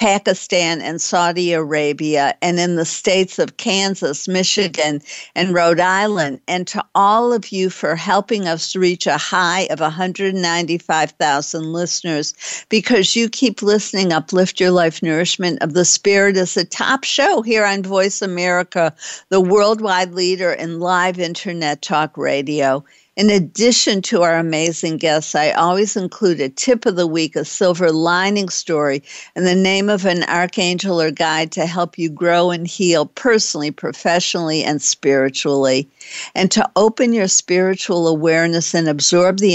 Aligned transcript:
Pakistan 0.00 0.80
and 0.80 0.98
Saudi 0.98 1.52
Arabia, 1.52 2.34
and 2.40 2.58
in 2.58 2.76
the 2.76 2.86
states 2.86 3.38
of 3.38 3.58
Kansas, 3.58 4.26
Michigan, 4.26 5.02
and 5.34 5.52
Rhode 5.52 5.78
Island, 5.78 6.40
and 6.48 6.66
to 6.68 6.82
all 6.94 7.34
of 7.34 7.52
you 7.52 7.68
for 7.68 7.94
helping 7.96 8.48
us 8.48 8.74
reach 8.74 9.06
a 9.06 9.18
high 9.18 9.68
of 9.70 9.80
195,000 9.80 11.72
listeners 11.74 12.64
because 12.70 13.14
you 13.14 13.28
keep 13.28 13.60
listening. 13.60 14.10
Uplift 14.10 14.58
Your 14.58 14.70
Life 14.70 15.02
Nourishment 15.02 15.62
of 15.62 15.74
the 15.74 15.84
Spirit 15.84 16.38
is 16.38 16.56
a 16.56 16.64
top 16.64 17.04
show 17.04 17.42
here 17.42 17.66
on 17.66 17.82
Voice 17.82 18.22
America, 18.22 18.94
the 19.28 19.42
worldwide 19.42 20.14
leader 20.14 20.50
in 20.50 20.80
live 20.80 21.18
internet 21.18 21.82
talk 21.82 22.16
radio. 22.16 22.82
In 23.20 23.28
addition 23.28 24.00
to 24.04 24.22
our 24.22 24.38
amazing 24.38 24.96
guests, 24.96 25.34
I 25.34 25.50
always 25.50 25.94
include 25.94 26.40
a 26.40 26.48
tip 26.48 26.86
of 26.86 26.96
the 26.96 27.06
week, 27.06 27.36
a 27.36 27.44
silver 27.44 27.92
lining 27.92 28.48
story, 28.48 29.02
and 29.36 29.46
the 29.46 29.54
name 29.54 29.90
of 29.90 30.06
an 30.06 30.22
archangel 30.22 30.98
or 30.98 31.10
guide 31.10 31.52
to 31.52 31.66
help 31.66 31.98
you 31.98 32.08
grow 32.08 32.50
and 32.50 32.66
heal 32.66 33.04
personally, 33.04 33.72
professionally, 33.72 34.64
and 34.64 34.80
spiritually. 34.80 35.86
And 36.34 36.50
to 36.52 36.66
open 36.76 37.12
your 37.12 37.28
spiritual 37.28 38.08
awareness 38.08 38.74
and 38.74 38.88
absorb 38.88 39.36
the 39.36 39.54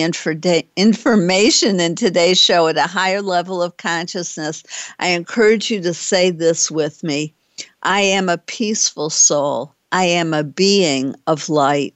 information 0.75 1.79
in 1.79 1.95
today's 1.95 2.39
show 2.39 2.67
at 2.67 2.77
a 2.77 2.83
higher 2.83 3.23
level 3.23 3.63
of 3.63 3.77
consciousness, 3.77 4.61
I 4.99 5.07
encourage 5.07 5.71
you 5.71 5.81
to 5.81 5.95
say 5.95 6.29
this 6.29 6.69
with 6.69 7.03
me 7.03 7.33
I 7.81 8.01
am 8.01 8.29
a 8.29 8.37
peaceful 8.37 9.09
soul. 9.09 9.73
I 9.91 10.05
am 10.05 10.35
a 10.35 10.43
being 10.43 11.15
of 11.25 11.49
light. 11.49 11.95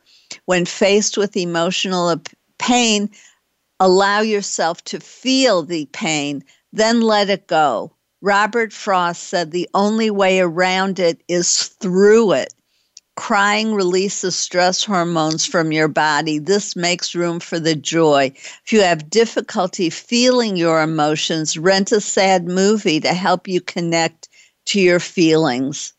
When 0.45 0.65
faced 0.65 1.17
with 1.17 1.37
emotional 1.37 2.21
pain, 2.57 3.09
allow 3.79 4.21
yourself 4.21 4.83
to 4.85 4.99
feel 4.99 5.63
the 5.63 5.85
pain, 5.87 6.43
then 6.73 7.01
let 7.01 7.29
it 7.29 7.47
go. 7.47 7.91
Robert 8.21 8.71
Frost 8.71 9.23
said 9.23 9.51
the 9.51 9.69
only 9.73 10.11
way 10.11 10.39
around 10.39 10.99
it 10.99 11.21
is 11.27 11.67
through 11.79 12.33
it. 12.33 12.53
Crying 13.17 13.73
releases 13.73 14.35
stress 14.35 14.83
hormones 14.83 15.45
from 15.45 15.71
your 15.71 15.87
body. 15.87 16.39
This 16.39 16.75
makes 16.75 17.13
room 17.13 17.39
for 17.39 17.59
the 17.59 17.75
joy. 17.75 18.31
If 18.65 18.71
you 18.71 18.81
have 18.81 19.09
difficulty 19.09 19.89
feeling 19.89 20.55
your 20.55 20.81
emotions, 20.81 21.57
rent 21.57 21.91
a 21.91 22.01
sad 22.01 22.47
movie 22.47 22.99
to 22.99 23.13
help 23.13 23.47
you 23.47 23.61
connect 23.61 24.29
to 24.67 24.79
your 24.79 24.99
feelings 24.99 25.93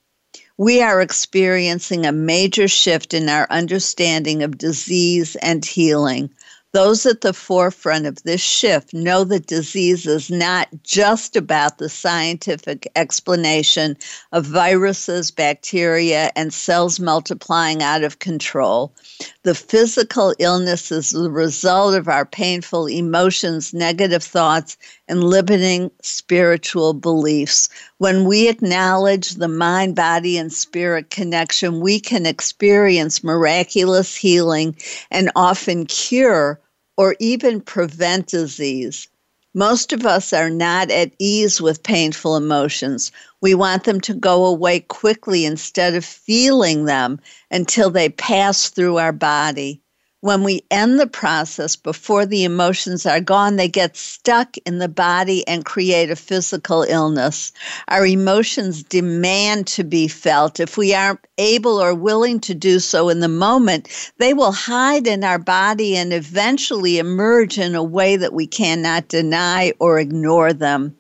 we 0.59 0.83
are 0.83 1.01
experiencing 1.01 2.05
a 2.05 2.13
major 2.13 2.69
shift 2.69 3.15
in 3.15 3.29
our 3.29 3.47
understanding 3.51 4.43
of 4.43 4.59
disease 4.59 5.37
and 5.37 5.65
healing. 5.65 6.31
Those 6.73 7.05
at 7.05 7.21
the 7.21 7.35
forefront 7.35 8.07
of 8.07 8.23
this 8.23 8.41
shift 8.41 8.95
know 8.95 9.25
that 9.25 9.47
disease 9.47 10.07
is 10.07 10.31
not 10.31 10.69
just 10.83 11.37
about 11.37 11.77
the 11.77 11.91
scientific 11.91 12.91
explanation 12.97 13.99
of 14.33 14.47
viruses, 14.47 15.31
bacteria, 15.31 16.31
and 16.35 16.53
cells 16.53 16.99
multiplying 16.99 17.83
out 17.83 18.05
of 18.05 18.21
control. 18.21 18.95
The 19.43 19.55
physical 19.55 20.35
illness 20.39 20.91
is 20.91 21.11
the 21.11 21.31
result 21.31 21.95
of 21.95 22.09
our 22.09 22.25
painful 22.25 22.87
emotions, 22.87 23.75
negative 23.75 24.23
thoughts, 24.23 24.79
and 25.13 25.23
limiting 25.23 25.91
spiritual 26.01 26.95
beliefs. 26.95 27.69
When 27.99 28.25
we 28.25 28.49
acknowledge 28.49 29.33
the 29.33 29.47
mind, 29.47 29.95
body, 29.95 30.39
and 30.39 30.51
spirit 30.51 31.11
connection, 31.11 31.81
we 31.81 32.01
can 32.01 32.25
experience 32.25 33.23
miraculous 33.23 34.17
healing 34.17 34.75
and 35.11 35.31
often 35.37 35.85
cure 35.85 36.59
or 36.97 37.15
even 37.21 37.61
prevent 37.61 38.29
disease. 38.29 39.07
Most 39.53 39.93
of 39.93 40.07
us 40.07 40.33
are 40.33 40.49
not 40.49 40.91
at 40.91 41.13
ease 41.19 41.61
with 41.61 41.83
painful 41.83 42.35
emotions. 42.35 43.13
We 43.43 43.55
want 43.55 43.85
them 43.85 44.01
to 44.01 44.15
go 44.15 44.47
away 44.47 44.81
quickly 44.81 45.45
instead 45.45 45.95
of 45.95 46.07
feeling 46.07 46.87
them 46.87 47.21
until 47.51 47.91
they 47.91 48.09
pass 48.09 48.71
through 48.71 48.97
our 48.97 49.13
body 49.13 49.83
when 50.23 50.45
we 50.45 50.63
end 50.71 51.01
the 51.01 51.07
process 51.09 51.75
before 51.75 52.25
the 52.25 52.45
emotions 52.45 53.05
are 53.07 53.21
gone, 53.21 53.57
they 53.57 53.67
get 53.67 53.97
stuck 53.97 54.57
in 54.59 54.79
the 54.79 54.89
body 54.89 55.45
and 55.49 55.65
create 55.65 56.13
a 56.13 56.17
physical 56.17 56.85
illness. 56.85 57.51
Our 57.89 58.07
emotions 58.07 58.85
demand 58.85 59.67
to 59.69 59.83
be 59.83 60.07
felt. 60.07 60.61
If 60.61 60.77
we 60.77 60.95
aren't 60.95 61.27
able 61.39 61.83
or 61.83 61.93
willing 61.93 62.39
to 62.43 62.55
do 62.55 62.79
so 62.79 63.09
in 63.09 63.19
the 63.19 63.27
moment, 63.27 63.89
they 64.19 64.33
will 64.33 64.53
hide 64.53 65.09
in 65.09 65.25
our 65.25 65.41
body 65.41 65.97
and 65.97 66.13
eventually 66.13 66.99
emerge 66.99 67.59
in 67.59 67.75
a 67.75 67.83
way 67.83 68.15
that 68.15 68.33
we 68.33 68.47
cannot 68.47 69.09
deny 69.09 69.73
or 69.81 69.99
ignore 69.99 70.53
them. 70.53 70.97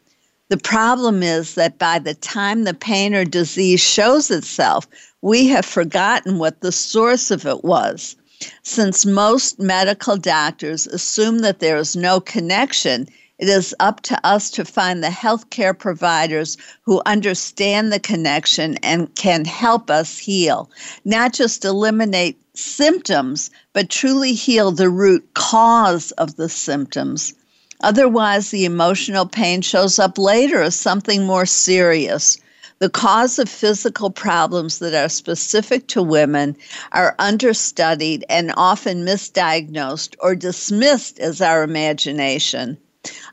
The 0.49 0.57
problem 0.57 1.23
is 1.23 1.55
that 1.55 1.79
by 1.79 2.01
the 2.01 2.15
time 2.15 2.65
the 2.65 2.75
pain 2.75 3.15
or 3.15 3.25
disease 3.25 3.81
shows 3.81 4.33
itself, 4.33 4.89
we 5.21 5.47
have 5.47 5.65
forgotten 5.65 6.41
what 6.41 6.61
the 6.61 6.73
source 6.73 7.31
of 7.31 7.47
it 7.47 7.63
was. 7.63 8.17
Since 8.63 9.07
most 9.07 9.59
medical 9.59 10.17
doctors 10.17 10.87
assume 10.87 11.41
that 11.41 11.61
there 11.61 11.77
is 11.77 11.95
no 11.95 12.21
connection, 12.21 13.09
it 13.39 13.49
is 13.49 13.75
up 13.81 14.01
to 14.03 14.27
us 14.27 14.51
to 14.51 14.65
find 14.65 15.03
the 15.03 15.09
healthcare 15.09 15.77
providers 15.77 16.57
who 16.83 17.03
understand 17.07 17.93
the 17.93 17.99
connection 17.99 18.77
and 18.83 19.15
can 19.17 19.45
help 19.45 19.91
us 19.91 20.19
heal, 20.19 20.71
not 21.05 21.33
just 21.33 21.65
eliminate 21.65 22.39
symptoms, 22.55 23.51
but 23.73 23.91
truly 23.91 24.33
heal 24.35 24.71
the 24.71 24.91
root 24.91 25.35
cause 25.35 26.11
of 26.13 26.37
the 26.37 26.49
symptoms. 26.49 27.35
Otherwise, 27.83 28.51
the 28.51 28.65
emotional 28.65 29.27
pain 29.27 29.61
shows 29.61 29.99
up 29.99 30.19
later 30.19 30.63
as 30.63 30.77
something 30.77 31.27
more 31.27 31.47
serious. 31.47 32.39
The 32.83 32.91
cause 32.91 33.39
of 33.39 33.49
physical 33.49 34.11
problems 34.11 34.81
that 34.81 34.93
are 34.93 35.09
specific 35.09 35.87
to 35.87 36.03
women 36.03 36.57
are 36.91 37.15
understudied 37.21 38.25
and 38.29 38.53
often 38.57 39.05
misdiagnosed 39.05 40.17
or 40.19 40.35
dismissed 40.35 41.21
as 41.21 41.41
our 41.41 41.63
imagination. 41.63 42.77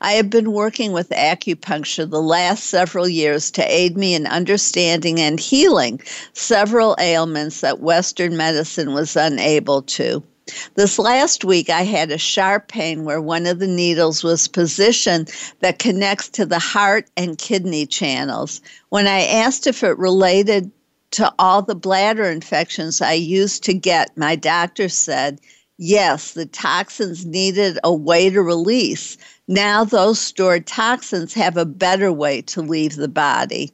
I 0.01 0.11
have 0.11 0.29
been 0.29 0.51
working 0.51 0.91
with 0.91 1.09
acupuncture 1.09 2.07
the 2.07 2.21
last 2.21 2.65
several 2.65 3.09
years 3.09 3.49
to 3.49 3.63
aid 3.63 3.97
me 3.97 4.13
in 4.13 4.27
understanding 4.27 5.19
and 5.19 5.39
healing 5.39 5.99
several 6.33 6.95
ailments 6.99 7.61
that 7.61 7.79
Western 7.79 8.37
medicine 8.37 8.93
was 8.93 9.15
unable 9.15 9.81
to. 9.81 10.21
This 10.75 10.99
last 10.99 11.43
week, 11.43 11.69
I 11.69 11.83
had 11.83 12.11
a 12.11 12.17
sharp 12.17 12.67
pain 12.67 13.03
where 13.03 13.21
one 13.21 13.45
of 13.45 13.59
the 13.59 13.67
needles 13.67 14.23
was 14.23 14.47
positioned 14.47 15.31
that 15.59 15.79
connects 15.79 16.29
to 16.29 16.45
the 16.45 16.59
heart 16.59 17.09
and 17.17 17.37
kidney 17.37 17.85
channels. 17.85 18.61
When 18.89 19.07
I 19.07 19.25
asked 19.25 19.67
if 19.67 19.83
it 19.83 19.97
related 19.97 20.71
to 21.11 21.33
all 21.39 21.61
the 21.61 21.75
bladder 21.75 22.25
infections 22.25 23.01
I 23.01 23.13
used 23.13 23.63
to 23.63 23.73
get, 23.73 24.15
my 24.17 24.35
doctor 24.35 24.89
said, 24.89 25.39
yes, 25.77 26.33
the 26.33 26.45
toxins 26.45 27.25
needed 27.25 27.79
a 27.83 27.93
way 27.93 28.29
to 28.29 28.41
release. 28.41 29.17
Now 29.47 29.83
those 29.83 30.19
stored 30.19 30.67
toxins 30.67 31.33
have 31.33 31.57
a 31.57 31.65
better 31.65 32.13
way 32.13 32.41
to 32.43 32.61
leave 32.61 32.95
the 32.95 33.07
body. 33.07 33.71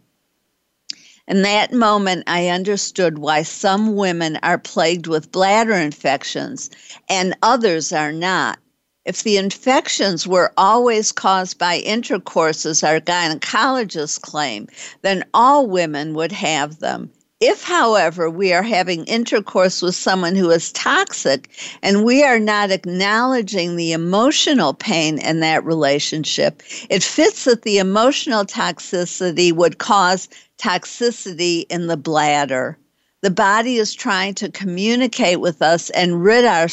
In 1.28 1.42
that 1.42 1.74
moment, 1.74 2.24
I 2.28 2.50
understood 2.50 3.18
why 3.18 3.42
some 3.42 3.96
women 3.96 4.38
are 4.44 4.60
plagued 4.60 5.08
with 5.08 5.32
bladder 5.32 5.74
infections 5.74 6.70
and 7.10 7.36
others 7.42 7.92
are 7.92 8.12
not. 8.12 8.60
If 9.06 9.24
the 9.24 9.38
infections 9.38 10.28
were 10.28 10.52
always 10.58 11.12
caused 11.12 11.58
by 11.58 11.78
intercourse, 11.78 12.66
as 12.66 12.84
our 12.84 13.00
gynecologists 13.00 14.22
claim, 14.22 14.68
then 15.02 15.24
all 15.34 15.68
women 15.68 16.14
would 16.14 16.32
have 16.32 16.80
them. 16.80 17.12
If, 17.42 17.64
however, 17.64 18.30
we 18.30 18.54
are 18.54 18.64
having 18.64 19.04
intercourse 19.06 19.82
with 19.82 19.94
someone 19.94 20.36
who 20.36 20.50
is 20.52 20.72
toxic 20.72 21.50
and 21.84 22.06
we 22.06 22.24
are 22.24 22.40
not 22.40 22.72
acknowledging 22.72 23.76
the 23.76 23.92
emotional 23.92 24.74
pain 24.74 25.18
in 25.18 25.42
that 25.42 25.66
relationship, 25.66 26.64
it 26.90 27.04
fits 27.04 27.44
that 27.44 27.64
the 27.64 27.78
emotional 27.78 28.46
toxicity 28.46 29.52
would 29.52 29.80
cause 29.80 30.30
toxicity 30.58 31.66
in 31.70 31.88
the 31.88 31.98
bladder. 31.98 32.78
The 33.22 33.32
body 33.32 33.78
is 33.78 33.94
trying 33.94 34.36
to 34.36 34.52
communicate 34.52 35.40
with 35.40 35.62
us 35.62 35.90
and 35.92 36.24
rid 36.24 36.46
our, 36.46 36.68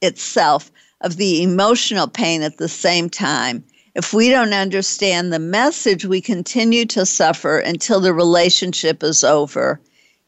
itself 0.00 0.70
of 1.00 1.16
the 1.16 1.42
emotional 1.42 2.08
pain 2.08 2.42
at 2.42 2.58
the 2.58 2.68
same 2.68 3.10
time. 3.10 3.64
If 3.94 4.12
we 4.12 4.30
don't 4.30 4.52
understand 4.52 5.32
the 5.32 5.38
message, 5.38 6.04
we 6.04 6.20
continue 6.20 6.86
to 6.86 7.04
suffer 7.04 7.58
until 7.58 8.00
the 8.00 8.14
relationship 8.14 9.02
is 9.02 9.24
over. 9.24 9.80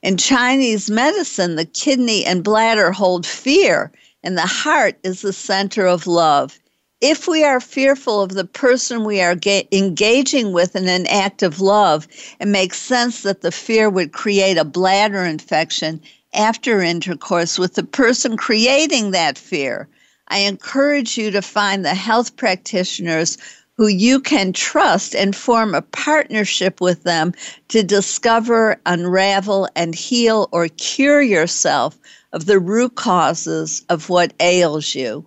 In 0.03 0.17
Chinese 0.17 0.91
medicine, 0.91 1.55
the 1.57 1.65
kidney 1.65 2.25
and 2.25 2.43
bladder 2.43 2.91
hold 2.91 3.25
fear, 3.25 3.93
and 4.25 4.37
the 4.37 4.43
heart 4.43 4.99
is 5.05 5.23
the 5.23 5.33
center 5.33 5.87
of 5.87 6.07
love 6.07 6.59
if 7.03 7.27
we 7.27 7.43
are 7.43 7.59
fearful 7.59 8.23
of 8.23 8.35
the 8.35 8.45
person 8.45 9.03
we 9.03 9.21
are 9.21 9.35
ga- 9.35 9.67
engaging 9.73 10.53
with 10.53 10.77
in 10.77 10.87
an 10.87 11.05
act 11.09 11.43
of 11.43 11.61
love, 11.61 12.07
it 12.39 12.47
makes 12.47 12.81
sense 12.81 13.23
that 13.23 13.41
the 13.41 13.51
fear 13.51 13.91
would 13.91 14.13
create 14.13 14.57
a 14.57 14.65
bladder 14.65 15.25
infection 15.25 16.01
after 16.33 16.81
intercourse 16.81 17.59
with 17.59 17.75
the 17.75 17.83
person 17.83 18.37
creating 18.37 19.11
that 19.11 19.37
fear. 19.37 19.89
I 20.29 20.39
encourage 20.39 21.19
you 21.19 21.33
to 21.33 21.43
find 21.43 21.85
the 21.85 21.95
health 21.95 22.37
practitioners 22.37 23.37
who 23.77 23.89
you 23.89 24.21
can 24.21 24.53
trust 24.53 25.17
and 25.17 25.35
form 25.35 25.75
a 25.75 25.83
partnership 25.83 26.81
with 26.81 27.03
them 27.03 27.33
to 27.69 27.83
discover, 27.83 28.81
unravel, 28.87 29.69
and 29.75 29.93
heal 29.93 30.49
or 30.53 30.69
cure 30.69 31.21
yourself 31.21 31.99
of 32.33 32.47
the 32.47 32.61
root 32.61 32.95
causes 32.95 33.85
of 33.89 34.09
what 34.09 34.33
ails 34.39 34.95
you 34.95 35.27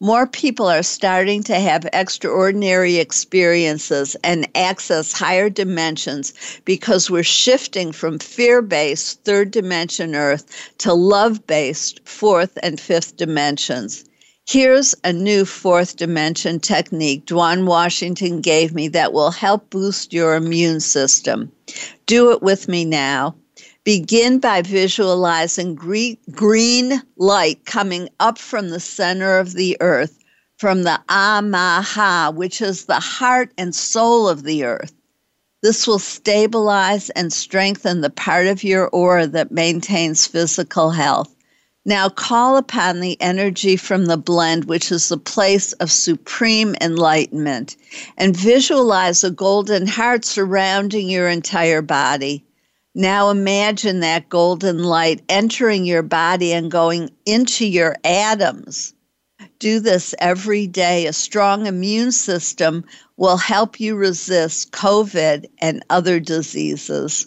more 0.00 0.26
people 0.26 0.66
are 0.66 0.82
starting 0.82 1.42
to 1.42 1.58
have 1.58 1.88
extraordinary 1.92 2.96
experiences 2.96 4.14
and 4.22 4.46
access 4.54 5.12
higher 5.12 5.48
dimensions 5.48 6.34
because 6.66 7.10
we're 7.10 7.22
shifting 7.22 7.92
from 7.92 8.18
fear 8.18 8.60
based 8.60 9.24
third 9.24 9.50
dimension 9.50 10.14
Earth 10.14 10.44
to 10.78 10.92
love 10.92 11.46
based 11.46 12.00
fourth 12.06 12.58
and 12.62 12.78
fifth 12.78 13.16
dimensions. 13.16 14.04
Here's 14.46 14.94
a 15.02 15.12
new 15.12 15.46
fourth 15.46 15.96
dimension 15.96 16.60
technique 16.60 17.24
Dwan 17.24 17.64
Washington 17.64 18.42
gave 18.42 18.74
me 18.74 18.88
that 18.88 19.14
will 19.14 19.30
help 19.30 19.70
boost 19.70 20.12
your 20.12 20.36
immune 20.36 20.80
system. 20.80 21.50
Do 22.04 22.32
it 22.32 22.42
with 22.42 22.68
me 22.68 22.84
now. 22.84 23.34
Begin 23.86 24.40
by 24.40 24.62
visualizing 24.62 25.76
green 25.76 27.02
light 27.16 27.64
coming 27.66 28.08
up 28.18 28.36
from 28.36 28.70
the 28.70 28.80
center 28.80 29.38
of 29.38 29.52
the 29.52 29.76
earth, 29.78 30.18
from 30.58 30.82
the 30.82 31.00
Amaha, 31.08 32.34
which 32.34 32.60
is 32.60 32.86
the 32.86 32.98
heart 32.98 33.52
and 33.56 33.72
soul 33.72 34.28
of 34.28 34.42
the 34.42 34.64
earth. 34.64 34.92
This 35.62 35.86
will 35.86 36.00
stabilize 36.00 37.10
and 37.10 37.32
strengthen 37.32 38.00
the 38.00 38.10
part 38.10 38.48
of 38.48 38.64
your 38.64 38.88
aura 38.88 39.28
that 39.28 39.52
maintains 39.52 40.26
physical 40.26 40.90
health. 40.90 41.32
Now 41.84 42.08
call 42.08 42.56
upon 42.56 42.98
the 42.98 43.16
energy 43.20 43.76
from 43.76 44.06
the 44.06 44.16
blend, 44.16 44.64
which 44.64 44.90
is 44.90 45.10
the 45.10 45.16
place 45.16 45.74
of 45.74 45.92
supreme 45.92 46.74
enlightenment, 46.80 47.76
and 48.18 48.36
visualize 48.36 49.22
a 49.22 49.30
golden 49.30 49.86
heart 49.86 50.24
surrounding 50.24 51.08
your 51.08 51.28
entire 51.28 51.82
body. 51.82 52.42
Now 52.98 53.28
imagine 53.28 54.00
that 54.00 54.30
golden 54.30 54.82
light 54.82 55.20
entering 55.28 55.84
your 55.84 56.02
body 56.02 56.54
and 56.54 56.70
going 56.70 57.10
into 57.26 57.66
your 57.66 57.94
atoms. 58.02 58.94
Do 59.58 59.80
this 59.80 60.14
every 60.18 60.66
day. 60.66 61.04
A 61.06 61.12
strong 61.12 61.66
immune 61.66 62.10
system 62.10 62.86
will 63.18 63.36
help 63.36 63.80
you 63.80 63.96
resist 63.96 64.72
COVID 64.72 65.44
and 65.58 65.84
other 65.90 66.18
diseases. 66.20 67.26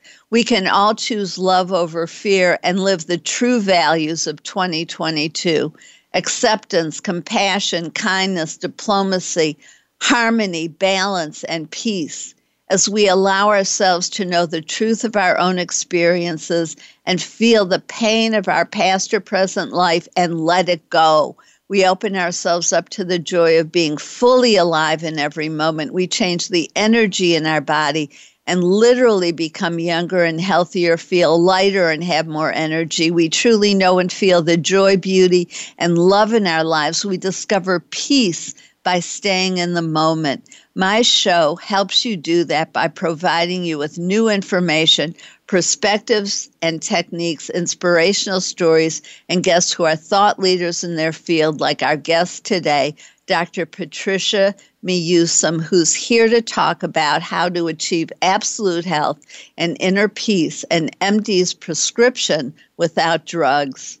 We 0.31 0.45
can 0.45 0.65
all 0.65 0.95
choose 0.95 1.37
love 1.37 1.73
over 1.73 2.07
fear 2.07 2.57
and 2.63 2.79
live 2.79 3.05
the 3.05 3.17
true 3.17 3.59
values 3.59 4.27
of 4.27 4.41
2022 4.43 5.73
acceptance, 6.13 7.01
compassion, 7.01 7.91
kindness, 7.91 8.55
diplomacy, 8.55 9.57
harmony, 10.01 10.69
balance, 10.69 11.43
and 11.45 11.69
peace 11.69 12.33
as 12.69 12.87
we 12.87 13.09
allow 13.09 13.49
ourselves 13.49 14.09
to 14.11 14.23
know 14.23 14.45
the 14.45 14.61
truth 14.61 15.03
of 15.03 15.17
our 15.17 15.37
own 15.37 15.59
experiences 15.59 16.77
and 17.05 17.21
feel 17.21 17.65
the 17.65 17.79
pain 17.79 18.33
of 18.33 18.47
our 18.47 18.65
past 18.65 19.13
or 19.13 19.19
present 19.19 19.73
life 19.73 20.07
and 20.15 20.45
let 20.45 20.69
it 20.69 20.89
go. 20.89 21.35
We 21.67 21.85
open 21.85 22.15
ourselves 22.15 22.71
up 22.71 22.87
to 22.89 23.03
the 23.03 23.19
joy 23.19 23.59
of 23.59 23.71
being 23.71 23.97
fully 23.97 24.55
alive 24.55 25.03
in 25.03 25.19
every 25.19 25.49
moment. 25.49 25.93
We 25.93 26.07
change 26.07 26.47
the 26.47 26.71
energy 26.75 27.35
in 27.35 27.45
our 27.45 27.61
body 27.61 28.11
and 28.47 28.63
literally 28.63 29.31
become 29.31 29.79
younger 29.79 30.23
and 30.23 30.41
healthier, 30.41 30.97
feel 30.97 31.41
lighter 31.41 31.89
and 31.89 32.03
have 32.03 32.27
more 32.27 32.51
energy. 32.51 33.11
We 33.11 33.29
truly 33.29 33.73
know 33.73 33.99
and 33.99 34.11
feel 34.11 34.41
the 34.41 34.57
joy, 34.57 34.97
beauty, 34.97 35.49
and 35.77 35.97
love 35.97 36.33
in 36.33 36.47
our 36.47 36.63
lives. 36.63 37.05
We 37.05 37.17
discover 37.17 37.79
peace 37.79 38.55
by 38.83 38.99
staying 38.99 39.57
in 39.57 39.73
the 39.73 39.81
moment. 39.81 40.43
My 40.73 41.01
show 41.03 41.55
helps 41.57 42.03
you 42.03 42.17
do 42.17 42.43
that 42.45 42.73
by 42.73 42.87
providing 42.87 43.63
you 43.63 43.77
with 43.77 43.99
new 43.99 44.27
information, 44.27 45.13
perspectives 45.45 46.49
and 46.61 46.81
techniques, 46.81 47.49
inspirational 47.51 48.41
stories, 48.41 49.01
and 49.29 49.43
guests 49.43 49.71
who 49.71 49.83
are 49.83 49.95
thought 49.95 50.39
leaders 50.39 50.83
in 50.83 50.95
their 50.95 51.13
field, 51.13 51.59
like 51.59 51.83
our 51.83 51.97
guest 51.97 52.43
today, 52.43 52.95
Dr. 53.27 53.65
Patricia 53.65 54.55
Muehsam, 54.83 55.61
who's 55.61 55.93
here 55.93 56.27
to 56.27 56.41
talk 56.41 56.83
about 56.83 57.21
how 57.21 57.49
to 57.49 57.67
achieve 57.67 58.11
absolute 58.21 58.85
health 58.85 59.19
and 59.57 59.77
inner 59.79 60.07
peace 60.07 60.63
and 60.71 60.97
MD's 60.99 61.53
prescription 61.53 62.53
without 62.77 63.25
drugs. 63.25 63.99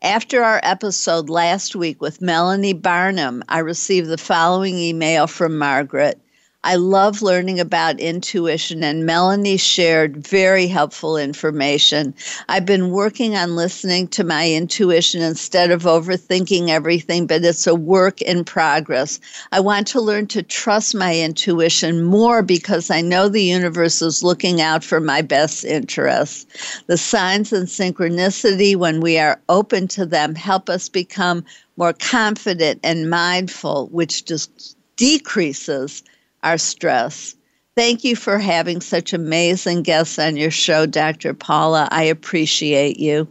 After 0.00 0.44
our 0.44 0.60
episode 0.62 1.28
last 1.28 1.74
week 1.74 2.00
with 2.00 2.22
Melanie 2.22 2.72
Barnum, 2.72 3.42
I 3.48 3.58
received 3.58 4.08
the 4.08 4.16
following 4.16 4.78
email 4.78 5.26
from 5.26 5.58
Margaret. 5.58 6.20
I 6.68 6.74
love 6.74 7.22
learning 7.22 7.60
about 7.60 7.98
intuition, 7.98 8.84
and 8.84 9.06
Melanie 9.06 9.56
shared 9.56 10.18
very 10.18 10.66
helpful 10.66 11.16
information. 11.16 12.12
I've 12.50 12.66
been 12.66 12.90
working 12.90 13.34
on 13.34 13.56
listening 13.56 14.06
to 14.08 14.22
my 14.22 14.52
intuition 14.52 15.22
instead 15.22 15.70
of 15.70 15.84
overthinking 15.84 16.68
everything, 16.68 17.26
but 17.26 17.42
it's 17.42 17.66
a 17.66 17.74
work 17.74 18.20
in 18.20 18.44
progress. 18.44 19.18
I 19.50 19.60
want 19.60 19.86
to 19.86 20.00
learn 20.02 20.26
to 20.26 20.42
trust 20.42 20.94
my 20.94 21.18
intuition 21.18 22.04
more 22.04 22.42
because 22.42 22.90
I 22.90 23.00
know 23.00 23.30
the 23.30 23.42
universe 23.42 24.02
is 24.02 24.22
looking 24.22 24.60
out 24.60 24.84
for 24.84 25.00
my 25.00 25.22
best 25.22 25.64
interests. 25.64 26.82
The 26.86 26.98
signs 26.98 27.50
and 27.50 27.66
synchronicity, 27.66 28.76
when 28.76 29.00
we 29.00 29.18
are 29.18 29.40
open 29.48 29.88
to 29.88 30.04
them, 30.04 30.34
help 30.34 30.68
us 30.68 30.90
become 30.90 31.46
more 31.78 31.94
confident 31.94 32.80
and 32.84 33.08
mindful, 33.08 33.86
which 33.86 34.26
just 34.26 34.76
decreases 34.96 36.02
our 36.42 36.58
stress. 36.58 37.34
Thank 37.76 38.02
you 38.02 38.16
for 38.16 38.38
having 38.38 38.80
such 38.80 39.12
amazing 39.12 39.82
guests 39.82 40.18
on 40.18 40.36
your 40.36 40.50
show, 40.50 40.84
Dr. 40.84 41.32
Paula. 41.32 41.88
I 41.92 42.02
appreciate 42.02 42.98
you. 42.98 43.28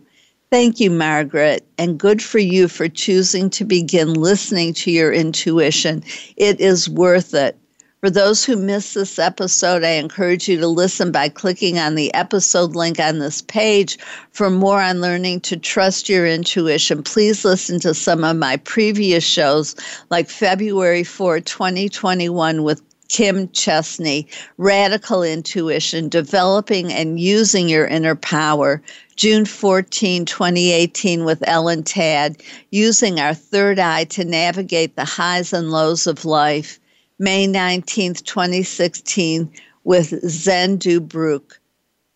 Thank 0.50 0.80
you, 0.80 0.90
Margaret, 0.90 1.68
and 1.78 2.00
good 2.00 2.24
for 2.24 2.40
you 2.40 2.70
for 2.70 2.88
choosing 2.88 3.50
to 3.50 3.66
begin 3.66 4.14
listening 4.14 4.74
to 4.76 4.92
your 4.92 5.12
intuition. 5.12 6.04
It 6.38 6.62
is 6.62 6.88
worth 6.88 7.34
it. 7.34 7.58
For 8.00 8.10
those 8.12 8.46
who 8.46 8.56
missed 8.56 8.94
this 8.94 9.20
episode, 9.20 9.84
I 9.84 9.94
encourage 9.94 10.48
you 10.48 10.58
to 10.60 10.68
listen 10.68 11.12
by 11.12 11.30
clicking 11.30 11.80
on 11.80 11.96
the 11.96 12.14
episode 12.14 12.76
link 12.76 13.00
on 13.00 13.20
this 13.20 13.42
page. 13.42 13.98
For 14.32 14.50
more 14.50 14.82
on 14.82 15.02
learning 15.02 15.42
to 15.42 15.58
trust 15.58 16.08
your 16.08 16.26
intuition, 16.26 17.04
please 17.04 17.44
listen 17.44 17.80
to 17.82 17.94
some 17.94 18.24
of 18.24 18.38
my 18.38 18.56
previous 18.58 19.26
shows, 19.26 19.76
like 20.12 20.30
February 20.30 21.04
4, 21.04 21.42
2021, 21.42 22.64
with 22.64 22.87
Kim 23.10 23.50
Chestney, 23.50 24.28
Radical 24.58 25.24
Intuition, 25.24 26.10
Developing 26.10 26.92
and 26.92 27.20
Using 27.20 27.70
Your 27.70 27.88
Inner 27.88 28.16
Power. 28.16 28.82
June 29.16 29.46
14, 29.46 30.26
2018, 30.26 31.26
with 31.26 31.48
Ellen 31.48 31.84
Tadd, 31.84 32.42
Using 32.70 33.20
Our 33.20 33.34
Third 33.34 33.80
Eye 33.80 34.04
to 34.06 34.24
Navigate 34.24 34.96
the 34.96 35.06
Highs 35.06 35.54
and 35.54 35.72
Lows 35.72 36.06
of 36.06 36.26
Life. 36.26 36.80
May 37.20 37.48
19, 37.48 38.14
2016, 38.14 39.52
with 39.84 40.08
Zen 40.30 40.78
Dubruck, 40.78 41.58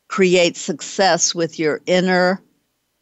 Create 0.10 0.57
Success 0.57 1.33
with 1.33 1.57
Your 1.57 1.81
Inner 1.86 2.41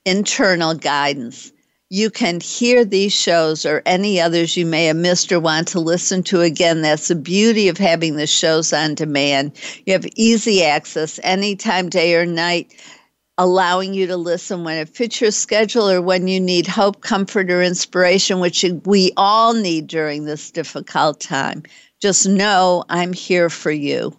Internal 0.05 0.75
Guidance. 0.75 1.51
You 1.91 2.12
can 2.12 2.39
hear 2.39 2.86
these 2.86 3.13
shows 3.13 3.65
or 3.65 3.81
any 3.84 4.22
others 4.22 4.55
you 4.55 4.63
may 4.63 4.86
have 4.86 4.96
missed 4.96 5.31
or 5.31 5.39
want 5.39 5.69
to 5.69 5.79
listen 5.79 6.22
to 6.24 6.41
again. 6.41 6.84
That's 6.84 7.08
the 7.08 7.15
beauty 7.15 7.67
of 7.67 7.79
having 7.79 8.15
the 8.15 8.27
shows 8.27 8.72
on 8.72 8.93
demand. 8.93 9.53
You 9.88 9.93
have 9.93 10.05
easy 10.15 10.63
access 10.63 11.19
anytime, 11.24 11.89
day 11.89 12.13
or 12.13 12.27
night, 12.27 12.75
allowing 13.39 13.96
you 13.96 14.05
to 14.05 14.17
listen 14.17 14.63
when 14.63 14.77
it 14.77 14.89
fits 14.89 15.19
your 15.19 15.31
schedule 15.31 15.89
or 15.89 16.00
when 16.00 16.27
you 16.27 16.39
need 16.39 16.67
hope, 16.67 17.01
comfort, 17.01 17.50
or 17.50 17.63
inspiration, 17.63 18.39
which 18.39 18.63
we 18.86 19.12
all 19.17 19.55
need 19.55 19.88
during 19.88 20.25
this 20.25 20.51
difficult 20.51 21.19
time. 21.19 21.63
Just 22.00 22.27
know 22.27 22.84
I'm 22.89 23.13
here 23.13 23.50
for 23.50 23.72
you. 23.72 24.15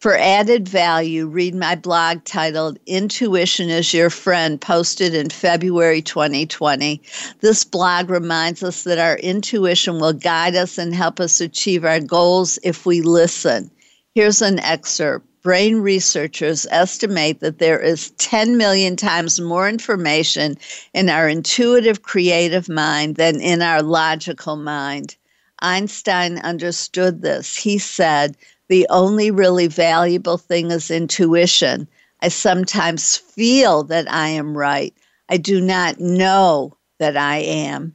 For 0.00 0.14
added 0.14 0.68
value, 0.68 1.26
read 1.26 1.54
my 1.54 1.74
blog 1.74 2.22
titled 2.24 2.78
Intuition 2.84 3.70
is 3.70 3.94
Your 3.94 4.10
Friend, 4.10 4.60
posted 4.60 5.14
in 5.14 5.30
February 5.30 6.02
2020. 6.02 7.00
This 7.40 7.64
blog 7.64 8.10
reminds 8.10 8.62
us 8.62 8.82
that 8.82 8.98
our 8.98 9.16
intuition 9.16 9.98
will 9.98 10.12
guide 10.12 10.54
us 10.54 10.76
and 10.76 10.94
help 10.94 11.18
us 11.18 11.40
achieve 11.40 11.82
our 11.82 11.98
goals 11.98 12.58
if 12.62 12.84
we 12.84 13.00
listen. 13.00 13.70
Here's 14.14 14.42
an 14.42 14.58
excerpt. 14.58 15.26
Brain 15.42 15.76
researchers 15.76 16.66
estimate 16.70 17.40
that 17.40 17.58
there 17.58 17.80
is 17.80 18.10
10 18.18 18.58
million 18.58 18.96
times 18.96 19.40
more 19.40 19.66
information 19.66 20.58
in 20.92 21.08
our 21.08 21.26
intuitive 21.26 22.02
creative 22.02 22.68
mind 22.68 23.16
than 23.16 23.40
in 23.40 23.62
our 23.62 23.82
logical 23.82 24.56
mind. 24.56 25.16
Einstein 25.60 26.38
understood 26.40 27.22
this. 27.22 27.56
He 27.56 27.78
said, 27.78 28.36
the 28.68 28.86
only 28.90 29.30
really 29.30 29.66
valuable 29.66 30.38
thing 30.38 30.70
is 30.70 30.90
intuition. 30.90 31.88
I 32.20 32.28
sometimes 32.28 33.16
feel 33.16 33.84
that 33.84 34.10
I 34.10 34.28
am 34.28 34.56
right. 34.56 34.94
I 35.28 35.36
do 35.36 35.60
not 35.60 36.00
know 36.00 36.76
that 36.98 37.16
I 37.16 37.38
am. 37.38 37.94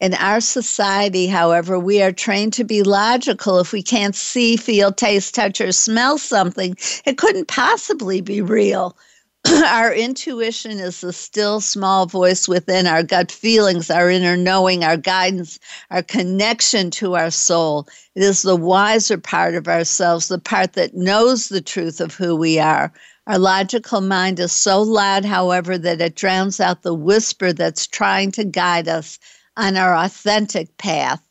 In 0.00 0.14
our 0.14 0.40
society, 0.40 1.26
however, 1.26 1.78
we 1.78 2.00
are 2.02 2.12
trained 2.12 2.54
to 2.54 2.64
be 2.64 2.82
logical. 2.82 3.58
If 3.58 3.72
we 3.72 3.82
can't 3.82 4.14
see, 4.14 4.56
feel, 4.56 4.92
taste, 4.92 5.34
touch, 5.34 5.60
or 5.60 5.72
smell 5.72 6.16
something, 6.16 6.74
it 7.04 7.18
couldn't 7.18 7.48
possibly 7.48 8.22
be 8.22 8.40
real. 8.40 8.96
our 9.66 9.92
intuition 9.92 10.78
is 10.78 11.00
the 11.00 11.12
still 11.12 11.60
small 11.60 12.06
voice 12.06 12.46
within 12.46 12.86
our 12.86 13.02
gut 13.02 13.32
feelings, 13.32 13.90
our 13.90 14.10
inner 14.10 14.36
knowing, 14.36 14.84
our 14.84 14.96
guidance, 14.96 15.58
our 15.90 16.02
connection 16.02 16.90
to 16.90 17.16
our 17.16 17.30
soul. 17.30 17.88
It 18.14 18.22
is 18.22 18.42
the 18.42 18.56
wiser 18.56 19.16
part 19.16 19.54
of 19.54 19.66
ourselves, 19.66 20.28
the 20.28 20.38
part 20.38 20.74
that 20.74 20.94
knows 20.94 21.48
the 21.48 21.62
truth 21.62 22.00
of 22.00 22.14
who 22.14 22.36
we 22.36 22.58
are. 22.58 22.92
Our 23.26 23.38
logical 23.38 24.00
mind 24.00 24.40
is 24.40 24.52
so 24.52 24.82
loud, 24.82 25.24
however, 25.24 25.78
that 25.78 26.00
it 26.00 26.16
drowns 26.16 26.60
out 26.60 26.82
the 26.82 26.94
whisper 26.94 27.52
that's 27.52 27.86
trying 27.86 28.32
to 28.32 28.44
guide 28.44 28.88
us 28.88 29.18
on 29.56 29.76
our 29.76 29.94
authentic 29.94 30.76
path. 30.76 31.22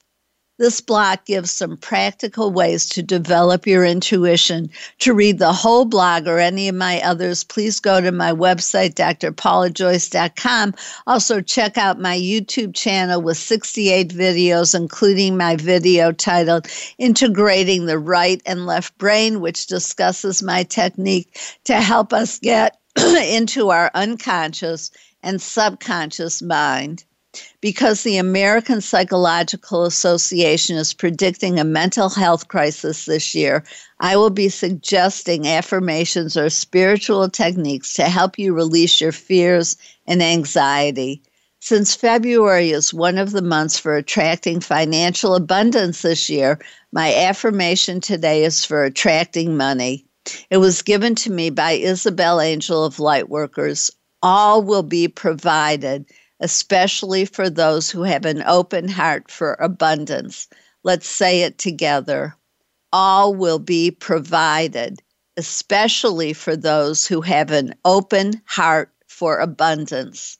This 0.60 0.82
blog 0.82 1.20
gives 1.24 1.52
some 1.52 1.78
practical 1.78 2.52
ways 2.52 2.90
to 2.90 3.02
develop 3.02 3.66
your 3.66 3.86
intuition. 3.86 4.70
To 5.00 5.14
read 5.14 5.40
the 5.40 5.54
whole 5.54 5.86
blog 5.86 6.28
or 6.28 6.38
any 6.38 6.68
of 6.68 6.76
my 6.76 7.02
others, 7.02 7.46
please 7.46 7.80
go 7.80 8.02
to 8.02 8.12
my 8.12 8.34
website, 8.34 8.96
drpaulajoyce.com. 8.96 10.76
Also, 11.08 11.40
check 11.40 11.78
out 11.78 12.02
my 12.02 12.18
YouTube 12.18 12.76
channel 12.76 13.22
with 13.22 13.38
68 13.38 14.10
videos, 14.10 14.76
including 14.76 15.38
my 15.38 15.56
video 15.56 16.12
titled 16.12 16.68
Integrating 16.98 17.86
the 17.86 17.98
Right 17.98 18.42
and 18.46 18.66
Left 18.66 18.98
Brain, 18.98 19.40
which 19.40 19.68
discusses 19.68 20.44
my 20.44 20.64
technique 20.64 21.40
to 21.64 21.76
help 21.76 22.12
us 22.12 22.38
get 22.38 22.78
into 22.98 23.70
our 23.70 23.92
unconscious 23.94 24.92
and 25.24 25.42
subconscious 25.42 26.42
mind 26.42 27.06
because 27.62 28.04
the 28.04 28.18
American 28.18 28.82
Psychological 28.82 29.86
Association 29.86 30.78
is 30.78 30.94
predicting 30.94 31.60
a 31.60 31.64
mental 31.64 32.10
health 32.10 32.48
crisis 32.48 33.06
this 33.06 33.36
year, 33.36 33.64
I 34.00 34.16
will 34.16 34.30
be 34.30 34.50
suggesting 34.50 35.48
affirmations 35.48 36.38
or 36.38 36.50
spiritual 36.50 37.30
techniques 37.30 37.94
to 37.96 38.04
help 38.04 38.40
you 38.40 38.54
release 38.54 39.02
your 39.02 39.12
fears 39.12 39.78
and 40.08 40.24
anxiety. 40.24 41.22
Since 41.62 41.96
February 41.96 42.72
is 42.72 42.94
one 42.94 43.18
of 43.18 43.32
the 43.32 43.42
months 43.42 43.78
for 43.78 43.96
attracting 43.96 44.62
financial 44.62 45.36
abundance 45.36 46.02
this 46.02 46.30
year, 46.30 46.58
my 46.94 47.14
affirmation 47.14 48.00
today 48.00 48.46
is 48.46 48.64
for 48.64 48.86
attracting 48.86 49.58
money. 49.58 50.06
It 50.50 50.58
was 50.58 50.82
given 50.82 51.16
to 51.16 51.32
me 51.32 51.50
by 51.50 51.72
Isabel 51.74 52.40
Angel 52.40 52.86
of 52.86 52.98
Lightworkers. 52.98 53.92
All 54.22 54.64
will 54.64 54.84
be 54.84 55.08
provided 55.08 56.06
especially 56.40 57.26
for 57.26 57.50
those 57.50 57.90
who 57.90 58.04
have 58.04 58.26
an 58.26 58.44
open 58.48 58.88
heart 58.88 59.30
for 59.30 59.54
abundance. 59.60 60.48
Let's 60.84 61.08
say 61.08 61.42
it 61.42 61.58
together. 61.58 62.36
All 62.94 63.36
will 63.36 63.60
be 63.60 63.92
provided, 63.92 65.00
especially 65.38 66.34
for 66.34 66.56
those 66.56 67.06
who 67.06 67.22
have 67.22 67.52
an 67.52 67.76
open 67.86 68.42
heart 68.46 68.92
for 69.08 69.40
abundance. 69.40 70.38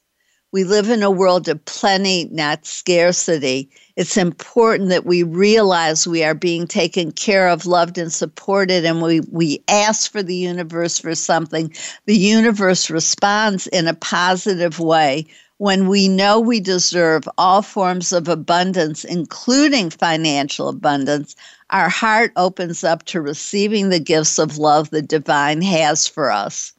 We 0.52 0.64
live 0.64 0.90
in 0.90 1.04
a 1.04 1.12
world 1.12 1.48
of 1.48 1.64
plenty, 1.64 2.28
not 2.32 2.66
scarcity. 2.66 3.70
It's 3.94 4.16
important 4.16 4.88
that 4.88 5.06
we 5.06 5.22
realize 5.22 6.08
we 6.08 6.24
are 6.24 6.34
being 6.34 6.66
taken 6.66 7.12
care 7.12 7.48
of, 7.48 7.66
loved, 7.66 7.98
and 7.98 8.12
supported, 8.12 8.84
and 8.84 9.00
we, 9.00 9.20
we 9.30 9.62
ask 9.68 10.10
for 10.10 10.24
the 10.24 10.34
universe 10.34 10.98
for 10.98 11.14
something. 11.14 11.72
The 12.06 12.16
universe 12.16 12.90
responds 12.90 13.68
in 13.68 13.86
a 13.86 13.94
positive 13.94 14.80
way 14.80 15.28
when 15.60 15.88
we 15.88 16.08
know 16.08 16.40
we 16.40 16.58
deserve 16.58 17.28
all 17.36 17.60
forms 17.60 18.14
of 18.14 18.28
abundance, 18.28 19.04
including 19.04 19.90
financial 19.90 20.70
abundance, 20.70 21.36
our 21.68 21.90
heart 21.90 22.32
opens 22.36 22.82
up 22.82 23.04
to 23.04 23.20
receiving 23.20 23.90
the 23.90 24.00
gifts 24.00 24.38
of 24.38 24.56
love 24.56 24.88
the 24.88 25.02
divine 25.02 25.60
has 25.60 26.08
for 26.08 26.30
us. 26.30 26.72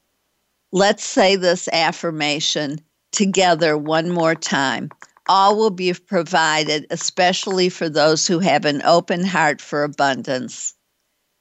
Let's 0.72 1.04
say 1.04 1.36
this 1.36 1.68
affirmation 1.68 2.80
together 3.12 3.78
one 3.78 4.10
more 4.10 4.34
time. 4.34 4.90
All 5.28 5.56
will 5.56 5.70
be 5.70 5.94
provided, 5.94 6.88
especially 6.90 7.70
for 7.70 7.88
those 7.88 8.26
who 8.26 8.40
have 8.40 8.66
an 8.66 8.82
open 8.82 9.24
heart 9.24 9.62
for 9.62 9.84
abundance. 9.84 10.74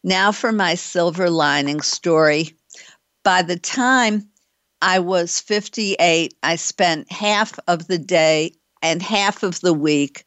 Now 0.05 0.31
for 0.31 0.53
my 0.53 0.75
silver 0.75 1.31
lining 1.31 1.81
story. 1.81 2.55
By 3.25 3.41
the 3.41 3.59
time 3.59 4.30
I 4.83 4.99
was 4.99 5.41
58. 5.41 6.35
I 6.43 6.57
spent 6.57 7.13
half 7.13 7.59
of 7.67 7.87
the 7.87 7.99
day 7.99 8.53
and 8.83 9.03
half 9.03 9.43
of 9.43 9.61
the 9.61 9.75
week 9.75 10.25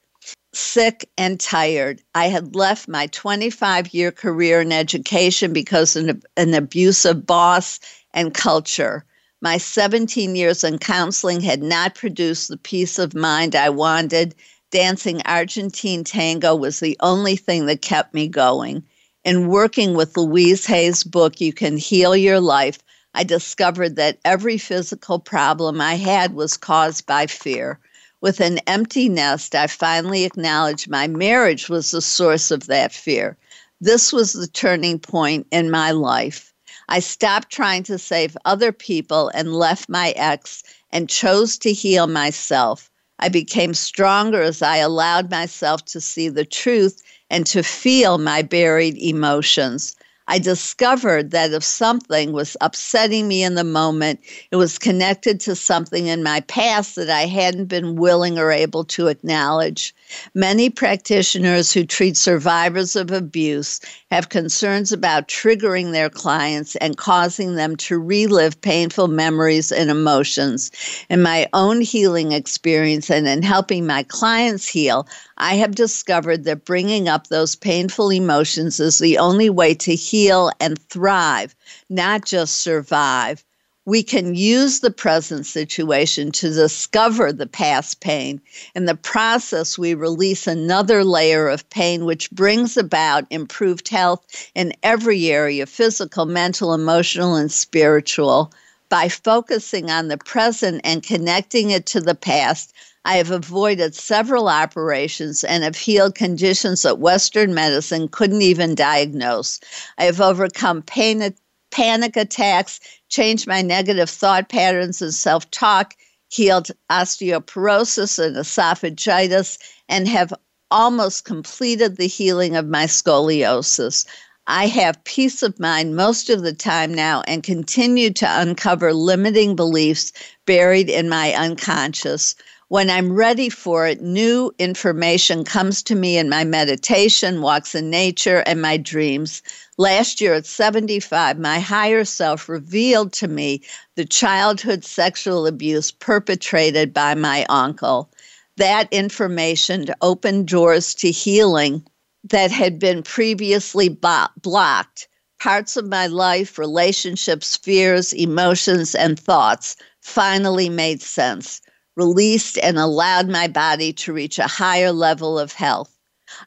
sick 0.54 1.10
and 1.18 1.40
tired. 1.40 2.02
I 2.14 2.28
had 2.28 2.56
left 2.56 2.88
my 2.88 3.08
25 3.08 3.94
year 3.94 4.12
career 4.12 4.62
in 4.62 4.72
education 4.72 5.54
because 5.54 5.96
of 5.96 6.24
an 6.38 6.54
abusive 6.54 7.26
boss 7.26 7.80
and 8.14 8.34
culture. 8.34 9.06
My 9.42 9.58
17 9.58 10.36
years 10.36 10.64
in 10.64 10.78
counseling 10.78 11.42
had 11.42 11.62
not 11.62 11.96
produced 11.96 12.48
the 12.48 12.58
peace 12.58 13.00
of 13.00 13.16
mind 13.16 13.56
I 13.56 13.70
wanted. 13.70 14.36
Dancing 14.72 15.22
Argentine 15.26 16.04
tango 16.04 16.56
was 16.56 16.80
the 16.80 16.96
only 17.02 17.36
thing 17.36 17.66
that 17.66 17.82
kept 17.82 18.14
me 18.14 18.28
going. 18.28 18.84
In 19.26 19.48
working 19.48 19.96
with 19.96 20.18
Louise 20.18 20.66
Hay's 20.66 21.04
book, 21.04 21.42
You 21.42 21.54
Can 21.54 21.78
Heal 21.78 22.16
Your 22.16 22.40
Life, 22.40 22.80
I 23.16 23.24
discovered 23.24 23.96
that 23.96 24.18
every 24.26 24.58
physical 24.58 25.20
problem 25.20 25.80
I 25.80 25.96
had 25.96 26.34
was 26.34 26.58
caused 26.58 27.06
by 27.06 27.28
fear. 27.28 27.80
With 28.22 28.40
an 28.40 28.60
empty 28.66 29.10
nest, 29.10 29.54
I 29.54 29.68
finally 29.68 30.24
acknowledged 30.24 30.90
my 30.90 31.08
marriage 31.08 31.70
was 31.70 31.92
the 31.92 32.02
source 32.02 32.52
of 32.52 32.68
that 32.68 32.92
fear. 32.92 33.38
This 33.80 34.14
was 34.14 34.34
the 34.34 34.48
turning 34.48 34.98
point 34.98 35.46
in 35.52 35.70
my 35.70 35.92
life. 35.92 36.54
I 36.90 37.00
stopped 37.00 37.52
trying 37.52 37.84
to 37.84 38.00
save 38.00 38.38
other 38.46 38.72
people 38.72 39.30
and 39.34 39.54
left 39.54 39.90
my 39.90 40.12
ex 40.12 40.64
and 40.92 41.10
chose 41.10 41.58
to 41.60 41.74
heal 41.74 42.08
myself. 42.08 42.90
I 43.20 43.30
became 43.30 43.74
stronger 43.74 44.42
as 44.42 44.62
I 44.62 44.78
allowed 44.78 45.30
myself 45.30 45.86
to 45.86 46.02
see 46.02 46.30
the 46.30 46.46
truth 46.46 47.02
and 47.30 47.46
to 47.48 47.62
feel 47.62 48.18
my 48.18 48.42
buried 48.42 48.98
emotions. 48.98 49.96
I 50.28 50.40
discovered 50.40 51.32
that 51.32 51.52
if 51.52 51.64
something 51.64 52.32
was 52.32 52.58
upsetting 52.62 53.28
me 53.28 53.44
in 53.44 53.56
the 53.56 53.64
moment, 53.64 54.22
it 54.52 54.56
was 54.56 54.80
connected 54.80 55.40
to 55.42 55.56
something 55.56 56.08
in 56.08 56.24
my 56.24 56.42
past 56.42 56.96
that 56.96 57.10
I 57.10 57.26
hadn't 57.26 57.66
been 57.66 57.96
willing 57.96 58.40
or 58.40 58.52
able 58.52 58.86
to 58.86 59.08
acknowledge. 59.08 59.94
Many 60.36 60.70
practitioners 60.70 61.72
who 61.72 61.86
treat 61.86 62.18
survivors 62.18 62.96
of 62.96 63.12
abuse 63.12 63.80
have 64.12 64.30
concerns 64.30 64.92
about 64.92 65.28
triggering 65.28 65.92
their 65.92 66.10
clients 66.10 66.76
and 66.78 66.98
causing 66.98 67.56
them 67.56 67.76
to 67.78 68.00
relive 68.00 68.62
painful 68.62 69.08
memories 69.08 69.72
and 69.72 69.90
emotions. 69.90 70.72
In 71.10 71.22
my 71.22 71.48
own 71.54 71.82
healing 71.82 72.32
experience 72.32 73.10
and 73.10 73.28
in 73.28 73.44
helping 73.44 73.86
my 73.86 74.04
clients 74.04 74.68
heal, 74.68 75.08
I 75.38 75.56
have 75.56 75.76
discovered 75.76 76.44
that 76.46 76.66
bringing 76.66 77.08
up 77.08 77.28
those 77.28 77.56
painful 77.56 78.12
emotions 78.12 78.80
is 78.80 79.00
the 79.00 79.18
only 79.18 79.50
way 79.50 79.74
to 79.76 79.96
heal 79.96 80.52
and 80.60 80.80
thrive, 80.90 81.56
not 81.90 82.26
just 82.26 82.62
survive. 82.62 83.44
We 83.86 84.02
can 84.02 84.34
use 84.34 84.80
the 84.80 84.92
present 84.92 85.46
situation 85.46 86.32
to 86.34 86.54
discover 86.54 87.34
the 87.34 87.48
past 87.48 88.00
pain. 88.00 88.40
In 88.76 88.86
the 88.86 88.96
process, 88.96 89.78
we 89.78 89.94
release 89.94 90.48
another 90.48 91.04
layer 91.04 91.50
of 91.50 91.70
pain, 91.70 92.06
which 92.06 92.32
brings 92.32 92.78
about 92.78 93.26
improved 93.30 93.90
health 93.90 94.26
in 94.56 94.72
every 94.84 95.28
area 95.28 95.66
physical, 95.66 96.26
mental, 96.26 96.74
emotional, 96.74 97.36
and 97.36 97.52
spiritual. 97.52 98.54
By 98.88 99.10
focusing 99.10 99.92
on 99.92 100.08
the 100.08 100.18
present 100.18 100.80
and 100.86 101.04
connecting 101.04 101.72
it 101.72 101.86
to 101.88 102.00
the 102.00 102.16
past, 102.16 102.74
I 103.06 103.18
have 103.18 103.32
avoided 103.32 103.96
several 103.96 104.48
operations 104.48 105.44
and 105.44 105.62
have 105.64 105.76
healed 105.76 106.16
conditions 106.16 106.84
that 106.84 107.00
Western 107.00 107.54
medicine 107.54 108.08
couldn't 108.08 108.42
even 108.42 108.76
diagnose. 108.76 109.60
I 109.98 110.06
have 110.06 110.22
overcome 110.22 110.84
pain, 110.84 111.34
panic 111.74 112.16
attacks, 112.16 112.80
changed 113.10 113.48
my 113.48 113.64
negative 113.64 114.10
thought 114.10 114.48
patterns 114.48 115.02
and 115.02 115.14
self 115.14 115.50
talk, 115.50 115.96
healed 116.30 116.70
osteoporosis 116.92 118.24
and 118.24 118.36
esophagitis, 118.36 119.58
and 119.90 120.08
have 120.08 120.32
almost 120.70 121.26
completed 121.26 121.98
the 121.98 122.08
healing 122.08 122.56
of 122.56 122.68
my 122.68 122.86
scoliosis. 122.86 124.06
I 124.46 124.68
have 124.68 125.04
peace 125.04 125.42
of 125.42 125.60
mind 125.60 125.96
most 125.96 126.30
of 126.30 126.44
the 126.44 126.54
time 126.54 126.94
now 126.94 127.24
and 127.28 127.42
continue 127.42 128.12
to 128.12 128.28
uncover 128.30 128.94
limiting 128.94 129.56
beliefs 129.56 130.14
buried 130.46 130.90
in 130.90 131.10
my 131.10 131.34
unconscious. 131.34 132.36
When 132.68 132.90
I'm 132.90 133.14
ready 133.14 133.50
for 133.50 133.88
it, 133.88 134.02
new 134.02 134.54
information 134.60 135.44
comes 135.44 135.82
to 135.84 135.96
me 135.96 136.18
in 136.18 136.28
my 136.28 136.44
meditation, 136.44 137.42
walks 137.42 137.74
in 137.74 137.90
nature, 137.90 138.44
and 138.46 138.62
my 138.62 138.78
dreams. 138.78 139.42
Last 139.78 140.22
year 140.22 140.36
at 140.36 140.46
75, 140.46 141.40
my 141.40 141.60
higher 141.60 142.06
self 142.06 142.48
revealed 142.48 143.12
to 143.14 143.28
me 143.28 143.62
the 143.96 144.06
childhood 144.06 144.86
sexual 144.86 145.48
abuse 145.48 145.92
perpetrated 145.92 146.94
by 146.94 147.16
my 147.16 147.46
uncle. 147.50 148.12
That 148.58 148.88
information 148.92 149.88
opened 150.02 150.48
doors 150.48 150.94
to 150.96 151.10
healing 151.10 151.84
that 152.24 152.52
had 152.52 152.78
been 152.78 153.02
previously 153.02 153.90
blocked. 153.90 155.08
Parts 155.40 155.76
of 155.76 155.88
my 155.88 156.06
life, 156.06 156.60
relationships, 156.60 157.58
fears, 157.58 158.14
emotions, 158.14 158.94
and 158.94 159.20
thoughts 159.20 159.76
finally 160.02 160.70
made 160.70 161.02
sense 161.02 161.62
released 161.96 162.58
and 162.60 162.78
allowed 162.78 163.28
my 163.28 163.48
body 163.48 163.94
to 163.94 164.14
reach 164.14 164.40
a 164.40 164.48
higher 164.48 164.92
level 164.92 165.38
of 165.38 165.54
health. 165.54 165.93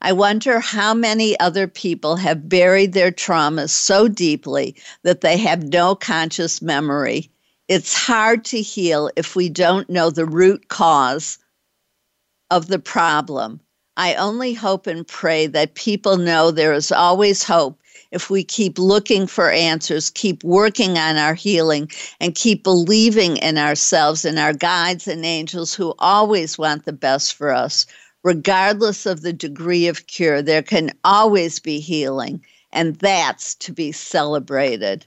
I 0.00 0.12
wonder 0.12 0.60
how 0.60 0.94
many 0.94 1.38
other 1.40 1.66
people 1.66 2.16
have 2.16 2.48
buried 2.48 2.92
their 2.92 3.12
traumas 3.12 3.70
so 3.70 4.08
deeply 4.08 4.76
that 5.02 5.20
they 5.20 5.36
have 5.36 5.64
no 5.64 5.94
conscious 5.94 6.60
memory. 6.62 7.30
It's 7.68 7.94
hard 7.94 8.44
to 8.46 8.60
heal 8.60 9.10
if 9.16 9.34
we 9.34 9.48
don't 9.48 9.90
know 9.90 10.10
the 10.10 10.26
root 10.26 10.68
cause 10.68 11.38
of 12.50 12.68
the 12.68 12.78
problem. 12.78 13.60
I 13.96 14.14
only 14.14 14.52
hope 14.52 14.86
and 14.86 15.06
pray 15.06 15.46
that 15.48 15.74
people 15.74 16.16
know 16.16 16.50
there 16.50 16.74
is 16.74 16.92
always 16.92 17.42
hope 17.42 17.80
if 18.12 18.30
we 18.30 18.44
keep 18.44 18.78
looking 18.78 19.26
for 19.26 19.50
answers, 19.50 20.10
keep 20.10 20.44
working 20.44 20.96
on 20.98 21.16
our 21.16 21.34
healing, 21.34 21.90
and 22.20 22.34
keep 22.34 22.62
believing 22.62 23.36
in 23.38 23.58
ourselves 23.58 24.24
and 24.24 24.38
our 24.38 24.52
guides 24.52 25.08
and 25.08 25.24
angels 25.24 25.74
who 25.74 25.94
always 25.98 26.56
want 26.56 26.84
the 26.84 26.92
best 26.92 27.34
for 27.34 27.52
us. 27.52 27.86
Regardless 28.26 29.06
of 29.06 29.20
the 29.20 29.32
degree 29.32 29.86
of 29.86 30.08
cure, 30.08 30.42
there 30.42 30.60
can 30.60 30.90
always 31.04 31.60
be 31.60 31.78
healing, 31.78 32.44
and 32.72 32.96
that's 32.96 33.54
to 33.54 33.72
be 33.72 33.92
celebrated. 33.92 35.06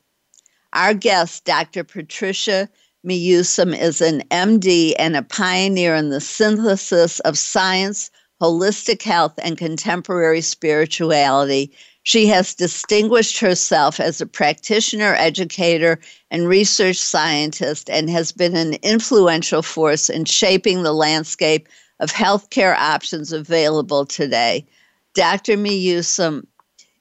Our 0.71 0.93
guest, 0.93 1.43
Dr. 1.43 1.83
Patricia 1.83 2.69
Muehsam, 3.05 3.77
is 3.77 3.99
an 3.99 4.21
MD 4.31 4.93
and 4.97 5.17
a 5.17 5.21
pioneer 5.21 5.95
in 5.95 6.11
the 6.11 6.21
synthesis 6.21 7.19
of 7.19 7.37
science, 7.37 8.09
holistic 8.41 9.01
health, 9.01 9.33
and 9.43 9.57
contemporary 9.57 10.39
spirituality. 10.39 11.73
She 12.03 12.25
has 12.27 12.55
distinguished 12.55 13.37
herself 13.39 13.99
as 13.99 14.21
a 14.21 14.25
practitioner, 14.25 15.13
educator, 15.15 15.99
and 16.31 16.47
research 16.47 16.95
scientist 16.95 17.89
and 17.89 18.09
has 18.09 18.31
been 18.31 18.55
an 18.55 18.75
influential 18.75 19.61
force 19.61 20.09
in 20.09 20.23
shaping 20.23 20.83
the 20.83 20.93
landscape 20.93 21.67
of 21.99 22.11
healthcare 22.11 22.75
options 22.75 23.31
available 23.31 24.05
today. 24.05 24.65
Dr. 25.13 25.57
Muehsam 25.57 26.45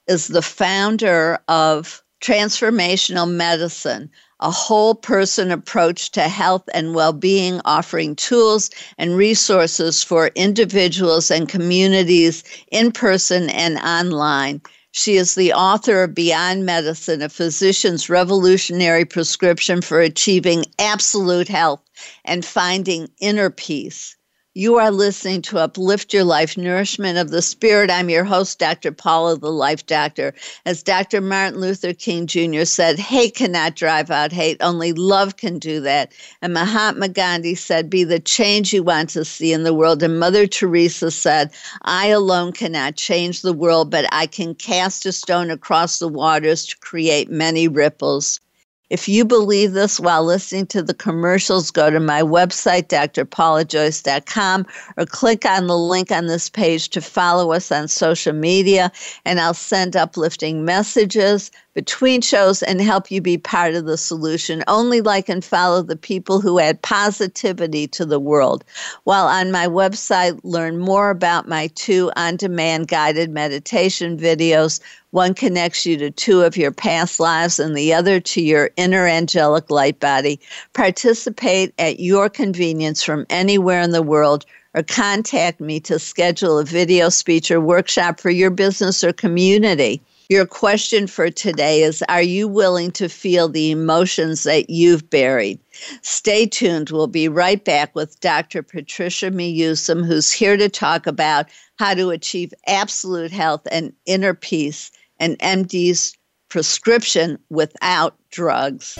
is 0.07 0.27
the 0.27 0.41
founder 0.41 1.39
of 1.47 2.03
Transformational 2.21 3.29
Medicine, 3.29 4.09
a 4.41 4.51
whole 4.51 4.95
person 4.95 5.51
approach 5.51 6.11
to 6.11 6.21
health 6.21 6.67
and 6.73 6.95
well 6.95 7.13
being, 7.13 7.61
offering 7.65 8.15
tools 8.15 8.69
and 8.97 9.15
resources 9.15 10.03
for 10.03 10.31
individuals 10.35 11.31
and 11.31 11.47
communities 11.47 12.43
in 12.71 12.91
person 12.91 13.49
and 13.49 13.77
online. 13.77 14.61
She 14.91 15.17
is 15.17 15.35
the 15.35 15.53
author 15.53 16.03
of 16.03 16.15
Beyond 16.15 16.65
Medicine, 16.65 17.21
a 17.21 17.29
physician's 17.29 18.09
revolutionary 18.09 19.05
prescription 19.05 19.81
for 19.81 20.01
achieving 20.01 20.65
absolute 20.79 21.47
health 21.47 21.81
and 22.25 22.43
finding 22.43 23.07
inner 23.21 23.49
peace. 23.49 24.15
You 24.59 24.75
are 24.75 24.91
listening 24.91 25.41
to 25.43 25.59
Uplift 25.59 26.13
Your 26.13 26.25
Life 26.25 26.57
Nourishment 26.57 27.17
of 27.17 27.29
the 27.29 27.41
Spirit. 27.41 27.89
I'm 27.89 28.09
your 28.09 28.25
host, 28.25 28.59
Dr. 28.59 28.91
Paula, 28.91 29.37
the 29.37 29.49
Life 29.49 29.85
Doctor. 29.85 30.33
As 30.65 30.83
Dr. 30.83 31.21
Martin 31.21 31.61
Luther 31.61 31.93
King 31.93 32.27
Jr. 32.27 32.65
said, 32.65 32.99
hate 32.99 33.35
cannot 33.35 33.77
drive 33.77 34.11
out 34.11 34.33
hate, 34.33 34.57
only 34.59 34.91
love 34.91 35.37
can 35.37 35.59
do 35.59 35.79
that. 35.79 36.11
And 36.41 36.53
Mahatma 36.53 37.07
Gandhi 37.07 37.55
said, 37.55 37.89
be 37.89 38.03
the 38.03 38.19
change 38.19 38.73
you 38.73 38.83
want 38.83 39.11
to 39.11 39.23
see 39.23 39.53
in 39.53 39.63
the 39.63 39.73
world. 39.73 40.03
And 40.03 40.19
Mother 40.19 40.45
Teresa 40.45 41.09
said, 41.09 41.53
I 41.83 42.07
alone 42.07 42.51
cannot 42.51 42.97
change 42.97 43.41
the 43.41 43.53
world, 43.53 43.89
but 43.89 44.07
I 44.11 44.27
can 44.27 44.55
cast 44.55 45.05
a 45.05 45.13
stone 45.13 45.51
across 45.51 45.99
the 45.99 46.09
waters 46.09 46.65
to 46.65 46.77
create 46.79 47.31
many 47.31 47.69
ripples. 47.69 48.41
If 48.89 49.07
you 49.07 49.23
believe 49.23 49.73
this 49.73 49.99
while 49.99 50.23
listening 50.23 50.65
to 50.67 50.81
the 50.81 50.93
commercials, 50.93 51.69
go 51.69 51.89
to 51.89 51.99
my 51.99 52.21
website, 52.21 52.87
drpaulajoyce.com, 52.87 54.65
or 54.97 55.05
click 55.05 55.45
on 55.45 55.67
the 55.67 55.77
link 55.77 56.11
on 56.11 56.25
this 56.25 56.49
page 56.49 56.89
to 56.89 57.01
follow 57.01 57.51
us 57.51 57.71
on 57.71 57.87
social 57.87 58.33
media, 58.33 58.91
and 59.25 59.39
I'll 59.39 59.53
send 59.53 59.95
uplifting 59.95 60.65
messages, 60.65 61.51
between 61.73 62.21
shows 62.21 62.63
and 62.63 62.81
help 62.81 63.11
you 63.11 63.21
be 63.21 63.37
part 63.37 63.75
of 63.75 63.85
the 63.85 63.97
solution. 63.97 64.63
Only 64.67 65.01
like 65.01 65.29
and 65.29 65.43
follow 65.45 65.81
the 65.81 65.95
people 65.95 66.41
who 66.41 66.59
add 66.59 66.81
positivity 66.81 67.87
to 67.87 68.05
the 68.05 68.19
world. 68.19 68.63
While 69.03 69.27
on 69.27 69.51
my 69.51 69.67
website, 69.67 70.39
learn 70.43 70.77
more 70.77 71.09
about 71.09 71.47
my 71.47 71.67
two 71.75 72.11
on 72.15 72.37
demand 72.37 72.87
guided 72.87 73.29
meditation 73.29 74.17
videos. 74.17 74.79
One 75.11 75.33
connects 75.33 75.85
you 75.85 75.97
to 75.97 76.11
two 76.11 76.41
of 76.41 76.57
your 76.57 76.71
past 76.71 77.19
lives 77.19 77.59
and 77.59 77.77
the 77.77 77.93
other 77.93 78.19
to 78.19 78.41
your 78.41 78.71
inner 78.75 79.07
angelic 79.07 79.69
light 79.69 79.99
body. 79.99 80.39
Participate 80.73 81.73
at 81.77 81.99
your 81.99 82.29
convenience 82.29 83.03
from 83.03 83.25
anywhere 83.29 83.81
in 83.81 83.91
the 83.91 84.03
world 84.03 84.45
or 84.75 84.83
contact 84.83 85.59
me 85.59 85.79
to 85.79 85.97
schedule 85.97 86.59
a 86.59 86.63
video 86.63 87.09
speech 87.09 87.49
or 87.49 87.59
workshop 87.59 88.19
for 88.19 88.29
your 88.29 88.51
business 88.51 89.03
or 89.03 89.13
community. 89.13 90.01
Your 90.29 90.45
question 90.45 91.07
for 91.07 91.31
today 91.31 91.81
is 91.81 92.03
Are 92.07 92.21
you 92.21 92.47
willing 92.47 92.91
to 92.91 93.09
feel 93.09 93.49
the 93.49 93.71
emotions 93.71 94.43
that 94.43 94.69
you've 94.69 95.09
buried? 95.09 95.59
Stay 96.03 96.45
tuned. 96.45 96.91
We'll 96.91 97.07
be 97.07 97.27
right 97.27 97.65
back 97.65 97.95
with 97.95 98.19
Dr. 98.19 98.61
Patricia 98.61 99.31
Muehsam, 99.31 100.05
who's 100.05 100.31
here 100.31 100.55
to 100.55 100.69
talk 100.69 101.07
about 101.07 101.47
how 101.79 101.95
to 101.95 102.11
achieve 102.11 102.53
absolute 102.67 103.31
health 103.31 103.67
and 103.71 103.91
inner 104.05 104.35
peace 104.35 104.91
and 105.19 105.39
MD's 105.39 106.15
prescription 106.47 107.39
without 107.49 108.15
drugs. 108.29 108.99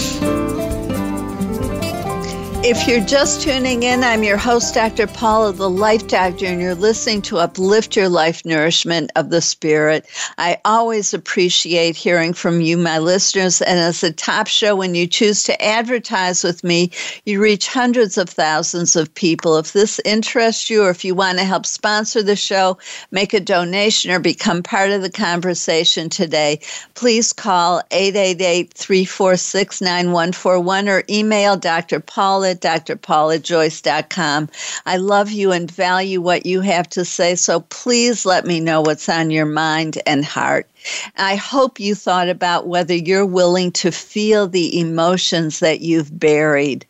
If 2.63 2.87
you're 2.87 3.03
just 3.03 3.41
tuning 3.41 3.81
in, 3.81 4.03
I'm 4.03 4.21
your 4.21 4.37
host, 4.37 4.75
Dr. 4.75 5.07
Paula, 5.07 5.51
the 5.51 5.67
Life 5.67 6.07
Doctor, 6.07 6.45
and 6.45 6.61
you're 6.61 6.75
listening 6.75 7.23
to 7.23 7.39
Uplift 7.39 7.95
Your 7.95 8.07
Life 8.07 8.45
Nourishment 8.45 9.11
of 9.15 9.31
the 9.31 9.41
Spirit. 9.41 10.05
I 10.37 10.59
always 10.63 11.11
appreciate 11.11 11.95
hearing 11.95 12.33
from 12.33 12.61
you, 12.61 12.77
my 12.77 12.99
listeners. 12.99 13.63
And 13.63 13.79
as 13.79 14.03
a 14.03 14.13
top 14.13 14.45
show, 14.45 14.75
when 14.75 14.93
you 14.93 15.07
choose 15.07 15.41
to 15.45 15.59
advertise 15.59 16.43
with 16.43 16.63
me, 16.63 16.91
you 17.25 17.41
reach 17.41 17.67
hundreds 17.67 18.15
of 18.15 18.29
thousands 18.29 18.95
of 18.95 19.11
people. 19.15 19.57
If 19.57 19.73
this 19.73 19.99
interests 20.05 20.69
you, 20.69 20.83
or 20.83 20.91
if 20.91 21.03
you 21.03 21.15
want 21.15 21.39
to 21.39 21.45
help 21.45 21.65
sponsor 21.65 22.21
the 22.21 22.35
show, 22.35 22.77
make 23.09 23.33
a 23.33 23.39
donation, 23.39 24.11
or 24.11 24.19
become 24.19 24.61
part 24.61 24.91
of 24.91 25.01
the 25.01 25.09
conversation 25.09 26.09
today, 26.09 26.59
please 26.93 27.33
call 27.33 27.81
888 27.89 28.71
346 28.71 29.81
9141 29.81 30.87
or 30.87 31.03
email 31.09 31.57
Dr. 31.57 31.99
Paula 31.99 32.50
at 32.51 32.61
drpaulajoyce.com. 32.61 34.49
I 34.85 34.97
love 34.97 35.31
you 35.31 35.51
and 35.51 35.71
value 35.71 36.21
what 36.21 36.45
you 36.45 36.61
have 36.61 36.87
to 36.89 37.05
say, 37.05 37.35
so 37.35 37.61
please 37.61 38.25
let 38.25 38.45
me 38.45 38.59
know 38.59 38.81
what's 38.81 39.09
on 39.09 39.31
your 39.31 39.45
mind 39.45 39.99
and 40.05 40.23
heart. 40.23 40.69
I 41.17 41.35
hope 41.35 41.79
you 41.79 41.95
thought 41.95 42.29
about 42.29 42.67
whether 42.67 42.93
you're 42.93 43.25
willing 43.25 43.71
to 43.73 43.91
feel 43.91 44.47
the 44.47 44.79
emotions 44.79 45.59
that 45.59 45.81
you've 45.81 46.19
buried. 46.19 46.85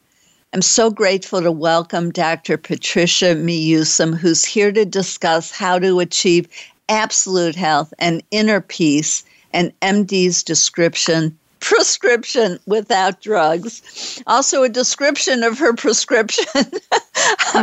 I'm 0.54 0.62
so 0.62 0.90
grateful 0.90 1.42
to 1.42 1.52
welcome 1.52 2.12
Dr. 2.12 2.58
Patricia 2.58 3.36
Muehsam, 3.36 4.14
who's 4.14 4.44
here 4.44 4.74
to 4.74 4.84
discuss 4.84 5.52
how 5.52 5.80
to 5.80 6.00
achieve 6.00 6.48
absolute 6.90 7.56
health 7.56 7.94
and 8.00 8.22
inner 8.32 8.60
peace 8.60 9.24
and 9.54 9.72
MD's 9.82 10.44
description 10.44 11.38
prescription 11.62 12.60
without 12.66 13.22
drugs. 13.22 14.22
Also, 14.28 14.64
a 14.64 14.70
description 14.70 15.44
of 15.44 15.58
her 15.58 15.74
prescription 15.74 16.46
of 16.56 16.68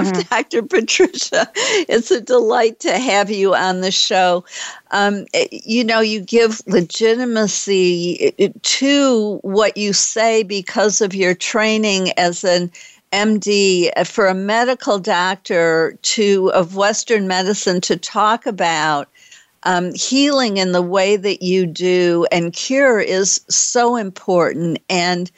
mm-hmm. 0.06 0.20
Dr. 0.30 0.62
Patricia. 0.62 1.50
It's 1.54 2.10
a 2.10 2.20
delight 2.20 2.80
to 2.80 2.98
have 2.98 3.30
you 3.30 3.54
on 3.54 3.82
the 3.82 3.90
show. 3.90 4.44
Um, 4.92 5.26
you 5.50 5.84
know, 5.84 6.00
you 6.00 6.20
give 6.20 6.62
legitimacy 6.66 8.32
to 8.62 9.38
what 9.42 9.76
you 9.76 9.92
say 9.92 10.42
because 10.42 11.00
of 11.00 11.14
your 11.14 11.34
training 11.34 12.12
as 12.12 12.44
an 12.44 12.70
MD 13.12 13.90
for 14.06 14.26
a 14.26 14.34
medical 14.34 14.98
doctor 14.98 15.98
to 16.02 16.52
of 16.52 16.76
Western 16.76 17.26
medicine 17.26 17.80
to 17.82 17.96
talk 17.96 18.46
about 18.46 19.08
um, 19.64 19.92
healing 19.94 20.56
in 20.56 20.72
the 20.72 20.82
way 20.82 21.16
that 21.16 21.42
you 21.42 21.66
do 21.66 22.26
and 22.30 22.52
cure 22.52 23.00
is 23.00 23.40
so 23.48 23.96
important 23.96 24.78
and 24.88 25.30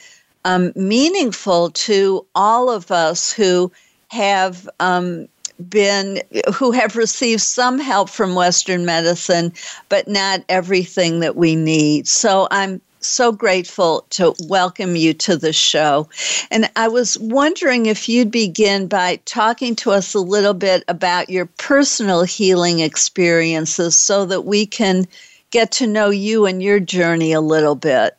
um, 0.45 0.73
meaningful 0.75 1.71
to 1.71 2.27
all 2.35 2.71
of 2.71 2.91
us 2.91 3.33
who 3.33 3.71
have 4.09 4.69
um, 4.81 5.29
been 5.69 6.23
who 6.55 6.71
have 6.73 6.97
received 6.97 7.43
some 7.43 7.79
help 7.79 8.09
from 8.09 8.35
western 8.35 8.87
medicine 8.87 9.53
but 9.91 10.09
not 10.09 10.43
everything 10.49 11.21
that 11.21 11.37
we 11.37 11.55
need. 11.55 12.09
So 12.09 12.49
i'm 12.51 12.81
so 13.01 13.33
grateful 13.33 14.05
to 14.11 14.35
welcome 14.45 14.97
you 14.97 15.15
to 15.15 15.37
the 15.37 15.53
show. 15.53 16.09
And 16.51 16.71
I 16.77 16.89
was 16.89 17.19
wondering 17.19 17.87
if 17.87 18.09
you'd 18.09 18.31
begin 18.31 18.87
by 18.87 19.21
talking 19.25 19.75
to 19.77 19.91
us 19.91 20.15
a 20.15 20.21
little 20.21 20.55
bit 20.55 20.85
about 20.89 21.31
your 21.31 21.47
personal 21.47 22.23
healing 22.23 22.81
experiences 22.81 23.97
so 23.97 24.25
that 24.27 24.43
we 24.43 24.67
can 24.67 25.07
get 25.51 25.73
to 25.73 25.87
know 25.87 26.11
you 26.11 26.47
and 26.47 26.63
your 26.63 26.81
journey 26.81 27.33
a 27.33 27.41
little 27.41 27.75
bit. 27.75 28.17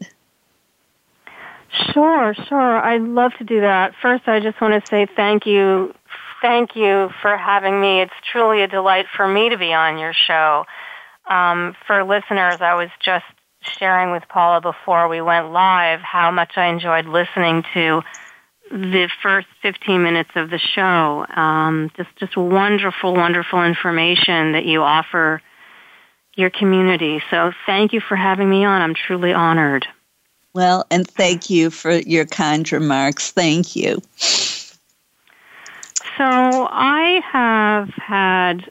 Sure, 1.94 2.36
sure. 2.48 2.78
I'd 2.78 3.02
love 3.02 3.32
to 3.38 3.44
do 3.44 3.62
that. 3.62 3.94
First, 4.02 4.28
I 4.28 4.40
just 4.40 4.60
want 4.60 4.82
to 4.82 4.90
say 4.90 5.08
thank 5.16 5.46
you. 5.46 5.94
Thank 6.42 6.76
you 6.76 7.10
for 7.22 7.38
having 7.38 7.80
me. 7.80 8.02
It's 8.02 8.14
truly 8.32 8.62
a 8.62 8.68
delight 8.68 9.06
for 9.16 9.28
me 9.28 9.50
to 9.50 9.58
be 9.58 9.74
on 9.74 9.98
your 9.98 10.14
show. 10.14 10.66
Um, 11.28 11.76
for 11.88 12.04
listeners, 12.04 12.60
I 12.60 12.74
was 12.74 12.90
just 13.00 13.26
sharing 13.62 14.12
with 14.12 14.24
Paula 14.30 14.62
before 14.62 15.08
we 15.08 15.22
went 15.22 15.52
live 15.52 16.02
how 16.02 16.32
much 16.32 16.54
I 16.58 16.68
enjoyed 16.68 17.06
listening 17.06 17.64
to 17.74 18.02
the 18.72 19.10
first 19.22 19.48
15 19.62 20.02
minutes 20.02 20.32
of 20.36 20.50
the 20.50 20.58
show. 20.58 21.26
Um, 21.36 21.92
just, 21.98 22.10
just 22.18 22.38
wonderful, 22.38 23.14
wonderful 23.14 23.64
information 23.64 24.54
that 24.54 24.66
you 24.66 24.82
offer 24.82 25.42
your 26.36 26.50
community. 26.50 27.22
So 27.30 27.52
thank 27.66 27.94
you 27.94 28.00
for 28.00 28.16
having 28.16 28.50
me 28.50 28.64
on. 28.64 28.82
I'm 28.82 28.96
truly 28.96 29.34
honored. 29.34 29.86
Well, 30.54 30.86
and 30.90 31.08
thank 31.08 31.50
you 31.50 31.70
for 31.70 31.92
your 31.92 32.26
kind 32.26 32.70
remarks. 32.72 33.32
Thank 33.32 33.76
you. 33.76 34.02
So 36.18 36.24
I 36.24 37.22
have 37.32 37.90
had 37.90 38.70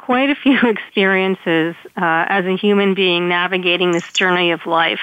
quite 0.00 0.30
a 0.30 0.34
few 0.34 0.58
experiences 0.64 1.76
uh, 1.96 2.24
as 2.28 2.46
a 2.46 2.56
human 2.56 2.94
being 2.94 3.28
navigating 3.28 3.92
this 3.92 4.10
journey 4.12 4.50
of 4.50 4.66
life, 4.66 5.00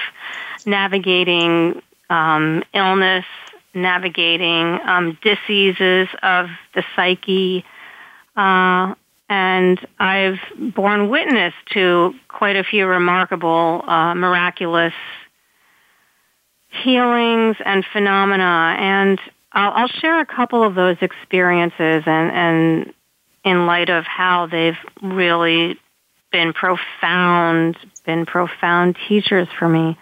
navigating 0.66 1.80
um, 2.10 2.64
illness, 2.74 3.24
navigating 3.74 4.78
um, 4.84 5.16
diseases 5.22 6.08
of 6.22 6.48
the 6.74 6.82
psyche, 6.96 7.64
uh, 8.36 8.94
and 9.30 9.86
I've 9.98 10.40
borne 10.74 11.10
witness 11.10 11.52
to 11.74 12.14
quite 12.28 12.56
a 12.56 12.64
few 12.64 12.86
remarkable, 12.86 13.84
uh, 13.86 14.14
miraculous 14.14 14.94
healings 16.82 17.56
and 17.64 17.84
phenomena. 17.92 18.74
And 18.78 19.20
I'll, 19.52 19.72
I'll, 19.72 19.88
share 19.88 20.20
a 20.20 20.26
couple 20.26 20.62
of 20.62 20.74
those 20.74 20.96
experiences 21.02 22.04
and, 22.06 22.30
and 22.32 22.94
in 23.48 23.66
light 23.66 23.88
of 23.88 24.04
how 24.04 24.46
they've 24.46 24.78
really 25.02 25.78
been 26.30 26.52
profound, 26.52 27.76
been 28.04 28.26
profound 28.26 28.96
teachers 29.08 29.48
for 29.58 29.68
me. 29.68 29.98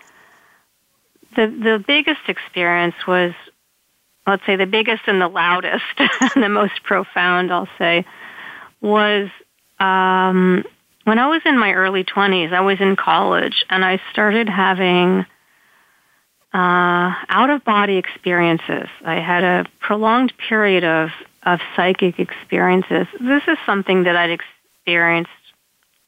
The, 1.36 1.46
the 1.46 1.84
biggest 1.86 2.28
experience 2.28 2.94
was, 3.06 3.32
let's 4.26 4.44
say 4.46 4.56
the 4.56 4.66
biggest 4.66 5.02
and 5.06 5.20
the 5.20 5.28
loudest 5.28 5.84
and 5.98 6.42
the 6.42 6.48
most 6.48 6.82
profound, 6.82 7.52
I'll 7.52 7.68
say, 7.78 8.04
was 8.80 9.28
um, 9.78 10.64
when 11.04 11.18
I 11.18 11.28
was 11.28 11.42
in 11.44 11.58
my 11.58 11.72
early 11.72 12.04
20s, 12.04 12.52
I 12.52 12.62
was 12.62 12.80
in 12.80 12.96
college 12.96 13.64
and 13.70 13.84
I 13.84 14.00
started 14.12 14.48
having 14.48 15.24
uh, 16.52 17.14
out 17.28 17.50
of 17.50 17.64
body 17.64 17.96
experiences. 17.96 18.88
I 19.04 19.20
had 19.20 19.44
a 19.44 19.66
prolonged 19.78 20.32
period 20.48 20.84
of, 20.84 21.10
of 21.46 21.60
psychic 21.76 22.18
experiences. 22.18 23.06
This 23.20 23.42
is 23.46 23.56
something 23.64 24.02
that 24.02 24.16
I'd 24.16 24.30
experienced 24.30 25.30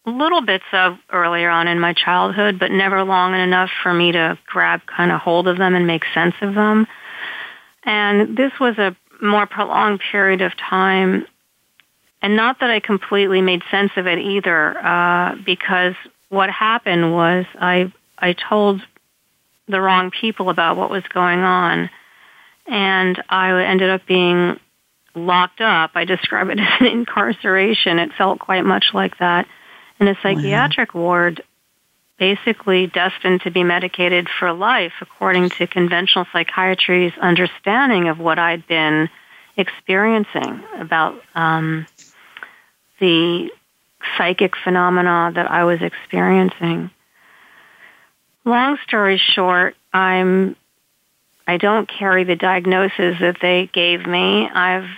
little 0.05 0.41
bits 0.41 0.65
of 0.73 0.99
earlier 1.11 1.49
on 1.49 1.69
in 1.69 1.79
my 1.81 1.93
childhood, 1.93 2.59
but 2.59 2.71
never 2.71 3.05
long 3.05 3.35
enough 3.35 3.71
for 3.83 3.95
me 3.95 4.13
to 4.13 4.39
grab 4.47 4.81
kind 4.87 5.13
of 5.13 5.21
hold 5.21 5.49
of 5.49 5.59
them 5.59 5.75
and 5.75 5.87
make 5.87 6.03
sense 6.13 6.35
of 6.43 6.55
them. 6.55 6.87
And 7.85 8.37
this 8.37 8.53
was 8.61 8.77
a 8.79 8.97
more 9.23 9.47
prolonged 9.47 10.01
period 10.11 10.41
of 10.41 10.53
time. 10.57 11.27
And 12.21 12.37
not 12.37 12.61
that 12.61 12.71
I 12.71 12.81
completely 12.81 13.41
made 13.43 13.63
sense 13.71 13.93
of 13.97 14.07
it 14.07 14.19
either, 14.19 14.77
uh, 14.79 15.37
because 15.45 15.95
what 16.31 16.51
happened 16.51 17.13
was 17.13 17.47
I 17.61 17.93
I 18.19 18.33
told 18.33 18.83
the 19.69 19.81
wrong 19.81 20.11
people 20.11 20.51
about 20.51 20.77
what 20.77 20.91
was 20.91 21.05
going 21.13 21.41
on. 21.41 21.91
And 22.67 23.23
I 23.29 23.63
ended 23.65 23.89
up 23.89 24.07
being 24.07 24.59
locked 25.15 25.61
up. 25.61 25.93
I 25.95 26.05
describe 26.05 26.49
it 26.49 26.59
as 26.61 26.81
an 26.81 26.87
incarceration. 26.87 27.99
It 27.99 28.13
felt 28.17 28.39
quite 28.39 28.65
much 28.65 28.87
like 28.93 29.19
that 29.19 29.47
in 30.01 30.09
a 30.09 30.17
psychiatric 30.23 30.95
wow. 30.95 31.01
ward, 31.01 31.43
basically 32.19 32.87
destined 32.87 33.43
to 33.43 33.51
be 33.51 33.65
medicated 33.65 34.29
for 34.39 34.53
life, 34.53 34.93
according 35.01 35.51
to 35.51 35.67
conventional 35.67 36.27
psychiatry's 36.33 37.13
understanding 37.21 38.09
of 38.09 38.19
what 38.19 38.39
I'd 38.39 38.67
been 38.67 39.09
experiencing 39.57 40.63
about 40.79 41.21
um, 41.35 41.87
the 43.01 43.51
psychic 44.17 44.55
phenomena 44.57 45.33
that 45.35 45.51
I 45.51 45.65
was 45.65 45.83
experiencing. 45.83 46.91
Long 48.45 48.79
story 48.87 49.19
short, 49.19 49.77
I'm 49.93 50.57
I 51.49 51.57
don't 51.57 51.89
carry 51.89 52.25
the 52.25 52.37
diagnosis 52.37 53.17
that 53.21 53.39
they 53.41 53.71
gave 53.73 54.07
me. 54.07 54.51
I've 54.53 54.89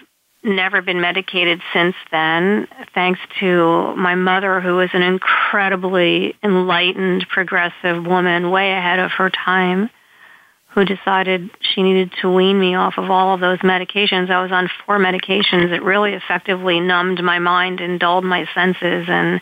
never 0.43 0.83
been 0.83 1.01
medicated 1.01 1.61
since 1.73 1.95
then, 2.11 2.67
thanks 2.93 3.21
to 3.39 3.95
my 3.95 4.17
mother, 4.17 4.61
who 4.61 4.75
was 4.75 4.91
an 4.93 5.03
incredibly 5.03 6.35
enlightened, 6.43 7.29
progressive 7.29 8.05
woman, 8.05 8.51
way 8.51 8.73
ahead 8.73 8.99
of 8.99 9.13
her 9.13 9.31
time, 9.31 9.91
who 10.71 10.85
decided 10.85 11.51
she 11.61 11.85
needed 11.85 12.13
to 12.21 12.33
wean 12.33 12.59
me 12.59 12.75
off 12.75 12.95
of 12.97 13.11
all 13.11 13.33
of 13.33 13.41
those 13.41 13.59
medications. 13.61 14.29
I 14.29 14.43
was 14.43 14.51
on 14.51 14.69
four 14.85 14.99
medications 14.99 15.71
that 15.71 15.85
really 15.85 16.15
effectively 16.15 16.81
numbed 16.81 17.23
my 17.23 17.39
mind 17.39 17.81
and 17.81 18.01
dulled 18.01 18.25
my 18.25 18.49
senses 18.55 19.07
and 19.09 19.41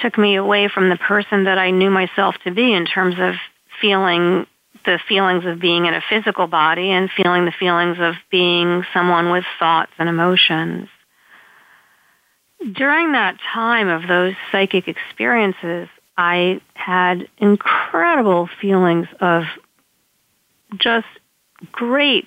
took 0.00 0.16
me 0.16 0.36
away 0.36 0.68
from 0.68 0.88
the 0.88 0.96
person 0.96 1.44
that 1.44 1.58
I 1.58 1.72
knew 1.72 1.90
myself 1.90 2.36
to 2.44 2.52
be 2.52 2.72
in 2.72 2.86
terms 2.86 3.16
of 3.18 3.34
feeling 3.82 4.46
the 4.86 4.98
feelings 5.08 5.44
of 5.44 5.60
being 5.60 5.86
in 5.86 5.94
a 5.94 6.02
physical 6.08 6.46
body 6.46 6.90
and 6.90 7.10
feeling 7.10 7.44
the 7.44 7.52
feelings 7.52 7.98
of 8.00 8.14
being 8.30 8.84
someone 8.94 9.30
with 9.30 9.44
thoughts 9.58 9.92
and 9.98 10.08
emotions. 10.08 10.88
During 12.72 13.12
that 13.12 13.36
time 13.52 13.88
of 13.88 14.08
those 14.08 14.34
psychic 14.50 14.88
experiences, 14.88 15.88
I 16.16 16.60
had 16.74 17.28
incredible 17.38 18.48
feelings 18.60 19.06
of 19.20 19.44
just 20.78 21.06
great 21.72 22.26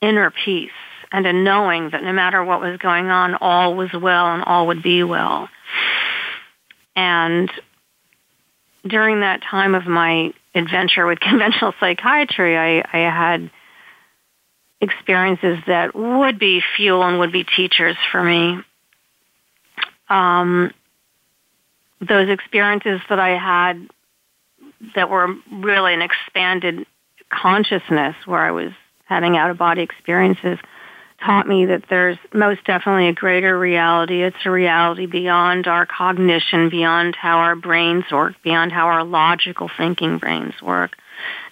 inner 0.00 0.30
peace 0.30 0.70
and 1.10 1.26
a 1.26 1.32
knowing 1.32 1.90
that 1.90 2.02
no 2.02 2.12
matter 2.12 2.44
what 2.44 2.60
was 2.60 2.76
going 2.78 3.06
on, 3.06 3.34
all 3.36 3.74
was 3.74 3.92
well 3.92 4.26
and 4.26 4.44
all 4.44 4.66
would 4.66 4.82
be 4.82 5.02
well. 5.02 5.48
And 6.94 7.50
during 8.86 9.20
that 9.20 9.42
time 9.42 9.74
of 9.74 9.86
my 9.86 10.32
adventure 10.54 11.06
with 11.06 11.20
conventional 11.20 11.74
psychiatry, 11.80 12.56
I, 12.56 12.84
I 12.92 13.10
had 13.10 13.50
experiences 14.80 15.58
that 15.66 15.94
would 15.94 16.38
be 16.38 16.62
fuel 16.76 17.02
and 17.02 17.18
would 17.18 17.32
be 17.32 17.44
teachers 17.44 17.96
for 18.12 18.22
me. 18.22 18.58
Um, 20.08 20.72
those 22.00 22.28
experiences 22.28 23.00
that 23.08 23.18
I 23.18 23.36
had 23.36 23.88
that 24.94 25.10
were 25.10 25.34
really 25.52 25.94
an 25.94 26.02
expanded 26.02 26.86
consciousness 27.28 28.14
where 28.24 28.40
I 28.40 28.52
was 28.52 28.70
having 29.04 29.36
out 29.36 29.50
of 29.50 29.58
body 29.58 29.82
experiences 29.82 30.58
taught 31.24 31.48
me 31.48 31.66
that 31.66 31.84
there's 31.90 32.18
most 32.32 32.64
definitely 32.64 33.08
a 33.08 33.12
greater 33.12 33.58
reality. 33.58 34.22
It's 34.22 34.36
a 34.44 34.50
reality 34.50 35.06
beyond 35.06 35.66
our 35.66 35.86
cognition, 35.86 36.68
beyond 36.68 37.16
how 37.16 37.38
our 37.38 37.56
brains 37.56 38.04
work, 38.12 38.34
beyond 38.42 38.72
how 38.72 38.86
our 38.86 39.04
logical 39.04 39.70
thinking 39.76 40.18
brains 40.18 40.54
work. 40.62 40.92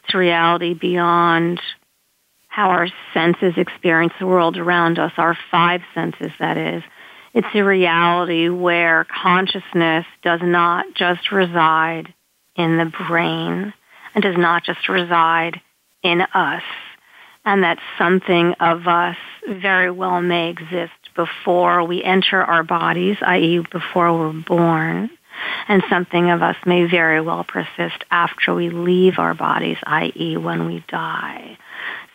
It's 0.05 0.15
a 0.15 0.19
reality 0.19 0.75
beyond 0.75 1.61
how 2.49 2.71
our 2.71 2.89
senses 3.13 3.55
experience 3.57 4.15
the 4.19 4.27
world 4.27 4.57
around 4.57 4.99
us, 4.99 5.13
our 5.17 5.37
five 5.51 5.83
senses, 5.95 6.31
that 6.39 6.57
is. 6.57 6.83
It's 7.35 7.47
a 7.55 7.63
reality 7.63 8.49
where 8.49 9.05
consciousness 9.05 10.07
does 10.23 10.41
not 10.43 10.87
just 10.95 11.33
reside 11.33 12.15
in 12.55 12.79
the 12.79 12.91
brain 13.09 13.75
and 14.15 14.23
does 14.23 14.39
not 14.39 14.65
just 14.65 14.89
reside 14.89 15.61
in 16.03 16.23
us 16.23 16.63
and 17.47 17.63
that 17.63 17.79
something 17.97 18.55
of 18.59 18.89
us 18.89 19.17
very 19.49 19.91
well 19.91 20.21
may 20.21 20.51
exist 20.51 20.93
before 21.15 21.87
we 21.87 22.03
enter 22.03 22.43
our 22.43 22.65
bodies, 22.65 23.17
i.e., 23.23 23.65
before 23.71 24.19
we're 24.19 24.43
born, 24.43 25.09
and 25.69 25.83
something 25.89 26.31
of 26.31 26.43
us 26.43 26.57
may 26.67 26.85
very 26.85 27.21
well 27.21 27.45
persist 27.45 28.05
after 28.11 28.53
we 28.53 28.69
leave 28.69 29.19
our 29.19 29.33
bodies, 29.33 29.79
i.e., 29.85 30.37
when 30.37 30.67
we 30.67 30.85
die. 30.89 31.57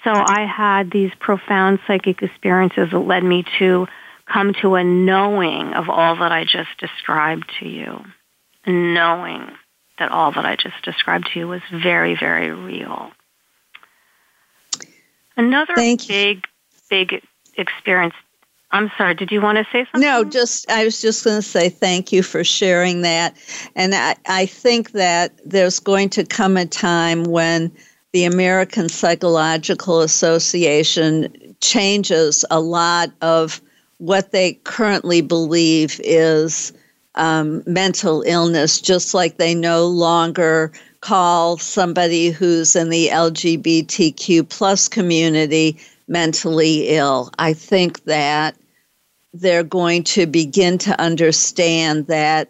So 0.03 0.11
I 0.11 0.45
had 0.45 0.91
these 0.91 1.11
profound 1.19 1.79
psychic 1.87 2.21
experiences 2.21 2.89
that 2.91 2.99
led 2.99 3.23
me 3.23 3.45
to 3.59 3.87
come 4.31 4.53
to 4.61 4.75
a 4.75 4.83
knowing 4.83 5.73
of 5.73 5.89
all 5.89 6.17
that 6.17 6.31
I 6.31 6.43
just 6.43 6.69
described 6.77 7.49
to 7.59 7.67
you. 7.67 8.03
Knowing 8.67 9.49
that 9.97 10.11
all 10.11 10.31
that 10.33 10.45
I 10.45 10.55
just 10.55 10.83
described 10.83 11.29
to 11.33 11.39
you 11.39 11.47
was 11.47 11.61
very, 11.71 12.17
very 12.19 12.51
real. 12.51 13.11
Another 15.41 15.73
big, 15.75 16.45
big 16.89 17.21
experience. 17.58 18.13
I'm 18.73 18.91
sorry, 18.97 19.15
did 19.15 19.32
you 19.32 19.41
want 19.41 19.58
to 19.58 19.65
say 19.65 19.86
something? 19.91 20.01
No, 20.01 20.23
just 20.23 20.69
I 20.69 20.86
was 20.86 21.01
just 21.01 21.23
going 21.23 21.38
to 21.38 21.41
say 21.41 21.67
thank 21.67 22.12
you 22.12 22.23
for 22.23 22.43
sharing 22.43 23.01
that. 23.01 23.36
And 23.75 23.93
I, 23.93 24.15
I 24.27 24.45
think 24.45 24.91
that 24.91 25.34
there's 25.43 25.80
going 25.80 26.10
to 26.12 26.23
come 26.23 26.58
a 26.58 26.65
time 26.65 27.23
when 27.23 27.71
the 28.13 28.23
American 28.23 28.88
Psychological 28.88 30.01
Association 30.01 31.56
changes 31.60 32.45
a 32.51 32.60
lot 32.60 33.12
of 33.21 33.62
what 33.97 34.32
they 34.32 34.54
currently 34.63 35.21
believe 35.21 35.99
is 36.04 36.71
um, 37.15 37.63
mental 37.65 38.21
illness, 38.25 38.80
just 38.80 39.13
like 39.13 39.38
they 39.38 39.56
no 39.56 39.88
longer 39.88 40.71
call 41.01 41.57
somebody 41.57 42.29
who's 42.29 42.75
in 42.75 42.89
the 42.89 43.09
LGBTQ 43.09 44.47
plus 44.47 44.87
community 44.87 45.79
mentally 46.07 46.89
ill. 46.89 47.31
I 47.39 47.53
think 47.53 48.03
that 48.05 48.55
they're 49.33 49.63
going 49.63 50.03
to 50.03 50.25
begin 50.25 50.77
to 50.79 50.99
understand 51.01 52.07
that 52.07 52.49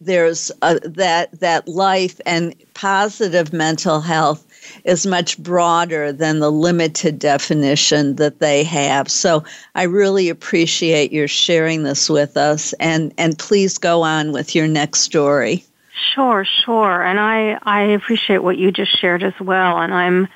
there's 0.00 0.52
a, 0.62 0.78
that 0.80 1.40
that 1.40 1.66
life 1.66 2.20
and 2.24 2.54
positive 2.74 3.52
mental 3.52 4.00
health 4.00 4.46
is 4.84 5.06
much 5.06 5.36
broader 5.38 6.12
than 6.12 6.38
the 6.38 6.52
limited 6.52 7.18
definition 7.18 8.14
that 8.16 8.38
they 8.38 8.62
have. 8.62 9.10
So 9.10 9.42
I 9.74 9.84
really 9.84 10.28
appreciate 10.28 11.10
your 11.10 11.26
sharing 11.26 11.82
this 11.82 12.08
with 12.08 12.36
us 12.36 12.74
and 12.74 13.12
and 13.18 13.36
please 13.38 13.78
go 13.78 14.02
on 14.02 14.30
with 14.30 14.54
your 14.54 14.68
next 14.68 15.00
story. 15.00 15.64
Sure, 15.98 16.44
sure. 16.44 17.02
And 17.02 17.18
I 17.18 17.58
I 17.62 17.82
appreciate 17.92 18.42
what 18.42 18.58
you 18.58 18.70
just 18.70 18.96
shared 18.98 19.22
as 19.22 19.34
well. 19.40 19.78
And 19.78 19.92
I'm 19.92 20.28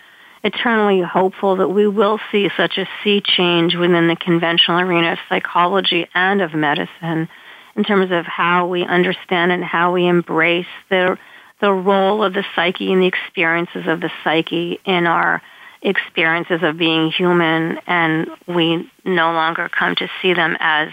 eternally 0.45 1.01
hopeful 1.01 1.57
that 1.57 1.69
we 1.69 1.87
will 1.87 2.19
see 2.31 2.51
such 2.57 2.79
a 2.79 2.89
sea 3.03 3.21
change 3.21 3.77
within 3.77 4.09
the 4.09 4.17
conventional 4.17 4.81
arena 4.81 5.13
of 5.13 5.19
psychology 5.29 6.09
and 6.15 6.43
of 6.43 6.53
medicine 6.53 7.29
in 7.77 7.85
terms 7.85 8.11
of 8.11 8.27
how 8.27 8.67
we 8.67 8.83
understand 8.85 9.53
and 9.53 9.65
how 9.65 9.93
we 9.93 10.07
embrace 10.07 10.67
the 10.91 11.17
the 11.61 11.73
role 11.73 12.25
of 12.25 12.35
the 12.35 12.45
psyche 12.57 12.93
and 12.93 13.03
the 13.03 13.07
experiences 13.07 13.87
of 13.87 14.01
the 14.01 14.11
psyche 14.25 14.81
in 14.85 15.07
our 15.07 15.41
experiences 15.81 16.61
of 16.63 16.77
being 16.77 17.13
human. 17.13 17.79
And 17.87 18.29
we 18.49 18.91
no 19.05 19.33
longer 19.33 19.69
come 19.69 19.95
to 19.97 20.09
see 20.21 20.35
them 20.35 20.57
as 20.59 20.89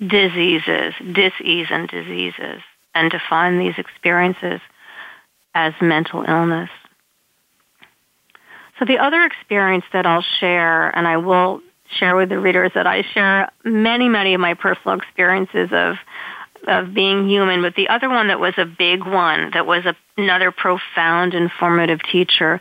diseases, 0.00 0.94
disease 1.12 1.66
and 1.70 1.88
diseases 1.88 2.62
and 2.96 3.10
define 3.10 3.58
these 3.58 3.74
experiences 3.76 4.60
as 5.54 5.74
mental 5.80 6.24
illness. 6.26 6.70
So 8.78 8.84
the 8.84 8.98
other 8.98 9.22
experience 9.24 9.84
that 9.92 10.06
I'll 10.06 10.24
share, 10.40 10.96
and 10.96 11.06
I 11.06 11.18
will 11.18 11.60
share 11.98 12.16
with 12.16 12.30
the 12.30 12.38
readers 12.38 12.72
that 12.74 12.86
I 12.86 13.02
share 13.02 13.50
many, 13.64 14.08
many 14.08 14.34
of 14.34 14.40
my 14.40 14.54
personal 14.54 14.98
experiences 14.98 15.68
of 15.72 15.96
of 16.66 16.92
being 16.92 17.28
human, 17.28 17.62
but 17.62 17.76
the 17.76 17.88
other 17.88 18.08
one 18.08 18.26
that 18.26 18.40
was 18.40 18.54
a 18.56 18.64
big 18.64 19.04
one, 19.06 19.50
that 19.52 19.66
was 19.66 19.84
a, 19.84 19.94
another 20.16 20.50
profound 20.50 21.32
informative 21.32 22.00
teacher, 22.10 22.60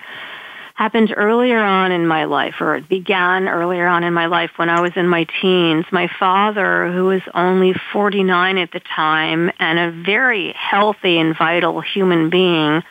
happened 0.75 1.13
earlier 1.15 1.59
on 1.59 1.93
in 1.93 2.05
my 2.05 2.25
life, 2.25 2.55
or 2.59 2.75
it 2.75 2.89
began 2.89 3.47
earlier 3.47 3.88
on 3.88 4.03
in 4.03 4.13
my 4.13 4.25
life 4.25 4.51
when 4.57 4.69
I 4.69 4.81
was 4.81 4.91
in 4.97 5.07
my 5.07 5.25
teens. 5.41 5.85
My 5.89 6.09
father, 6.19 6.91
who 6.91 7.05
was 7.05 7.21
only 7.33 7.73
49 7.93 8.57
at 8.57 8.71
the 8.71 8.81
time 8.81 9.49
and 9.57 9.79
a 9.79 10.03
very 10.03 10.53
healthy 10.53 11.17
and 11.17 11.35
vital 11.35 11.79
human 11.79 12.29
being, 12.29 12.83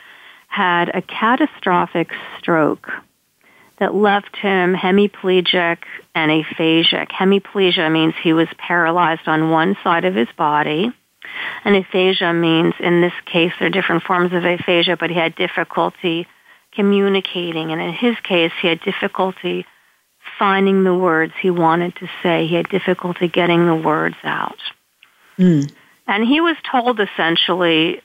had 0.47 0.89
a 0.89 1.01
catastrophic 1.03 2.09
stroke 2.39 2.89
that 3.79 3.93
left 3.93 4.35
him 4.35 4.73
hemiplegic 4.73 5.77
and 6.15 6.31
aphasic. 6.31 7.11
Hemiplegia 7.11 7.91
means 7.91 8.15
he 8.23 8.33
was 8.33 8.47
paralyzed 8.57 9.27
on 9.27 9.51
one 9.51 9.77
side 9.83 10.05
of 10.05 10.15
his 10.15 10.29
body. 10.35 10.91
And 11.63 11.75
aphasia 11.75 12.33
means, 12.33 12.73
in 12.79 13.01
this 13.01 13.13
case, 13.25 13.51
there 13.59 13.67
are 13.67 13.71
different 13.71 14.03
forms 14.03 14.33
of 14.33 14.43
aphasia, 14.43 14.97
but 14.97 15.11
he 15.11 15.17
had 15.17 15.35
difficulty 15.35 16.25
communicating. 16.75 17.71
And 17.71 17.81
in 17.81 17.93
his 17.93 18.15
case, 18.23 18.51
he 18.61 18.67
had 18.67 18.81
difficulty 18.81 19.65
finding 20.37 20.83
the 20.83 20.93
words 20.93 21.33
he 21.41 21.49
wanted 21.49 21.95
to 21.97 22.09
say. 22.21 22.47
He 22.47 22.55
had 22.55 22.69
difficulty 22.69 23.27
getting 23.27 23.65
the 23.65 23.75
words 23.75 24.17
out. 24.23 24.59
Mm. 25.37 25.71
And 26.07 26.23
he 26.23 26.41
was 26.41 26.55
told 26.69 26.99
essentially 26.99 28.01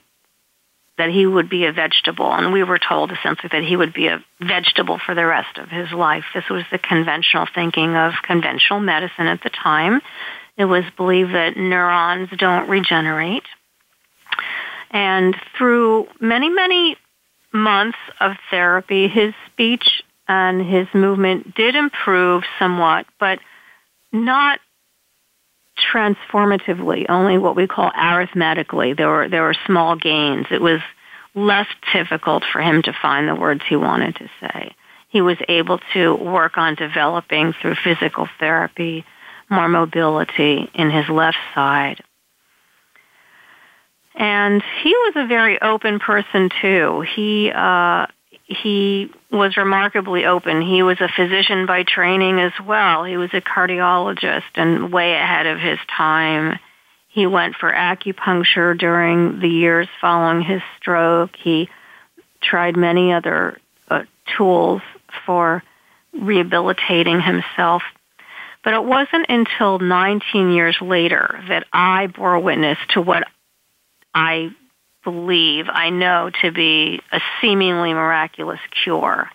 that 0.97 1.09
he 1.09 1.25
would 1.25 1.49
be 1.49 1.65
a 1.65 1.71
vegetable, 1.71 2.31
and 2.31 2.53
we 2.53 2.63
were 2.63 2.77
told 2.77 3.11
essentially 3.11 3.49
that 3.51 3.63
he 3.63 3.75
would 3.75 3.93
be 3.93 4.07
a 4.07 4.23
vegetable 4.39 4.99
for 5.03 5.15
the 5.15 5.25
rest 5.25 5.57
of 5.57 5.69
his 5.69 5.91
life. 5.91 6.25
This 6.33 6.47
was 6.49 6.63
the 6.71 6.77
conventional 6.77 7.47
thinking 7.53 7.95
of 7.95 8.13
conventional 8.21 8.79
medicine 8.79 9.27
at 9.27 9.41
the 9.41 9.49
time. 9.49 10.01
It 10.57 10.65
was 10.65 10.83
believed 10.97 11.33
that 11.33 11.57
neurons 11.57 12.29
don't 12.37 12.69
regenerate. 12.69 13.45
And 14.91 15.35
through 15.57 16.07
many, 16.19 16.49
many 16.49 16.97
months 17.53 17.97
of 18.19 18.33
therapy, 18.49 19.07
his 19.07 19.33
speech 19.51 20.03
and 20.27 20.65
his 20.65 20.87
movement 20.93 21.55
did 21.55 21.75
improve 21.75 22.43
somewhat, 22.57 23.05
but 23.19 23.39
not 24.11 24.59
transformatively, 25.93 27.05
only 27.09 27.37
what 27.37 27.55
we 27.55 27.67
call 27.67 27.91
arithmetically. 27.95 28.93
There 28.93 29.09
were 29.09 29.29
there 29.29 29.43
were 29.43 29.55
small 29.65 29.95
gains. 29.95 30.47
It 30.51 30.61
was 30.61 30.79
less 31.33 31.67
difficult 31.93 32.43
for 32.51 32.61
him 32.61 32.81
to 32.83 32.93
find 33.01 33.27
the 33.27 33.35
words 33.35 33.61
he 33.67 33.75
wanted 33.75 34.15
to 34.15 34.29
say. 34.41 34.75
He 35.09 35.21
was 35.21 35.37
able 35.47 35.79
to 35.93 36.15
work 36.15 36.57
on 36.57 36.75
developing 36.75 37.53
through 37.53 37.75
physical 37.75 38.27
therapy 38.39 39.05
more 39.49 39.67
mobility 39.67 40.69
in 40.73 40.89
his 40.89 41.09
left 41.09 41.37
side. 41.53 42.01
And 44.15 44.61
he 44.83 44.89
was 44.89 45.13
a 45.15 45.27
very 45.27 45.61
open 45.61 45.99
person 45.99 46.49
too. 46.61 47.01
He 47.15 47.51
uh, 47.53 48.07
he 48.51 49.09
was 49.31 49.55
remarkably 49.55 50.25
open. 50.25 50.61
He 50.61 50.83
was 50.83 50.99
a 50.99 51.07
physician 51.07 51.65
by 51.65 51.83
training 51.83 52.39
as 52.39 52.51
well. 52.65 53.05
He 53.05 53.17
was 53.17 53.33
a 53.33 53.41
cardiologist 53.41 54.43
and 54.55 54.91
way 54.91 55.13
ahead 55.13 55.45
of 55.45 55.59
his 55.59 55.79
time. 55.95 56.59
He 57.07 57.27
went 57.27 57.55
for 57.55 57.71
acupuncture 57.71 58.77
during 58.77 59.39
the 59.39 59.49
years 59.49 59.87
following 59.99 60.41
his 60.41 60.61
stroke. 60.77 61.35
He 61.35 61.69
tried 62.41 62.75
many 62.75 63.13
other 63.13 63.57
uh, 63.89 64.03
tools 64.37 64.81
for 65.25 65.63
rehabilitating 66.13 67.21
himself. 67.21 67.83
But 68.63 68.73
it 68.73 68.83
wasn't 68.83 69.27
until 69.29 69.79
19 69.79 70.51
years 70.51 70.77
later 70.81 71.43
that 71.47 71.65
I 71.73 72.07
bore 72.07 72.39
witness 72.39 72.77
to 72.89 73.01
what 73.01 73.27
I 74.13 74.49
believe, 75.03 75.65
I 75.69 75.89
know 75.89 76.29
to 76.41 76.51
be 76.51 77.01
a 77.11 77.19
seemingly 77.41 77.93
miraculous 77.93 78.59
cure. 78.83 79.29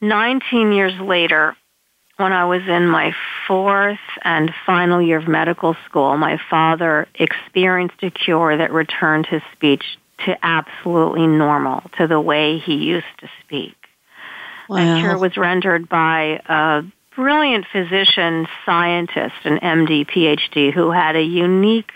19 0.00 0.72
years 0.72 0.98
later, 1.00 1.56
when 2.16 2.32
I 2.32 2.46
was 2.46 2.62
in 2.66 2.86
my 2.86 3.14
fourth 3.46 3.98
and 4.22 4.52
final 4.64 5.02
year 5.02 5.18
of 5.18 5.28
medical 5.28 5.76
school, 5.86 6.16
my 6.16 6.38
father 6.48 7.06
experienced 7.14 8.02
a 8.02 8.10
cure 8.10 8.56
that 8.56 8.72
returned 8.72 9.26
his 9.26 9.42
speech 9.52 9.84
to 10.24 10.36
absolutely 10.42 11.26
normal, 11.26 11.82
to 11.98 12.06
the 12.06 12.20
way 12.20 12.58
he 12.58 12.74
used 12.74 13.06
to 13.18 13.28
speak. 13.44 13.76
Wow. 14.68 14.76
That 14.76 15.00
cure 15.00 15.18
was 15.18 15.36
rendered 15.36 15.88
by 15.88 16.40
a 16.46 16.82
brilliant 17.14 17.66
physician, 17.70 18.46
scientist, 18.64 19.34
an 19.44 19.58
MD, 19.58 20.06
PhD, 20.06 20.72
who 20.72 20.90
had 20.90 21.16
a 21.16 21.22
unique 21.22 21.92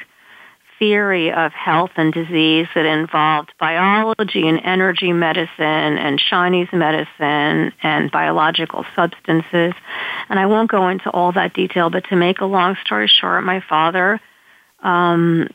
theory 0.81 1.31
of 1.31 1.53
health 1.53 1.91
and 1.97 2.13
disease 2.13 2.67
that 2.75 2.87
involved 2.87 3.53
biology 3.61 4.49
and 4.49 4.61
energy 4.65 5.13
medicine 5.13 5.49
and 5.59 6.19
Chinese 6.19 6.69
medicine 6.73 7.73
and 7.83 8.11
biological 8.11 8.85
substances. 8.97 9.75
And 10.29 10.41
I 10.41 10.47
won't 10.47 10.71
go 10.71 10.89
into 10.89 11.11
all 11.11 11.33
that 11.33 11.53
detail, 11.53 11.91
but 11.91 12.05
to 12.09 12.17
make 12.17 12.41
a 12.41 12.47
long 12.47 12.77
story 12.83 13.09
short, 13.09 13.45
my 13.45 13.63
father, 13.69 14.21
um, 14.83 15.49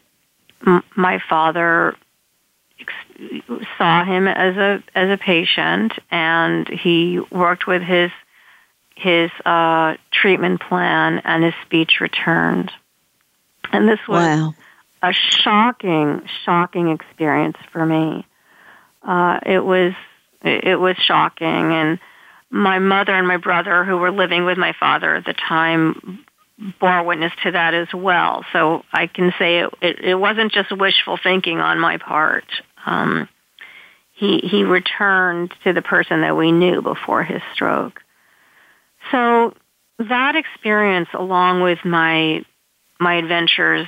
m- 0.66 0.84
my 0.96 1.20
father 1.28 1.96
ex- 2.80 3.66
saw 3.80 4.06
him 4.06 4.28
as 4.28 4.56
a 4.56 4.84
as 4.94 5.10
a 5.10 5.18
patient, 5.18 5.94
and 6.12 6.70
he 6.70 7.20
worked 7.32 7.66
with 7.66 7.82
his 7.82 8.12
his 8.96 9.32
uh, 9.44 9.96
treatment 10.12 10.62
plan, 10.62 11.20
and 11.26 11.44
his 11.44 11.56
speech 11.66 12.00
returned. 12.00 12.72
And 13.72 13.90
this 13.90 14.00
was 14.08 14.24
wow 14.24 14.54
a 15.10 15.13
shocking, 15.13 16.22
shocking 16.44 16.89
experience 16.89 17.58
for 17.72 17.86
me. 17.86 18.26
Uh, 19.04 19.39
it 19.46 19.63
was 19.63 19.94
it 20.41 20.80
was 20.80 20.96
shocking, 20.98 21.74
and 21.74 22.00
my 22.50 22.80
mother 22.80 23.13
and 23.13 23.28
my 23.28 23.38
brother, 23.38 23.84
who 23.84 23.98
were 23.98 24.12
living 24.12 24.46
with 24.46 24.58
my 24.58 24.74
father 24.80 25.15
at 25.15 25.26
the 25.26 25.34
time, 25.34 26.26
bore 26.80 27.04
witness 27.04 27.34
to 27.44 27.52
that 27.52 27.74
as 27.74 27.88
well. 27.94 28.46
So 28.54 28.84
I 28.94 29.08
can 29.08 29.34
say 29.38 29.60
it, 29.60 29.74
it, 29.82 30.00
it 30.00 30.15
wasn't 30.15 30.52
just 30.52 30.72
wishful 30.72 31.18
thinking 31.22 31.60
on 31.60 31.80
my 31.80 31.98
part. 31.98 32.46
Um, 32.86 33.28
he 34.13 34.39
he 34.39 34.63
returned 34.63 35.54
to 35.63 35.74
the 35.74 35.82
person 35.82 36.22
that 36.22 36.38
we 36.38 36.52
knew 36.52 36.82
before 36.82 37.24
his 37.24 37.41
stroke. 37.54 38.02
So 39.12 39.54
that 40.00 40.36
experience, 40.36 41.10
along 41.13 41.62
with 41.62 41.79
my 41.84 42.44
my 43.00 43.15
adventures 43.15 43.88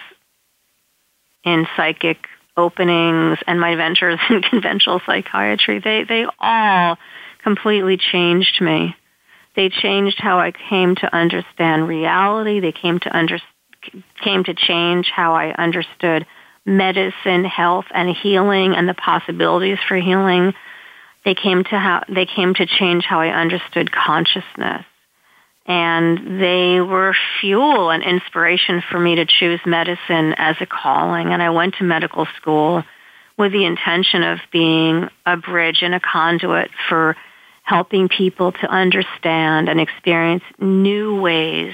in 1.43 1.67
psychic 1.75 2.17
openings 2.55 3.37
and 3.47 3.59
my 3.59 3.75
ventures 3.75 4.19
in 4.29 4.41
conventional 4.41 5.01
psychiatry, 5.05 5.79
they, 5.79 6.03
they 6.03 6.25
all 6.39 6.97
completely 7.43 7.97
changed 7.97 8.61
me. 8.61 8.95
They 9.55 9.69
changed 9.69 10.19
how 10.19 10.39
I 10.39 10.51
came 10.51 10.95
to 10.95 11.15
understand 11.15 11.87
reality. 11.87 12.59
They 12.59 12.71
came 12.71 12.99
to 12.99 13.17
under, 13.17 13.39
came 14.23 14.43
to 14.43 14.53
change 14.53 15.09
how 15.09 15.33
I 15.33 15.51
understood 15.51 16.25
medicine, 16.65 17.45
health, 17.45 17.85
and 17.91 18.15
healing, 18.15 18.75
and 18.75 18.87
the 18.87 18.93
possibilities 18.93 19.79
for 19.87 19.95
healing. 19.95 20.53
They 21.25 21.33
came 21.33 21.63
to 21.63 21.79
how 21.79 22.03
they 22.07 22.25
came 22.25 22.53
to 22.55 22.65
change 22.65 23.05
how 23.05 23.21
I 23.21 23.29
understood 23.29 23.91
consciousness 23.91 24.85
and 25.67 26.41
they 26.41 26.79
were 26.79 27.13
fuel 27.41 27.89
and 27.89 28.01
inspiration 28.01 28.81
for 28.89 28.97
me 28.97 29.15
to 29.15 29.25
choose 29.25 29.59
medicine 29.65 30.33
as 30.37 30.55
a 30.61 30.65
calling. 30.65 31.33
And 31.33 31.43
I 31.43 31.49
went 31.49 31.75
to 31.75 31.83
medical 31.83 32.25
school 32.37 32.83
with 33.37 33.51
the 33.51 33.65
intention 33.65 34.23
of 34.23 34.39
being 34.51 35.09
a 35.25 35.35
bridge 35.35 35.79
and 35.81 35.93
a 35.93 35.99
conduit 35.99 36.71
for 36.87 37.17
helping 37.63 38.07
people 38.07 38.53
to 38.53 38.67
understand 38.67 39.67
and 39.67 39.79
experience 39.79 40.43
new 40.57 41.19
ways. 41.19 41.73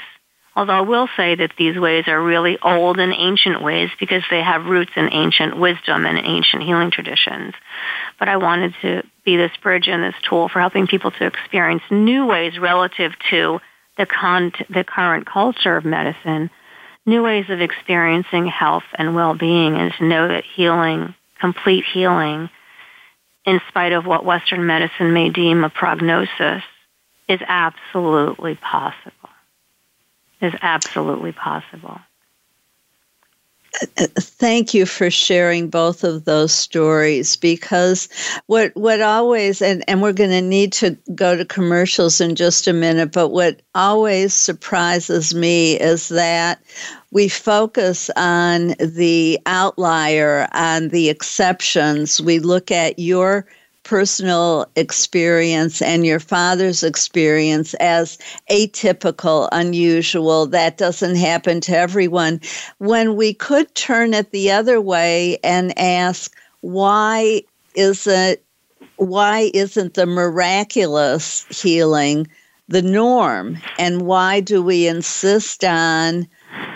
Although 0.55 0.73
I 0.73 0.81
will 0.81 1.07
say 1.15 1.35
that 1.35 1.53
these 1.57 1.77
ways 1.77 2.07
are 2.07 2.21
really 2.21 2.57
old 2.61 2.99
and 2.99 3.13
ancient 3.13 3.61
ways 3.61 3.89
because 3.99 4.23
they 4.29 4.41
have 4.41 4.65
roots 4.65 4.91
in 4.95 5.11
ancient 5.11 5.57
wisdom 5.57 6.05
and 6.05 6.17
ancient 6.17 6.63
healing 6.63 6.91
traditions. 6.91 7.53
But 8.19 8.27
I 8.27 8.37
wanted 8.37 8.73
to 8.81 9.03
be 9.23 9.37
this 9.37 9.51
bridge 9.61 9.87
and 9.87 10.03
this 10.03 10.15
tool 10.27 10.49
for 10.49 10.59
helping 10.59 10.87
people 10.87 11.11
to 11.11 11.25
experience 11.25 11.83
new 11.89 12.25
ways 12.25 12.59
relative 12.59 13.13
to 13.29 13.59
the, 13.97 14.05
con- 14.05 14.51
the 14.69 14.83
current 14.83 15.25
culture 15.25 15.77
of 15.77 15.85
medicine, 15.85 16.49
new 17.05 17.23
ways 17.23 17.45
of 17.49 17.61
experiencing 17.61 18.47
health 18.47 18.83
and 18.97 19.15
well-being 19.15 19.75
and 19.75 19.93
to 19.97 20.05
know 20.05 20.27
that 20.27 20.43
healing, 20.55 21.15
complete 21.39 21.85
healing, 21.93 22.49
in 23.45 23.59
spite 23.67 23.91
of 23.91 24.05
what 24.05 24.25
Western 24.25 24.65
medicine 24.65 25.13
may 25.13 25.29
deem 25.29 25.63
a 25.63 25.69
prognosis, 25.69 26.63
is 27.27 27.39
absolutely 27.47 28.55
possible. 28.55 29.29
Is 30.41 30.53
absolutely 30.61 31.31
possible. 31.31 31.99
Thank 33.76 34.74
you 34.74 34.86
for 34.86 35.09
sharing 35.09 35.69
both 35.69 36.03
of 36.03 36.26
those 36.26 36.53
stories 36.53 37.36
because 37.36 38.07
what 38.45 38.71
what 38.76 39.01
always 39.01 39.61
and, 39.63 39.84
and 39.88 40.01
we're 40.01 40.13
going 40.13 40.30
to 40.30 40.41
need 40.41 40.71
to 40.74 40.97
go 41.15 41.36
to 41.36 41.43
commercials 41.43 42.21
in 42.21 42.36
just 42.36 42.67
a 42.67 42.74
minute 42.74 43.11
but 43.11 43.30
what 43.30 43.61
always 43.74 44.34
surprises 44.34 45.34
me 45.34 45.80
is 45.80 46.09
that 46.09 46.61
we 47.13 47.30
focus 47.30 48.09
on 48.15 48.69
the 48.80 49.39
outlier 49.45 50.47
on 50.51 50.89
the 50.89 51.09
exceptions. 51.09 52.19
We 52.19 52.39
look 52.39 52.71
at 52.71 52.97
your 52.97 53.45
personal 53.84 54.65
experience 54.75 55.81
and 55.81 56.05
your 56.05 56.19
father's 56.19 56.84
experience 56.84 57.73
as 57.75 58.17
atypical, 58.49 59.49
unusual. 59.51 60.47
That 60.47 60.77
doesn't 60.77 61.15
happen 61.15 61.61
to 61.61 61.77
everyone. 61.77 62.39
When 62.77 63.15
we 63.15 63.34
could 63.34 63.73
turn 63.75 64.13
it 64.13 64.31
the 64.31 64.51
other 64.51 64.79
way 64.79 65.38
and 65.43 65.77
ask, 65.77 66.36
why 66.61 67.43
is 67.75 68.07
it 68.07 68.43
why 68.97 69.51
isn't 69.53 69.95
the 69.95 70.05
miraculous 70.05 71.45
healing 71.61 72.27
the 72.67 72.81
norm? 72.81 73.57
And 73.77 74.03
why 74.03 74.39
do 74.39 74.61
we 74.61 74.88
insist 74.88 75.63
on 75.63 76.27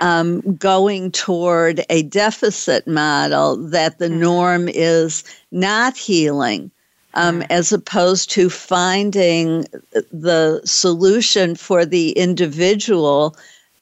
um, 0.02 0.42
going 0.56 1.12
toward 1.12 1.86
a 1.90 2.04
deficit 2.04 2.88
model 2.88 3.58
that 3.70 4.00
the 4.00 4.10
norm 4.10 4.68
is 4.68 5.24
not 5.52 5.96
healing? 5.96 6.72
Um, 7.18 7.42
as 7.50 7.74
opposed 7.74 8.30
to 8.30 8.48
finding 8.48 9.66
the 10.12 10.62
solution 10.64 11.56
for 11.56 11.84
the 11.84 12.12
individual 12.12 13.36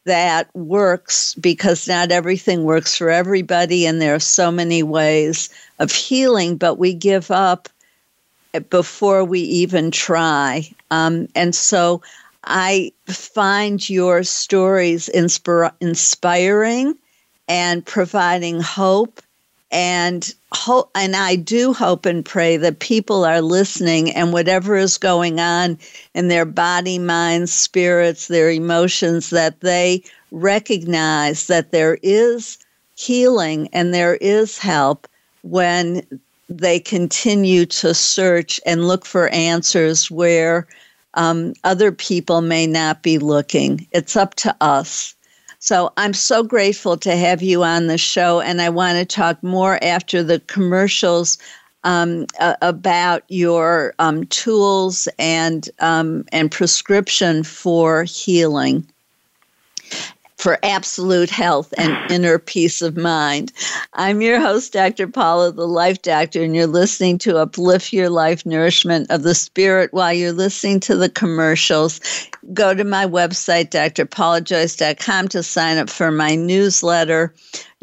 that 0.05 0.49
works 0.55 1.35
because 1.35 1.87
not 1.87 2.11
everything 2.11 2.63
works 2.63 2.95
for 2.95 3.09
everybody 3.09 3.85
and 3.85 4.01
there 4.01 4.15
are 4.15 4.19
so 4.19 4.51
many 4.51 4.83
ways 4.83 5.49
of 5.79 5.91
healing 5.91 6.55
but 6.55 6.75
we 6.75 6.93
give 6.93 7.29
up 7.29 7.67
before 8.69 9.25
we 9.25 9.41
even 9.41 9.91
try. 9.91 10.67
Um, 10.89 11.27
and 11.35 11.53
so 11.53 12.01
i 12.47 12.91
find 13.07 13.89
your 13.89 14.21
stories 14.21 15.09
inspir- 15.15 15.73
inspiring 15.81 16.95
and 17.47 17.83
providing 17.83 18.61
hope 18.61 19.19
and 19.75 20.33
hope 20.53 20.89
and 20.95 21.17
I 21.17 21.35
do 21.35 21.73
hope 21.73 22.05
and 22.05 22.23
pray 22.23 22.55
that 22.55 22.79
people 22.79 23.25
are 23.25 23.41
listening 23.41 24.09
and 24.09 24.31
whatever 24.31 24.77
is 24.77 24.97
going 24.97 25.41
on 25.41 25.77
in 26.13 26.29
their 26.29 26.45
body, 26.45 26.97
mind, 26.97 27.49
spirits, 27.49 28.29
their 28.29 28.49
emotions 28.49 29.31
that 29.31 29.59
they 29.59 30.01
recognize 30.31 31.47
that 31.47 31.73
there 31.73 31.97
is 32.01 32.57
healing 32.95 33.67
and 33.73 33.93
there 33.93 34.15
is 34.15 34.57
help 34.57 35.09
when 35.41 36.01
they 36.47 36.79
continue 36.79 37.65
to 37.65 37.93
search 37.93 38.61
and 38.65 38.87
look 38.87 39.05
for 39.05 39.27
answers 39.29 40.09
where 40.09 40.67
um, 41.15 41.53
other 41.65 41.91
people 41.91 42.39
may 42.39 42.65
not 42.65 43.03
be 43.03 43.17
looking. 43.17 43.85
It's 43.91 44.15
up 44.15 44.35
to 44.35 44.55
us. 44.61 45.14
So 45.65 45.91
I'm 45.97 46.13
so 46.13 46.43
grateful 46.43 46.95
to 46.97 47.15
have 47.15 47.41
you 47.41 47.63
on 47.63 47.87
the 47.87 47.97
show, 47.97 48.39
and 48.39 48.61
I 48.61 48.69
want 48.69 48.99
to 48.99 49.05
talk 49.05 49.41
more 49.41 49.83
after 49.83 50.21
the 50.21 50.39
commercials 50.41 51.39
um, 51.83 52.27
uh, 52.39 52.53
about 52.61 53.23
your 53.29 53.95
um, 53.97 54.25
tools 54.27 55.07
and 55.17 55.67
um, 55.79 56.23
and 56.31 56.51
prescription 56.51 57.43
for 57.43 58.03
healing 58.03 58.85
for 60.37 60.59
absolute 60.63 61.29
health 61.29 61.73
and 61.77 61.95
inner 62.11 62.37
peace 62.37 62.81
of 62.81 62.97
mind. 62.97 63.51
I'm 63.93 64.21
your 64.21 64.39
host, 64.39 64.73
Dr. 64.73 65.07
Paula, 65.07 65.51
the 65.51 65.67
Life 65.67 66.01
Doctor, 66.01 66.43
and 66.43 66.55
you're 66.55 66.67
listening 66.67 67.17
to 67.19 67.37
Uplift 67.37 67.93
Your 67.93 68.09
Life 68.09 68.45
Nourishment 68.45 69.09
of 69.09 69.23
the 69.23 69.35
Spirit 69.35 69.93
while 69.93 70.13
you're 70.13 70.31
listening 70.31 70.79
to 70.81 70.95
the 70.95 71.09
commercials. 71.09 72.01
Go 72.53 72.73
to 72.73 72.83
my 72.83 73.05
website, 73.05 73.69
drpaulajoyce.com, 73.69 75.27
to 75.29 75.43
sign 75.43 75.77
up 75.77 75.89
for 75.89 76.11
my 76.11 76.35
newsletter. 76.35 77.33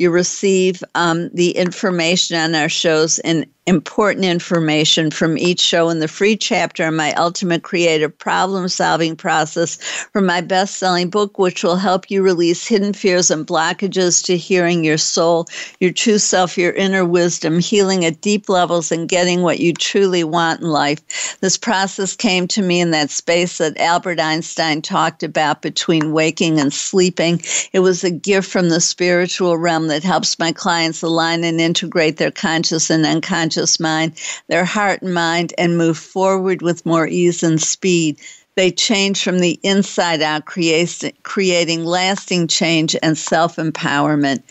You 0.02 0.10
receive 0.10 0.82
um, 0.96 1.30
the 1.32 1.52
information 1.52 2.36
on 2.36 2.56
our 2.56 2.68
shows 2.68 3.20
and 3.20 3.46
important 3.66 4.24
information 4.24 5.08
from 5.08 5.38
each 5.38 5.60
show 5.60 5.88
in 5.88 6.00
the 6.00 6.08
free 6.08 6.36
chapter 6.36 6.84
on 6.84 6.96
my 6.96 7.12
ultimate 7.14 7.62
creative 7.62 8.16
problem 8.18 8.68
solving 8.68 9.14
process 9.14 9.76
from 10.12 10.26
my 10.26 10.40
best 10.40 10.78
selling 10.78 11.08
book, 11.08 11.38
which 11.38 11.62
will 11.62 11.76
help 11.76 12.10
you 12.10 12.22
release 12.22 12.66
hidden 12.66 12.92
fears 12.92 13.30
and 13.30 13.46
blockages 13.46 14.24
to 14.24 14.36
hearing 14.36 14.84
your 14.84 14.98
soul, 14.98 15.46
your 15.78 15.92
true 15.92 16.18
self, 16.18 16.58
your 16.58 16.72
inner 16.72 17.04
wisdom, 17.04 17.60
healing 17.60 18.04
at 18.04 18.20
deep 18.20 18.48
levels, 18.48 18.90
and 18.90 19.08
getting 19.08 19.42
what 19.42 19.60
you 19.60 19.72
truly 19.72 20.24
want 20.24 20.60
in 20.60 20.66
life. 20.66 21.38
This 21.40 21.56
process 21.56 22.16
came 22.16 22.48
to 22.48 22.62
me 22.62 22.80
in 22.80 22.90
that 22.90 23.10
space 23.10 23.58
that 23.58 23.78
Albert 23.78 24.18
Einstein 24.18 24.82
talked 24.82 25.22
about 25.22 25.62
between 25.62 26.12
waking 26.12 26.58
and 26.58 26.72
sleeping. 26.72 27.40
It 27.72 27.80
was 27.80 28.02
a 28.02 28.10
gift 28.10 28.50
from 28.50 28.70
the 28.70 28.80
spiritual 28.80 29.56
realm 29.56 29.86
that 29.92 30.02
helps 30.02 30.38
my 30.38 30.50
clients 30.52 31.02
align 31.02 31.44
and 31.44 31.60
integrate 31.60 32.16
their 32.16 32.30
conscious 32.30 32.88
and 32.88 33.04
unconscious 33.04 33.78
mind, 33.78 34.14
their 34.48 34.64
heart 34.64 35.02
and 35.02 35.12
mind, 35.12 35.52
and 35.58 35.76
move 35.76 35.98
forward 35.98 36.62
with 36.62 36.86
more 36.86 37.06
ease 37.06 37.42
and 37.42 37.60
speed. 37.60 38.18
They 38.56 38.70
change 38.70 39.22
from 39.22 39.40
the 39.40 39.60
inside 39.62 40.22
out, 40.22 40.46
creating 40.46 41.84
lasting 41.84 42.48
change 42.48 42.96
and 43.02 43.18
self 43.18 43.56
empowerment. 43.56 44.42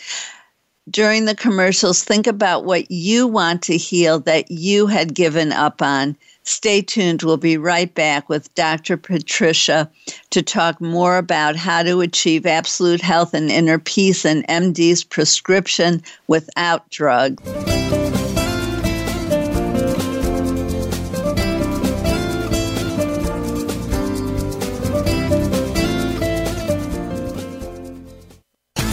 During 0.91 1.25
the 1.25 1.35
commercials, 1.35 2.03
think 2.03 2.27
about 2.27 2.63
what 2.63 2.91
you 2.91 3.25
want 3.25 3.63
to 3.63 3.77
heal 3.77 4.19
that 4.19 4.51
you 4.51 4.85
had 4.85 5.15
given 5.15 5.51
up 5.51 5.81
on. 5.81 6.15
Stay 6.43 6.81
tuned. 6.81 7.21
We'll 7.21 7.37
be 7.37 7.57
right 7.57 7.93
back 7.93 8.27
with 8.27 8.53
Dr. 8.55 8.97
Patricia 8.97 9.89
to 10.31 10.41
talk 10.41 10.81
more 10.81 11.17
about 11.17 11.55
how 11.55 11.83
to 11.83 12.01
achieve 12.01 12.45
absolute 12.45 13.01
health 13.01 13.33
and 13.33 13.51
inner 13.51 13.77
peace 13.77 14.25
and 14.25 14.47
MD's 14.47 15.03
prescription 15.03 16.01
without 16.27 16.89
drugs. 16.89 17.43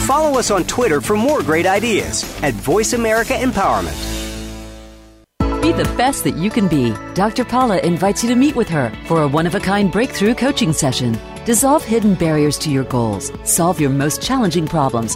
Follow 0.05 0.39
us 0.39 0.49
on 0.49 0.63
Twitter 0.63 1.01
for 1.01 1.15
more 1.15 1.43
great 1.43 1.67
ideas 1.67 2.23
at 2.41 2.55
Voice 2.55 2.93
America 2.93 3.33
Empowerment. 3.33 4.08
Be 5.69 5.83
the 5.83 5.97
best 5.97 6.23
that 6.23 6.35
you 6.35 6.49
can 6.49 6.67
be. 6.67 6.95
Dr. 7.13 7.45
Paula 7.45 7.77
invites 7.77 8.23
you 8.23 8.29
to 8.31 8.35
meet 8.35 8.55
with 8.55 8.67
her 8.69 8.91
for 9.05 9.21
a 9.21 9.27
one 9.27 9.45
of 9.45 9.53
a 9.53 9.59
kind 9.59 9.91
breakthrough 9.91 10.33
coaching 10.33 10.73
session. 10.73 11.15
Dissolve 11.45 11.83
hidden 11.83 12.15
barriers 12.15 12.57
to 12.59 12.71
your 12.71 12.85
goals, 12.85 13.31
solve 13.43 13.79
your 13.79 13.91
most 13.91 14.19
challenging 14.19 14.65
problems, 14.65 15.15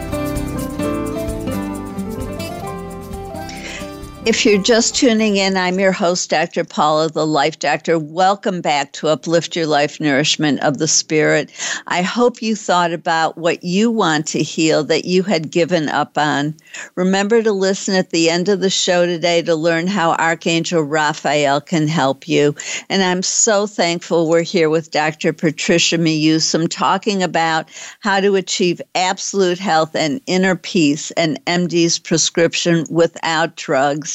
If 4.23 4.45
you're 4.45 4.61
just 4.61 4.95
tuning 4.95 5.37
in, 5.37 5.57
I'm 5.57 5.79
your 5.79 5.91
host, 5.91 6.29
Dr. 6.29 6.63
Paula, 6.63 7.09
the 7.09 7.25
Life 7.25 7.57
Doctor. 7.57 7.97
Welcome 7.97 8.61
back 8.61 8.93
to 8.93 9.07
Uplift 9.07 9.55
Your 9.55 9.65
Life 9.65 9.99
Nourishment 9.99 10.59
of 10.59 10.77
the 10.77 10.87
Spirit. 10.87 11.51
I 11.87 12.03
hope 12.03 12.39
you 12.39 12.55
thought 12.55 12.93
about 12.93 13.39
what 13.39 13.63
you 13.63 13.89
want 13.89 14.27
to 14.27 14.43
heal 14.43 14.83
that 14.83 15.05
you 15.05 15.23
had 15.23 15.49
given 15.49 15.89
up 15.89 16.19
on. 16.19 16.53
Remember 16.93 17.41
to 17.41 17.51
listen 17.51 17.95
at 17.95 18.11
the 18.11 18.29
end 18.29 18.47
of 18.47 18.59
the 18.59 18.69
show 18.69 19.07
today 19.07 19.41
to 19.41 19.55
learn 19.55 19.87
how 19.87 20.11
Archangel 20.11 20.83
Raphael 20.83 21.59
can 21.59 21.87
help 21.87 22.27
you. 22.27 22.53
And 22.89 23.01
I'm 23.01 23.23
so 23.23 23.65
thankful 23.65 24.29
we're 24.29 24.43
here 24.43 24.69
with 24.69 24.91
Dr. 24.91 25.33
Patricia 25.33 25.97
Muehsam 25.97 26.69
talking 26.69 27.23
about 27.23 27.69
how 28.01 28.19
to 28.19 28.35
achieve 28.35 28.83
absolute 28.93 29.57
health 29.57 29.95
and 29.95 30.21
inner 30.27 30.55
peace 30.55 31.09
and 31.11 31.43
MD's 31.45 31.97
prescription 31.97 32.85
without 32.91 33.55
drugs. 33.55 34.10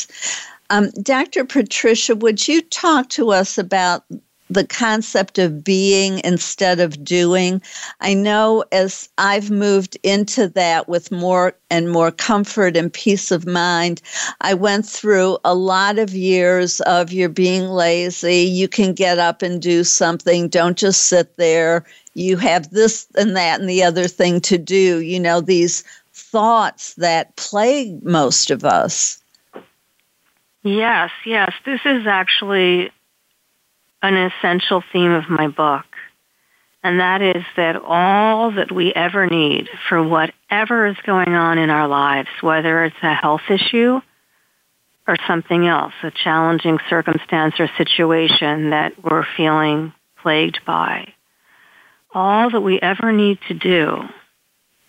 Um, 0.71 0.91
Dr. 1.03 1.45
Patricia, 1.45 2.17
would 2.17 2.49
you 2.49 2.61
talk 2.63 3.09
to 3.11 3.31
us 3.31 3.57
about 3.57 4.05
the 4.49 4.67
concept 4.67 5.39
of 5.39 5.65
being 5.65 6.21
instead 6.25 6.81
of 6.81 7.05
doing? 7.05 7.61
I 8.01 8.15
know 8.15 8.65
as 8.73 9.09
I've 9.19 9.51
moved 9.51 9.97
into 10.03 10.49
that 10.51 10.89
with 10.89 11.11
more 11.11 11.55
and 11.71 11.91
more 11.91 12.11
comfort 12.11 12.77
and 12.77 12.93
peace 12.93 13.31
of 13.31 13.47
mind, 13.47 14.03
I 14.41 14.55
went 14.55 14.87
through 14.87 15.39
a 15.45 15.55
lot 15.55 15.99
of 15.99 16.15
years 16.15 16.81
of 16.83 17.13
you're 17.13 17.29
being 17.29 17.69
lazy, 17.69 18.43
you 18.43 18.69
can 18.69 18.93
get 18.93 19.19
up 19.19 19.43
and 19.43 19.61
do 19.61 19.85
something, 19.85 20.49
don't 20.49 20.79
just 20.79 21.05
sit 21.05 21.37
there. 21.37 21.85
You 22.15 22.37
have 22.39 22.71
this 22.71 23.07
and 23.17 23.37
that 23.37 23.61
and 23.61 23.69
the 23.69 23.83
other 23.83 24.09
thing 24.09 24.41
to 24.43 24.59
do, 24.59 25.01
you 25.01 25.21
know, 25.21 25.41
these 25.41 25.85
thoughts 26.15 26.95
that 26.95 27.37
plague 27.37 28.03
most 28.03 28.51
of 28.51 28.65
us. 28.65 29.19
Yes, 30.67 31.11
yes. 31.25 31.53
This 31.65 31.81
is 31.85 32.09
actually 32.09 32.91
an 34.03 34.17
essential 34.17 34.83
theme 34.93 35.13
of 35.13 35.31
my 35.31 35.47
book. 35.47 35.85
And 36.83 36.99
that 37.01 37.23
is 37.23 37.45
that 37.57 37.77
all 37.77 38.51
that 38.53 38.73
we 38.73 38.93
ever 38.93 39.27
need 39.27 39.69
for 39.89 40.03
whatever 40.03 40.87
is 40.87 40.97
going 41.05 41.35
on 41.35 41.59
in 41.59 41.71
our 41.71 41.87
lives, 41.87 42.29
whether 42.41 42.85
it's 42.85 42.97
a 43.03 43.15
health 43.15 43.43
issue 43.49 44.01
or 45.07 45.17
something 45.29 45.69
else, 45.69 45.93
a 46.03 46.11
challenging 46.11 46.79
circumstance 46.91 47.55
or 47.61 47.69
situation 47.77 48.71
that 48.71 48.93
we're 49.03 49.27
feeling 49.37 49.93
plagued 50.21 50.59
by, 50.67 51.13
all 52.13 52.51
that 52.51 52.61
we 52.61 52.81
ever 52.81 53.13
need 53.13 53.39
to 53.47 53.55
do 53.55 54.03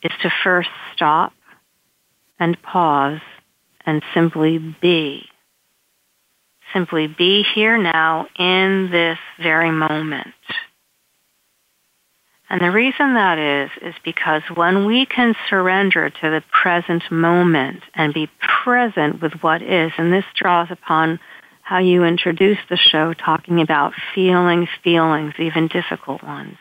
is 0.02 0.12
to 0.24 0.32
first 0.44 0.70
stop 0.96 1.34
and 2.40 2.60
pause 2.64 3.22
and 3.86 4.02
simply 4.14 4.58
be 4.82 5.28
simply 6.74 7.08
be 7.08 7.44
here 7.44 7.78
now 7.78 8.28
in 8.38 8.90
this 8.92 9.18
very 9.42 9.72
moment. 9.72 10.34
And 12.50 12.62
the 12.62 12.72
reason 12.72 13.16
that 13.16 13.38
is, 13.38 13.72
is 13.82 13.96
because 14.06 14.42
when 14.54 14.86
we 14.86 15.06
can 15.06 15.36
surrender 15.50 16.10
to 16.10 16.30
the 16.30 16.44
present 16.52 17.04
moment 17.12 17.84
and 17.94 18.14
be 18.14 18.30
present 18.64 19.22
with 19.22 19.34
what 19.42 19.62
is, 19.62 19.92
and 19.98 20.14
this 20.14 20.24
draws 20.34 20.70
upon 20.72 21.20
how 21.62 21.80
you 21.80 22.06
introduced 22.06 22.62
the 22.70 22.78
show 22.78 23.14
talking 23.14 23.60
about 23.60 23.94
feeling 24.16 24.68
feelings, 24.82 25.34
even 25.38 25.68
difficult 25.68 26.24
ones. 26.24 26.58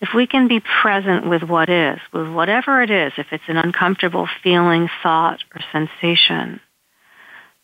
If 0.00 0.14
we 0.14 0.26
can 0.26 0.48
be 0.48 0.60
present 0.60 1.28
with 1.28 1.42
what 1.42 1.68
is, 1.68 1.98
with 2.12 2.32
whatever 2.32 2.82
it 2.82 2.90
is, 2.90 3.12
if 3.18 3.26
it's 3.32 3.44
an 3.48 3.58
uncomfortable 3.58 4.28
feeling, 4.42 4.88
thought, 5.02 5.40
or 5.54 5.60
sensation, 5.70 6.60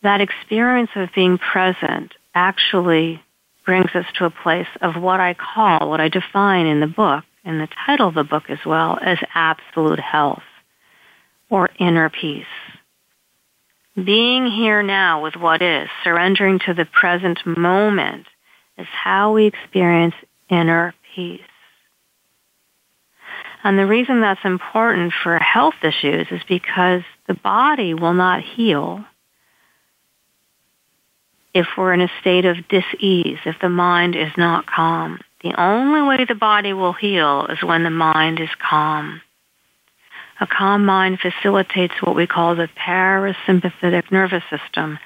that 0.05 0.21
experience 0.21 0.91
of 0.95 1.09
being 1.15 1.37
present 1.39 2.13
actually 2.35 3.21
brings 3.65 3.89
us 3.95 4.05
to 4.17 4.25
a 4.25 4.29
place 4.29 4.67
of 4.81 5.01
what 5.01 5.19
I 5.19 5.33
call, 5.33 5.89
what 5.89 5.99
I 5.99 6.09
define 6.09 6.67
in 6.67 6.79
the 6.79 6.87
book, 6.87 7.23
in 7.43 7.57
the 7.57 7.67
title 7.85 8.09
of 8.09 8.13
the 8.13 8.23
book 8.23 8.43
as 8.49 8.59
well, 8.65 8.99
as 9.01 9.17
absolute 9.33 9.99
health 9.99 10.43
or 11.49 11.69
inner 11.79 12.09
peace. 12.09 12.45
Being 13.95 14.45
here 14.45 14.83
now 14.83 15.23
with 15.23 15.35
what 15.35 15.63
is, 15.63 15.89
surrendering 16.03 16.59
to 16.67 16.75
the 16.75 16.85
present 16.85 17.39
moment, 17.45 18.27
is 18.77 18.87
how 18.91 19.33
we 19.33 19.47
experience 19.47 20.15
inner 20.49 20.93
peace. 21.15 21.41
And 23.63 23.79
the 23.79 23.87
reason 23.87 24.21
that's 24.21 24.45
important 24.45 25.13
for 25.23 25.39
health 25.39 25.75
issues 25.81 26.27
is 26.29 26.41
because 26.47 27.01
the 27.27 27.33
body 27.33 27.95
will 27.95 28.13
not 28.13 28.43
heal 28.43 29.03
if 31.55 31.67
we're 31.77 31.93
in 31.93 32.01
a 32.01 32.11
state 32.19 32.43
of 32.43 32.67
dis-ease, 32.67 33.39
if 33.45 33.55
the 33.61 33.69
mind 33.69 34.13
is 34.13 34.31
not 34.37 34.67
calm. 34.67 35.19
The 35.41 35.59
only 35.59 36.01
way 36.01 36.25
the 36.25 36.35
body 36.35 36.73
will 36.73 36.91
heal 36.91 37.47
is 37.49 37.63
when 37.63 37.83
the 37.83 37.89
mind 37.89 38.41
is 38.41 38.49
calm. 38.59 39.21
A 40.41 40.47
calm 40.47 40.85
mind 40.85 41.19
facilitates 41.21 41.93
what 42.01 42.15
we 42.15 42.27
call 42.27 42.55
the 42.55 42.67
parasympathetic 42.77 44.11
nervous 44.11 44.43
system. 44.49 44.99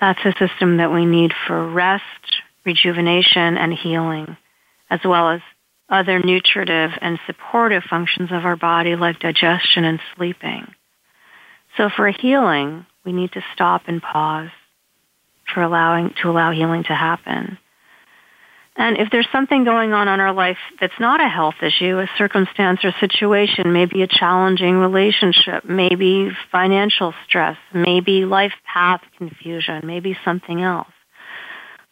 That's 0.00 0.24
a 0.24 0.32
system 0.38 0.78
that 0.78 0.90
we 0.90 1.04
need 1.04 1.34
for 1.46 1.68
rest, 1.68 2.40
rejuvenation, 2.64 3.58
and 3.58 3.74
healing, 3.74 4.38
as 4.88 5.00
well 5.04 5.28
as 5.28 5.42
other 5.90 6.20
nutritive 6.20 6.92
and 7.02 7.18
supportive 7.26 7.82
functions 7.82 8.32
of 8.32 8.46
our 8.46 8.56
body 8.56 8.96
like 8.96 9.20
digestion 9.20 9.84
and 9.84 10.00
sleeping. 10.16 10.72
So 11.76 11.90
for 11.94 12.08
healing, 12.08 12.86
we 13.04 13.12
need 13.12 13.32
to 13.32 13.44
stop 13.52 13.82
and 13.88 14.00
pause 14.00 14.48
for 15.52 15.62
allowing 15.62 16.14
to 16.22 16.30
allow 16.30 16.52
healing 16.52 16.84
to 16.84 16.94
happen. 16.94 17.58
And 18.74 18.96
if 18.96 19.10
there's 19.10 19.28
something 19.30 19.64
going 19.64 19.92
on 19.92 20.08
in 20.08 20.18
our 20.20 20.32
life 20.32 20.56
that's 20.80 20.98
not 20.98 21.20
a 21.20 21.28
health 21.28 21.56
issue, 21.62 21.98
a 21.98 22.08
circumstance 22.16 22.80
or 22.84 22.92
situation, 23.00 23.72
maybe 23.72 24.02
a 24.02 24.06
challenging 24.06 24.76
relationship, 24.76 25.64
maybe 25.64 26.30
financial 26.50 27.12
stress, 27.26 27.58
maybe 27.74 28.24
life 28.24 28.54
path 28.64 29.02
confusion, 29.18 29.82
maybe 29.84 30.16
something 30.24 30.62
else. 30.62 30.88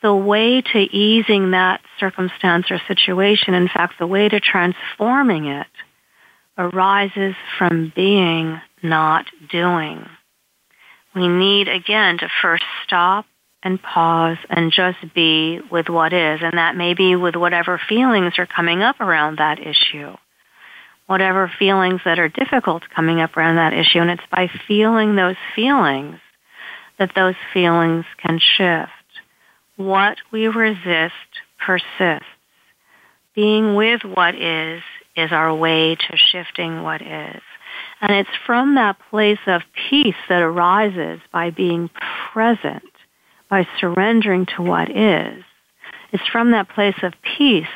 The 0.03 0.15
way 0.15 0.63
to 0.63 0.79
easing 0.79 1.51
that 1.51 1.83
circumstance 1.99 2.71
or 2.71 2.81
situation, 2.89 3.53
in 3.53 3.69
fact, 3.69 3.99
the 3.99 4.07
way 4.07 4.31
to 4.31 4.41
transforming 4.41 5.47
it, 5.47 5.67
arises 6.57 7.35
from 7.59 7.93
being, 7.95 8.59
not 8.83 9.27
doing. 9.51 10.07
We 11.15 11.29
need, 11.29 11.69
again, 11.69 12.19
to 12.19 12.29
first 12.41 12.65
stop 12.85 13.27
and 13.63 13.83
pause 13.83 14.39
and 14.49 14.73
just 14.73 14.99
be 15.15 15.61
with 15.71 15.89
what 15.89 16.13
is. 16.13 16.41
And 16.43 16.59
that 16.59 16.77
may 16.77 16.95
be 16.95 17.17
with 17.17 17.37
whatever 17.37 17.81
feelings 17.89 18.35
are 18.39 18.47
coming 18.47 18.83
up 18.83 19.01
around 19.01 19.39
that 19.39 19.59
issue. 19.59 20.17
Whatever 21.07 21.51
feelings 21.59 22.01
that 22.05 22.19
are 22.19 22.29
difficult 22.29 22.85
coming 22.95 23.21
up 23.21 23.37
around 23.37 23.57
that 23.57 23.73
issue. 23.73 23.99
And 23.99 24.11
it's 24.11 24.23
by 24.31 24.49
feeling 24.67 25.17
those 25.17 25.37
feelings 25.55 26.19
that 26.99 27.15
those 27.15 27.35
feelings 27.53 28.05
can 28.19 28.39
shift. 28.39 28.91
What 29.77 30.19
we 30.31 30.47
resist 30.47 31.15
persists. 31.59 32.27
Being 33.35 33.75
with 33.75 34.03
what 34.05 34.35
is 34.35 34.83
is 35.17 35.33
our 35.33 35.55
way 35.55 35.97
to 35.97 36.17
shifting 36.17 36.83
what 36.83 37.03
is. 37.03 37.43
And 38.01 38.13
it's 38.13 38.31
from 38.47 38.77
that 38.77 38.97
place 39.11 39.39
of 39.47 39.63
peace 39.89 40.15
that 40.29 40.43
arises 40.43 41.21
by 41.33 41.51
being 41.51 41.91
present 42.33 42.85
by 43.51 43.67
surrendering 43.81 44.47
to 44.57 44.63
what 44.63 44.89
is. 44.89 45.45
It's 46.13 46.27
from 46.33 46.53
that 46.53 46.69
place 46.69 46.97
of 47.03 47.13
peace 47.37 47.67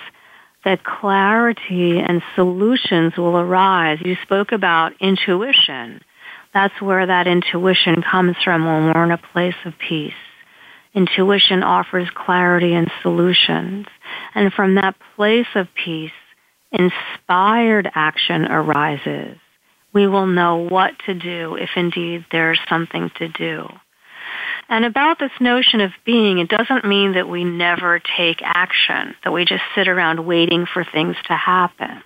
that 0.65 0.85
clarity 0.85 1.99
and 1.99 2.23
solutions 2.35 3.17
will 3.17 3.37
arise. 3.37 3.99
You 4.03 4.17
spoke 4.23 4.53
about 4.53 4.95
intuition. 5.01 6.01
That's 6.55 6.81
where 6.81 7.07
that 7.07 7.27
intuition 7.27 8.03
comes 8.03 8.37
from 8.43 8.65
when 8.65 8.95
we're 8.95 9.05
in 9.05 9.11
a 9.11 9.19
place 9.19 9.57
of 9.67 9.75
peace. 9.79 10.15
Intuition 10.95 11.63
offers 11.63 12.09
clarity 12.15 12.73
and 12.73 12.91
solutions. 13.03 13.87
And 14.35 14.53
from 14.53 14.77
that 14.77 14.95
place 15.17 15.49
of 15.55 15.67
peace, 15.75 16.13
inspired 16.73 17.91
action 17.95 18.47
arises. 18.47 19.37
We 19.93 20.07
will 20.07 20.27
know 20.27 20.57
what 20.57 20.93
to 21.07 21.15
do 21.15 21.57
if 21.57 21.71
indeed 21.77 22.25
there's 22.31 22.61
something 22.69 23.11
to 23.19 23.29
do. 23.29 23.69
And 24.69 24.85
about 24.85 25.19
this 25.19 25.33
notion 25.41 25.81
of 25.81 25.93
being, 26.05 26.39
it 26.39 26.49
doesn't 26.49 26.85
mean 26.85 27.13
that 27.13 27.29
we 27.29 27.45
never 27.45 28.01
take 28.17 28.41
action, 28.43 29.15
that 29.23 29.33
we 29.33 29.45
just 29.45 29.63
sit 29.75 29.89
around 29.89 30.27
waiting 30.27 30.67
for 30.73 30.85
things 30.85 31.17
to 31.27 31.35
happen. 31.35 32.03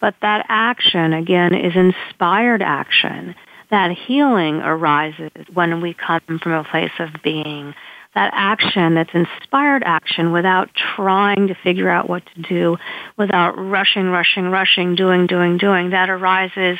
But 0.00 0.14
that 0.20 0.46
action, 0.48 1.12
again, 1.12 1.54
is 1.54 1.74
inspired 1.76 2.62
action. 2.62 3.34
That 3.70 3.92
healing 3.92 4.56
arises 4.56 5.30
when 5.54 5.80
we 5.80 5.94
come 5.94 6.40
from 6.42 6.52
a 6.52 6.64
place 6.64 6.92
of 6.98 7.08
being. 7.22 7.74
That 8.14 8.32
action 8.34 8.94
that's 8.94 9.14
inspired 9.14 9.82
action 9.86 10.32
without 10.32 10.68
trying 10.74 11.48
to 11.48 11.54
figure 11.54 11.88
out 11.88 12.10
what 12.10 12.22
to 12.34 12.42
do, 12.42 12.76
without 13.16 13.52
rushing, 13.52 14.08
rushing, 14.08 14.50
rushing, 14.50 14.94
doing, 14.96 15.26
doing, 15.26 15.56
doing, 15.56 15.90
that 15.90 16.10
arises 16.10 16.78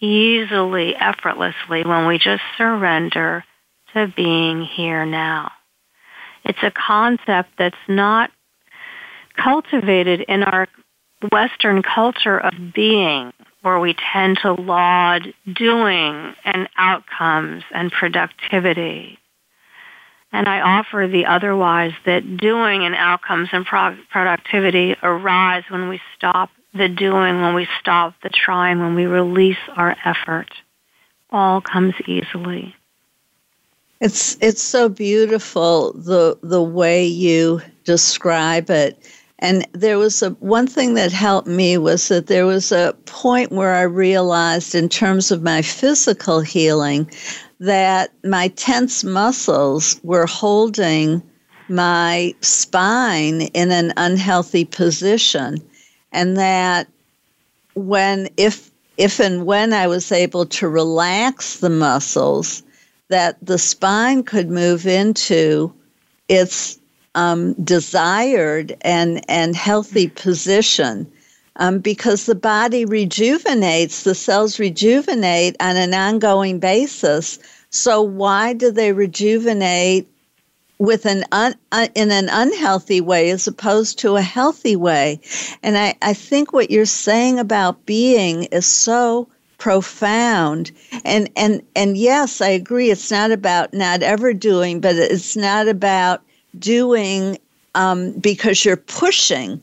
easily, 0.00 0.94
effortlessly 0.94 1.84
when 1.84 2.06
we 2.06 2.18
just 2.18 2.42
surrender 2.58 3.42
to 3.96 4.12
being 4.14 4.62
here 4.62 5.04
now. 5.04 5.50
It's 6.44 6.62
a 6.62 6.70
concept 6.70 7.50
that's 7.58 7.74
not 7.88 8.30
cultivated 9.36 10.20
in 10.28 10.44
our 10.44 10.68
Western 11.32 11.82
culture 11.82 12.38
of 12.38 12.52
being, 12.74 13.32
where 13.62 13.80
we 13.80 13.96
tend 14.12 14.38
to 14.42 14.52
laud 14.52 15.32
doing 15.52 16.34
and 16.44 16.68
outcomes 16.76 17.64
and 17.72 17.90
productivity. 17.90 19.18
And 20.32 20.48
I 20.48 20.60
offer 20.60 21.08
the 21.10 21.26
otherwise 21.26 21.92
that 22.04 22.36
doing 22.36 22.84
and 22.84 22.94
outcomes 22.94 23.48
and 23.52 23.64
pro- 23.64 23.98
productivity 24.10 24.94
arise 25.02 25.64
when 25.68 25.88
we 25.88 26.00
stop 26.16 26.50
the 26.74 26.88
doing, 26.88 27.40
when 27.40 27.54
we 27.54 27.66
stop 27.80 28.14
the 28.22 28.28
trying, 28.28 28.78
when 28.78 28.94
we 28.94 29.06
release 29.06 29.56
our 29.74 29.96
effort. 30.04 30.50
All 31.30 31.60
comes 31.60 31.94
easily. 32.06 32.75
It's 34.00 34.36
it's 34.40 34.62
so 34.62 34.88
beautiful 34.88 35.92
the 35.94 36.38
the 36.42 36.62
way 36.62 37.06
you 37.06 37.62
describe 37.84 38.68
it. 38.70 38.98
And 39.38 39.66
there 39.72 39.98
was 39.98 40.22
a 40.22 40.30
one 40.30 40.66
thing 40.66 40.94
that 40.94 41.12
helped 41.12 41.48
me 41.48 41.78
was 41.78 42.08
that 42.08 42.26
there 42.26 42.46
was 42.46 42.72
a 42.72 42.94
point 43.06 43.52
where 43.52 43.74
I 43.74 43.82
realized 43.82 44.74
in 44.74 44.88
terms 44.88 45.30
of 45.30 45.42
my 45.42 45.62
physical 45.62 46.40
healing 46.40 47.10
that 47.60 48.12
my 48.24 48.48
tense 48.48 49.02
muscles 49.02 49.98
were 50.02 50.26
holding 50.26 51.22
my 51.68 52.34
spine 52.40 53.42
in 53.54 53.70
an 53.70 53.92
unhealthy 53.96 54.64
position 54.64 55.58
and 56.12 56.36
that 56.36 56.86
when 57.74 58.28
if 58.36 58.70
if 58.98 59.20
and 59.20 59.46
when 59.46 59.72
I 59.72 59.86
was 59.86 60.12
able 60.12 60.46
to 60.46 60.68
relax 60.68 61.58
the 61.58 61.70
muscles 61.70 62.62
that 63.08 63.36
the 63.42 63.58
spine 63.58 64.22
could 64.22 64.50
move 64.50 64.86
into 64.86 65.72
its 66.28 66.78
um, 67.14 67.54
desired 67.54 68.76
and, 68.82 69.24
and 69.28 69.56
healthy 69.56 70.08
position 70.08 71.10
um, 71.56 71.78
because 71.78 72.26
the 72.26 72.34
body 72.34 72.84
rejuvenates, 72.84 74.02
the 74.02 74.14
cells 74.14 74.58
rejuvenate 74.58 75.56
on 75.60 75.76
an 75.76 75.94
ongoing 75.94 76.58
basis. 76.58 77.38
So, 77.70 78.02
why 78.02 78.52
do 78.52 78.70
they 78.70 78.92
rejuvenate 78.92 80.06
with 80.78 81.06
an 81.06 81.24
un, 81.32 81.54
uh, 81.72 81.88
in 81.94 82.10
an 82.10 82.28
unhealthy 82.30 83.00
way 83.00 83.30
as 83.30 83.46
opposed 83.46 83.98
to 84.00 84.16
a 84.16 84.22
healthy 84.22 84.76
way? 84.76 85.20
And 85.62 85.78
I, 85.78 85.94
I 86.02 86.12
think 86.12 86.52
what 86.52 86.70
you're 86.70 86.84
saying 86.84 87.38
about 87.38 87.86
being 87.86 88.44
is 88.44 88.66
so 88.66 89.28
profound. 89.66 90.70
And 91.04 91.28
and 91.34 91.60
and 91.74 91.96
yes 91.96 92.40
i 92.40 92.48
agree 92.48 92.92
it's 92.92 93.10
not 93.10 93.32
about 93.32 93.74
not 93.74 94.00
ever 94.00 94.32
doing 94.32 94.80
but 94.80 94.94
it's 94.94 95.36
not 95.36 95.66
about 95.66 96.22
doing 96.56 97.36
um, 97.74 98.12
because 98.12 98.64
you're 98.64 98.76
pushing 98.76 99.60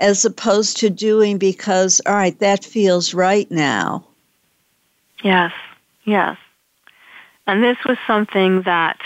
as 0.00 0.24
opposed 0.24 0.78
to 0.78 0.88
doing 0.88 1.36
because 1.36 2.00
all 2.06 2.14
right 2.14 2.38
that 2.38 2.64
feels 2.64 3.12
right 3.12 3.50
now. 3.50 4.06
Yes 5.22 5.52
yes. 6.04 6.38
And 7.46 7.62
this 7.62 7.76
was 7.86 7.98
something 8.06 8.62
that 8.62 8.96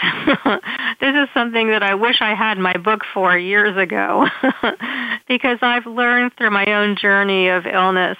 this 1.00 1.14
is 1.16 1.28
something 1.34 1.70
that 1.70 1.82
I 1.82 1.96
wish 1.96 2.20
I 2.20 2.34
had 2.34 2.56
my 2.56 2.76
book 2.76 3.00
for 3.12 3.36
years 3.36 3.76
ago. 3.76 4.28
Because 5.28 5.58
I've 5.60 5.86
learned 5.86 6.34
through 6.36 6.52
my 6.52 6.66
own 6.66 6.94
journey 6.94 7.48
of 7.48 7.66
illness 7.66 8.16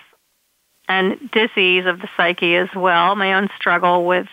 and 0.88 1.30
disease 1.32 1.86
of 1.86 2.00
the 2.00 2.08
psyche 2.16 2.56
as 2.56 2.68
well. 2.74 3.16
My 3.16 3.34
own 3.34 3.48
struggle 3.56 4.04
with 4.04 4.28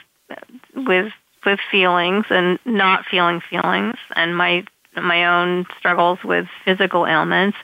with 0.76 1.12
with 1.46 1.60
feelings 1.72 2.26
and 2.30 2.60
not 2.66 3.06
feeling 3.06 3.42
feelings, 3.50 3.96
and 4.16 4.36
my 4.38 4.66
my 4.96 5.26
own 5.26 5.66
struggles 5.78 6.20
with 6.24 6.48
physical 6.66 7.08
ailments. 7.08 7.58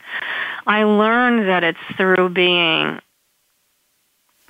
I 0.66 0.84
learned 0.84 1.48
that 1.48 1.64
it's 1.64 1.98
through 1.98 2.30
being 2.30 3.00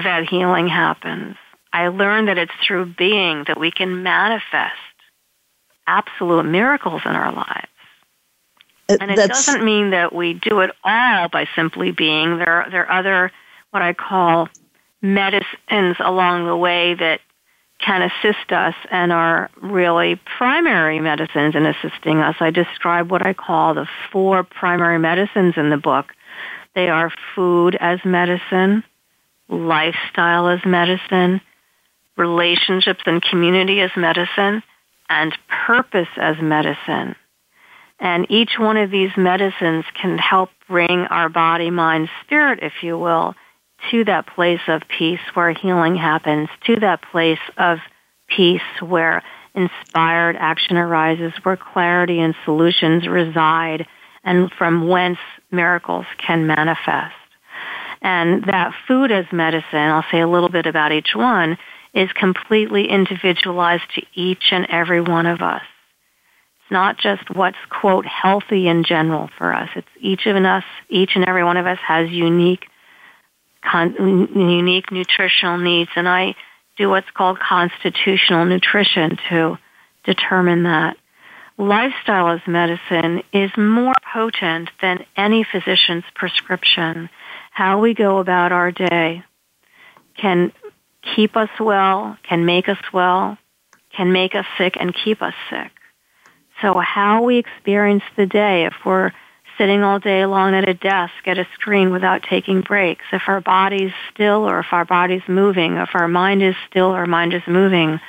that 0.04 0.28
healing 0.30 0.68
happens. 0.68 1.36
I 1.74 1.90
learned 1.90 2.30
that 2.30 2.38
it's 2.38 2.54
through 2.66 2.94
being 2.98 3.44
that 3.48 3.60
we 3.60 3.72
can 3.72 4.02
manifest 4.02 4.76
absolute 5.88 6.44
miracles 6.44 7.02
in 7.06 7.12
our 7.12 7.32
lives. 7.32 7.68
Uh, 8.90 8.98
and 9.02 9.12
it 9.12 9.28
doesn't 9.28 9.64
mean 9.64 9.92
that 9.92 10.14
we 10.14 10.34
do 10.34 10.62
it 10.62 10.72
all 10.84 11.28
by 11.28 11.48
simply 11.56 11.92
being. 11.92 12.38
There, 12.38 12.68
there 12.72 12.90
are 12.90 13.00
other 13.00 13.32
what 13.72 13.82
I 13.82 13.94
call 13.94 14.50
medicines 15.02 15.98
along 16.00 16.46
the 16.46 16.58
way 16.58 16.94
that 16.96 17.22
can 17.80 18.02
assist 18.02 18.52
us 18.52 18.76
and 18.92 19.12
are 19.12 19.50
really 19.62 20.20
primary 20.38 21.00
medicines 21.00 21.56
in 21.56 21.66
assisting 21.66 22.20
us. 22.20 22.36
I 22.40 22.52
describe 22.52 23.10
what 23.10 23.26
I 23.26 23.34
call 23.34 23.74
the 23.74 23.88
four 24.12 24.44
primary 24.44 25.00
medicines 25.00 25.54
in 25.56 25.70
the 25.70 25.78
book. 25.78 26.08
They 26.76 26.90
are 26.90 27.12
food 27.36 27.78
as 27.80 28.00
medicine, 28.04 28.84
lifestyle 29.48 30.50
as 30.50 30.60
medicine, 30.66 31.42
relationships 32.18 33.02
and 33.06 33.22
community 33.22 33.80
as 33.80 33.92
medicine, 33.96 34.62
and 35.08 35.36
purpose 35.66 36.10
as 36.18 36.36
medicine. 36.42 37.16
And 38.00 38.28
each 38.30 38.52
one 38.60 38.78
of 38.78 38.92
these 38.92 39.12
medicines 39.18 39.86
can 40.00 40.18
help 40.18 40.50
bring 40.68 41.02
our 41.10 41.30
body, 41.30 41.70
mind, 41.70 42.10
spirit, 42.24 42.60
if 42.62 42.74
you 42.82 42.98
will, 42.98 43.36
to 43.92 44.04
that 44.06 44.28
place 44.28 44.62
of 44.68 44.84
peace 44.88 45.20
where 45.34 45.52
healing 45.52 45.96
happens, 45.96 46.50
to 46.66 46.76
that 46.78 47.02
place 47.12 47.40
of 47.58 47.80
peace 48.28 48.62
where 48.82 49.24
inspired 49.56 50.36
action 50.36 50.78
arises, 50.78 51.34
where 51.44 51.58
clarity 51.58 52.20
and 52.20 52.36
solutions 52.46 53.08
reside, 53.08 53.88
and 54.24 54.52
from 54.52 54.88
whence 54.88 55.18
miracles 55.52 56.06
can 56.18 56.46
manifest. 56.46 57.16
And 58.02 58.44
that 58.46 58.74
food 58.88 59.12
as 59.12 59.26
medicine, 59.32 59.66
I'll 59.80 60.06
say 60.12 60.22
a 60.22 60.28
little 60.28 60.50
bit 60.50 60.66
about 60.66 60.92
each 60.92 61.16
one, 61.16 61.58
is 61.94 62.12
completely 62.14 62.88
individualized 62.88 63.84
to 63.96 64.04
each 64.14 64.52
and 64.52 64.68
every 64.70 65.02
one 65.02 65.26
of 65.26 65.42
us. 65.42 65.64
It's 66.62 66.72
not 66.72 66.98
just 66.98 67.30
what's, 67.36 67.58
quote, 67.70 68.06
healthy 68.06 68.68
in 68.68 68.84
general 68.84 69.30
for 69.38 69.54
us. 69.54 69.70
It's 69.76 69.88
each 70.00 70.28
of 70.28 70.36
us, 70.36 70.64
each 70.90 71.12
and 71.16 71.26
every 71.26 71.44
one 71.44 71.58
of 71.58 71.66
us 71.66 71.80
has 71.86 72.10
unique, 72.12 72.68
con- 73.62 74.30
unique 74.36 74.92
nutritional 74.92 75.58
needs. 75.58 75.92
And 75.96 76.08
I 76.08 76.36
do 76.78 76.90
what's 76.90 77.10
called 77.12 77.40
constitutional 77.40 78.46
nutrition 78.46 79.18
to 79.30 79.58
determine 80.04 80.64
that. 80.64 80.98
Lifestyle 81.58 82.30
as 82.30 82.42
medicine 82.48 83.22
is 83.34 83.52
more 83.58 83.94
potent 84.14 84.70
than 84.82 85.06
any 85.18 85.44
physician's 85.44 86.06
prescription. 86.16 87.10
How 87.52 87.82
we 87.82 87.94
go 87.94 88.20
about 88.20 88.54
our 88.54 88.72
day 88.72 89.24
can 90.16 90.54
keep 91.16 91.36
us 91.36 91.50
well, 91.60 92.18
can 92.24 92.46
make 92.46 92.70
us 92.70 92.78
well, 92.94 93.38
can 93.96 94.14
make 94.14 94.36
us 94.36 94.46
sick 94.58 94.78
and 94.80 94.96
keep 94.96 95.22
us 95.22 95.34
sick. 95.50 95.72
So 96.62 96.78
how 96.80 97.24
we 97.24 97.38
experience 97.38 98.04
the 98.16 98.26
day, 98.26 98.66
if 98.66 98.74
we're 98.86 99.12
sitting 99.60 99.84
all 99.84 100.00
day 100.00 100.26
long 100.26 100.56
at 100.56 100.68
a 100.68 100.74
desk 100.74 101.14
at 101.26 101.38
a 101.38 101.46
screen 101.54 101.92
without 101.92 102.24
taking 102.24 102.62
breaks, 102.62 103.04
if 103.12 103.24
our 103.28 103.42
body's 103.42 103.92
still 104.12 104.50
or 104.50 104.60
if 104.60 104.68
our 104.72 104.86
body's 104.86 105.22
moving, 105.28 105.76
if 105.76 105.90
our 105.94 106.08
mind 106.08 106.42
is 106.42 106.56
still 106.70 106.96
or 106.96 107.06
mind 107.06 107.34
is 107.34 107.44
moving, 107.46 108.00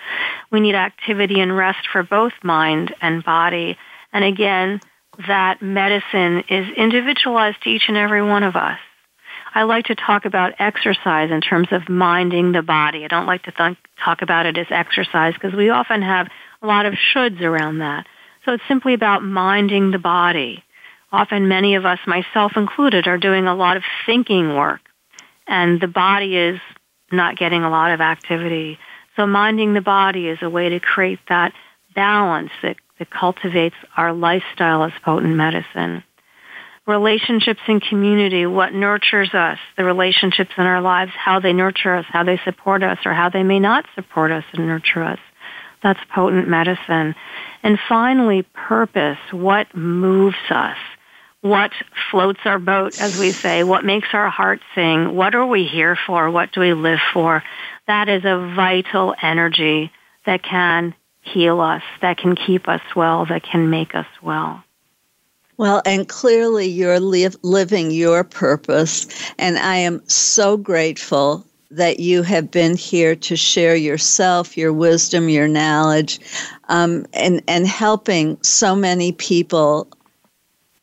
we 0.52 0.60
need 0.60 0.76
activity 0.76 1.40
and 1.40 1.54
rest 1.54 1.88
for 1.92 2.04
both 2.04 2.32
mind 2.44 2.94
and 3.02 3.24
body. 3.24 3.76
And 4.12 4.24
again, 4.24 4.80
that 5.26 5.60
medicine 5.60 6.44
is 6.48 6.68
individualized 6.76 7.62
to 7.64 7.70
each 7.70 7.88
and 7.88 7.96
every 7.96 8.22
one 8.22 8.44
of 8.44 8.54
us. 8.54 8.78
I 9.52 9.64
like 9.64 9.86
to 9.86 9.96
talk 9.96 10.24
about 10.24 10.54
exercise 10.60 11.32
in 11.32 11.40
terms 11.40 11.68
of 11.72 11.88
minding 11.88 12.52
the 12.52 12.62
body. 12.62 13.04
I 13.04 13.08
don't 13.08 13.26
like 13.26 13.42
to 13.42 13.50
th- 13.50 13.76
talk 14.04 14.22
about 14.22 14.46
it 14.46 14.56
as 14.56 14.68
exercise 14.70 15.34
because 15.34 15.52
we 15.52 15.70
often 15.70 16.02
have 16.02 16.28
a 16.62 16.66
lot 16.68 16.86
of 16.86 16.94
shoulds 16.94 17.40
around 17.40 17.78
that. 17.78 18.06
So 18.44 18.52
it's 18.52 18.62
simply 18.68 18.94
about 18.94 19.24
minding 19.24 19.90
the 19.90 19.98
body. 19.98 20.62
Often 21.12 21.48
many 21.48 21.74
of 21.74 21.84
us, 21.84 21.98
myself 22.06 22.52
included, 22.56 23.06
are 23.06 23.18
doing 23.18 23.46
a 23.46 23.54
lot 23.54 23.76
of 23.76 23.82
thinking 24.06 24.54
work 24.54 24.80
and 25.46 25.80
the 25.80 25.88
body 25.88 26.36
is 26.36 26.60
not 27.10 27.36
getting 27.36 27.64
a 27.64 27.70
lot 27.70 27.90
of 27.90 28.00
activity. 28.00 28.78
So 29.16 29.26
minding 29.26 29.74
the 29.74 29.80
body 29.80 30.28
is 30.28 30.38
a 30.42 30.48
way 30.48 30.68
to 30.68 30.80
create 30.80 31.18
that 31.28 31.52
balance 31.94 32.52
that, 32.62 32.76
that 32.98 33.10
cultivates 33.10 33.74
our 33.96 34.12
lifestyle 34.12 34.84
as 34.84 34.92
potent 35.04 35.34
medicine 35.34 36.04
relationships 36.86 37.60
in 37.68 37.80
community, 37.80 38.46
what 38.46 38.74
nurtures 38.74 39.32
us, 39.32 39.58
the 39.76 39.84
relationships 39.84 40.50
in 40.58 40.64
our 40.64 40.80
lives, 40.80 41.12
how 41.16 41.40
they 41.40 41.52
nurture 41.52 41.94
us, 41.94 42.04
how 42.08 42.24
they 42.24 42.38
support 42.44 42.82
us, 42.82 42.98
or 43.04 43.14
how 43.14 43.30
they 43.30 43.42
may 43.42 43.60
not 43.60 43.86
support 43.94 44.32
us 44.32 44.44
and 44.52 44.66
nurture 44.66 45.02
us. 45.02 45.18
That's 45.82 46.00
potent 46.12 46.48
medicine. 46.48 47.14
And 47.62 47.78
finally, 47.88 48.42
purpose. 48.54 49.18
What 49.30 49.74
moves 49.74 50.36
us? 50.50 50.76
What 51.42 51.72
floats 52.10 52.40
our 52.44 52.58
boat, 52.58 53.00
as 53.00 53.18
we 53.18 53.32
say? 53.32 53.64
What 53.64 53.84
makes 53.84 54.08
our 54.12 54.28
heart 54.28 54.60
sing? 54.74 55.14
What 55.14 55.34
are 55.34 55.46
we 55.46 55.64
here 55.64 55.96
for? 56.06 56.30
What 56.30 56.52
do 56.52 56.60
we 56.60 56.74
live 56.74 56.98
for? 57.14 57.42
That 57.86 58.10
is 58.10 58.24
a 58.24 58.52
vital 58.54 59.14
energy 59.22 59.90
that 60.26 60.42
can 60.42 60.94
heal 61.22 61.60
us, 61.60 61.82
that 62.02 62.18
can 62.18 62.36
keep 62.36 62.68
us 62.68 62.82
well, 62.94 63.24
that 63.26 63.42
can 63.42 63.70
make 63.70 63.94
us 63.94 64.06
well. 64.22 64.62
Well, 65.56 65.82
and 65.86 66.08
clearly 66.08 66.66
you're 66.66 67.00
li- 67.00 67.28
living 67.42 67.90
your 67.90 68.22
purpose. 68.22 69.06
And 69.38 69.58
I 69.58 69.76
am 69.76 70.06
so 70.08 70.56
grateful 70.56 71.44
that 71.70 72.00
you 72.00 72.22
have 72.22 72.50
been 72.50 72.76
here 72.76 73.14
to 73.14 73.36
share 73.36 73.76
yourself, 73.76 74.56
your 74.56 74.72
wisdom, 74.72 75.28
your 75.28 75.48
knowledge, 75.48 76.18
um, 76.68 77.06
and, 77.12 77.42
and 77.46 77.66
helping 77.66 78.42
so 78.42 78.74
many 78.74 79.12
people 79.12 79.88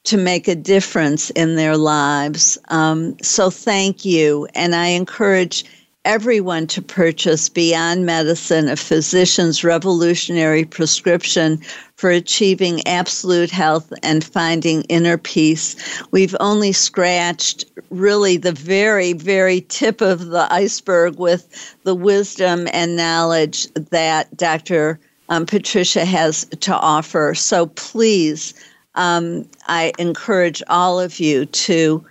to 0.07 0.17
make 0.17 0.47
a 0.47 0.55
difference 0.55 1.29
in 1.31 1.55
their 1.55 1.75
lives. 1.75 2.57
Um, 2.69 3.17
so 3.21 3.49
thank 3.49 4.05
you. 4.05 4.47
And 4.55 4.73
I 4.73 4.87
encourage 4.87 5.65
everyone 6.05 6.65
to 6.67 6.81
purchase 6.81 7.49
Beyond 7.49 8.05
Medicine, 8.05 8.69
a 8.69 8.77
physician's 8.77 9.65
revolutionary 9.65 10.63
prescription 10.63 11.59
for 11.97 12.09
achieving 12.09 12.87
absolute 12.87 13.51
health 13.51 13.91
and 14.01 14.23
finding 14.23 14.83
inner 14.83 15.17
peace. 15.17 15.75
We've 16.11 16.35
only 16.39 16.71
scratched 16.71 17.65
really 17.89 18.37
the 18.37 18.53
very, 18.53 19.11
very 19.11 19.59
tip 19.67 19.99
of 19.99 20.27
the 20.27 20.47
iceberg 20.49 21.19
with 21.19 21.75
the 21.83 21.95
wisdom 21.95 22.69
and 22.71 22.95
knowledge 22.95 23.67
that 23.73 24.35
Dr. 24.37 25.01
Um, 25.27 25.45
Patricia 25.45 26.05
has 26.05 26.45
to 26.61 26.73
offer. 26.73 27.35
So 27.35 27.65
please, 27.65 28.53
um, 28.97 29.47
I 29.67 29.93
encourage 29.97 30.61
all 30.67 30.99
of 30.99 31.19
you 31.19 31.45
to 31.45 32.03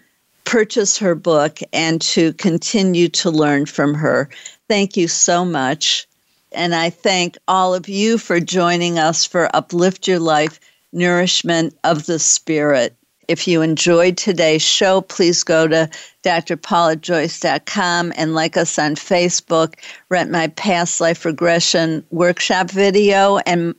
purchase 0.44 0.96
her 0.98 1.14
book 1.14 1.58
and 1.72 2.00
to 2.00 2.32
continue 2.34 3.08
to 3.08 3.30
learn 3.30 3.66
from 3.66 3.92
her. 3.94 4.30
Thank 4.68 4.96
you 4.96 5.08
so 5.08 5.44
much. 5.44 6.06
And 6.52 6.74
I 6.74 6.88
thank 6.90 7.36
all 7.48 7.74
of 7.74 7.88
you 7.88 8.16
for 8.16 8.40
joining 8.40 8.98
us 8.98 9.24
for 9.24 9.54
Uplift 9.54 10.08
Your 10.08 10.20
Life 10.20 10.60
Nourishment 10.92 11.76
of 11.84 12.06
the 12.06 12.20
Spirit. 12.20 12.96
If 13.28 13.48
you 13.48 13.60
enjoyed 13.60 14.16
today's 14.16 14.62
show, 14.62 15.00
please 15.00 15.42
go 15.42 15.66
to 15.66 15.90
drpaulajoyce.com 16.22 18.12
and 18.16 18.34
like 18.34 18.56
us 18.56 18.78
on 18.78 18.94
Facebook, 18.94 19.74
rent 20.08 20.30
my 20.30 20.46
past 20.46 21.00
life 21.00 21.24
regression 21.24 22.06
workshop 22.10 22.70
video 22.70 23.38
and 23.38 23.74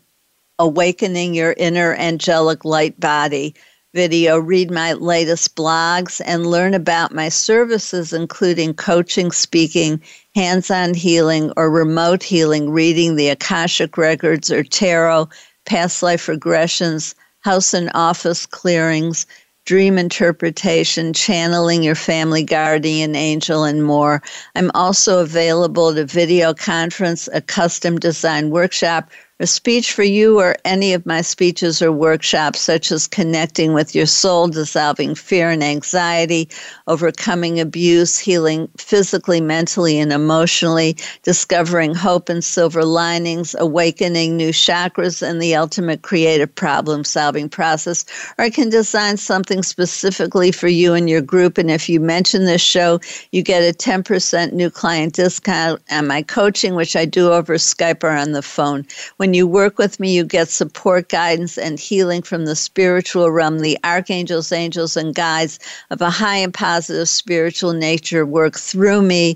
awakening 0.60 1.34
your 1.34 1.54
inner 1.58 1.96
angelic 1.96 2.66
light 2.66 3.00
body 3.00 3.56
video, 3.94 4.38
read 4.38 4.70
my 4.70 4.94
latest 4.94 5.56
blogs, 5.56 6.22
and 6.26 6.46
learn 6.46 6.76
about 6.76 7.16
my 7.16 7.30
services, 7.30 8.14
including 8.14 8.74
coaching, 8.74 9.32
speaking, 9.32 10.00
hands 10.36 10.70
on 10.70 10.94
healing, 10.94 11.52
or 11.58 11.72
remote 11.72 12.22
healing, 12.22 12.70
reading 12.70 13.16
the 13.16 13.30
Akashic 13.30 13.98
Records 13.98 14.52
or 14.52 14.64
tarot, 14.64 15.28
past 15.66 16.04
life 16.04 16.28
regressions, 16.28 17.16
house 17.40 17.74
and 17.74 17.90
office 17.96 18.46
clearings, 18.46 19.26
dream 19.66 19.98
interpretation, 19.98 21.12
channeling 21.12 21.82
your 21.82 21.96
family 21.96 22.44
guardian 22.44 23.16
angel, 23.16 23.64
and 23.64 23.84
more. 23.84 24.22
I'm 24.56 24.70
also 24.76 25.22
available 25.22 25.96
to 25.96 26.06
video 26.06 26.54
conference, 26.54 27.28
a 27.34 27.42
custom 27.42 27.98
design 27.98 28.50
workshop, 28.50 29.10
a 29.40 29.46
speech 29.46 29.94
for 29.94 30.04
you 30.04 30.40
or 30.40 30.56
any 30.66 30.94
of 30.94 31.06
my 31.06 31.22
speeches 31.22 31.80
or 31.82 31.92
workshops, 31.92 32.60
such 32.60 32.92
as 32.92 33.08
connecting 33.08 33.74
with 33.74 33.94
your 33.94 34.08
soul, 34.08 34.48
dissolving 34.48 35.14
fear 35.14 35.52
and 35.52 35.64
anxiety, 35.64 36.50
overcoming 36.88 37.60
abuse, 37.60 38.18
healing 38.18 38.68
physically, 38.78 39.40
mentally, 39.40 40.00
and 40.00 40.12
emotionally, 40.12 40.98
discovering 41.22 41.94
hope 41.94 42.30
and 42.30 42.44
silver 42.44 42.84
linings, 42.84 43.56
awakening 43.60 44.36
new 44.36 44.50
chakras, 44.50 45.22
and 45.22 45.40
the 45.40 45.56
ultimate 45.56 46.02
creative 46.02 46.54
problem 46.56 47.04
solving 47.04 47.48
process. 47.48 48.06
Or 48.40 48.46
I 48.46 48.50
can 48.50 48.70
design 48.70 49.18
something 49.18 49.62
specifically 49.62 50.52
for 50.52 50.68
you 50.68 50.96
and 50.96 51.08
your 51.08 51.22
group. 51.22 51.60
And 51.60 51.70
if 51.70 51.88
you 51.88 52.00
mention 52.00 52.46
this 52.46 52.62
show, 52.62 53.00
you 53.32 53.44
get 53.44 53.62
a 53.62 53.78
10% 53.78 54.54
new 54.54 54.72
client 54.72 55.14
discount 55.14 55.82
on 55.92 56.08
my 56.08 56.24
coaching, 56.24 56.74
which 56.74 56.96
I 56.96 57.06
do 57.06 57.32
over 57.32 57.56
Skype 57.56 58.04
or 58.04 58.10
on 58.10 58.32
the 58.32 58.42
phone. 58.42 58.86
When 59.18 59.27
when 59.28 59.34
you 59.34 59.46
work 59.46 59.78
with 59.78 60.00
me, 60.00 60.16
you 60.16 60.24
get 60.24 60.48
support, 60.48 61.10
guidance, 61.10 61.58
and 61.58 61.78
healing 61.78 62.22
from 62.22 62.46
the 62.46 62.56
spiritual 62.56 63.30
realm. 63.30 63.60
The 63.60 63.78
archangels, 63.84 64.54
angels, 64.54 64.96
and 64.96 65.14
guides 65.14 65.60
of 65.90 66.00
a 66.02 66.10
high 66.10 66.38
and 66.38 66.54
positive 66.54 67.10
spiritual 67.10 67.74
nature 67.74 68.26
work 68.26 68.58
through 68.58 69.02
me 69.02 69.36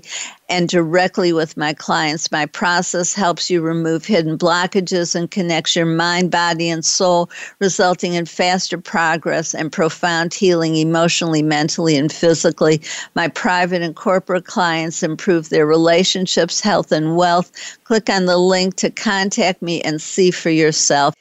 and 0.52 0.68
directly 0.68 1.32
with 1.32 1.56
my 1.56 1.72
clients. 1.72 2.30
My 2.30 2.44
process 2.44 3.14
helps 3.14 3.48
you 3.48 3.62
remove 3.62 4.04
hidden 4.04 4.36
blockages 4.36 5.14
and 5.14 5.30
connects 5.30 5.74
your 5.74 5.86
mind, 5.86 6.30
body, 6.30 6.68
and 6.68 6.84
soul, 6.84 7.30
resulting 7.58 8.12
in 8.12 8.26
faster 8.26 8.76
progress 8.76 9.54
and 9.54 9.72
profound 9.72 10.34
healing 10.34 10.76
emotionally, 10.76 11.42
mentally, 11.42 11.96
and 11.96 12.12
physically. 12.12 12.82
My 13.14 13.28
private 13.28 13.80
and 13.80 13.96
corporate 13.96 14.44
clients 14.44 15.02
improve 15.02 15.48
their 15.48 15.66
relationships, 15.66 16.60
health, 16.60 16.92
and 16.92 17.16
wealth. 17.16 17.50
Click 17.84 18.10
on 18.10 18.26
the 18.26 18.36
link 18.36 18.76
to 18.76 18.90
contact 18.90 19.62
me 19.62 19.80
and 19.80 20.02
see 20.02 20.30
for 20.30 20.50
yourself. 20.50 21.14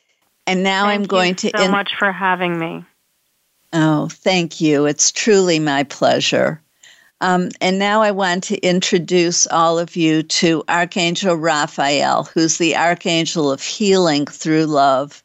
And 0.46 0.62
now 0.62 0.88
thank 0.88 1.00
I'm 1.00 1.08
going 1.08 1.36
to. 1.36 1.52
Thank 1.52 1.54
you 1.54 1.60
so 1.60 1.66
in- 1.68 1.72
much 1.72 1.92
for 1.98 2.12
having 2.12 2.60
me. 2.60 2.84
Oh, 3.72 4.10
thank 4.12 4.60
you. 4.60 4.86
It's 4.88 5.10
truly 5.10 5.58
my 5.58 5.84
pleasure. 5.84 6.61
Um, 7.22 7.50
and 7.62 7.78
now 7.78 8.02
I 8.02 8.10
want 8.10 8.44
to 8.46 8.58
introduce 8.68 9.46
all 9.46 9.78
of 9.78 9.96
you 9.96 10.24
to 10.24 10.64
Archangel 10.68 11.36
Raphael, 11.36 12.24
who's 12.24 12.58
the 12.58 12.76
Archangel 12.76 13.52
of 13.52 13.62
healing 13.62 14.26
through 14.26 14.66
love. 14.66 15.24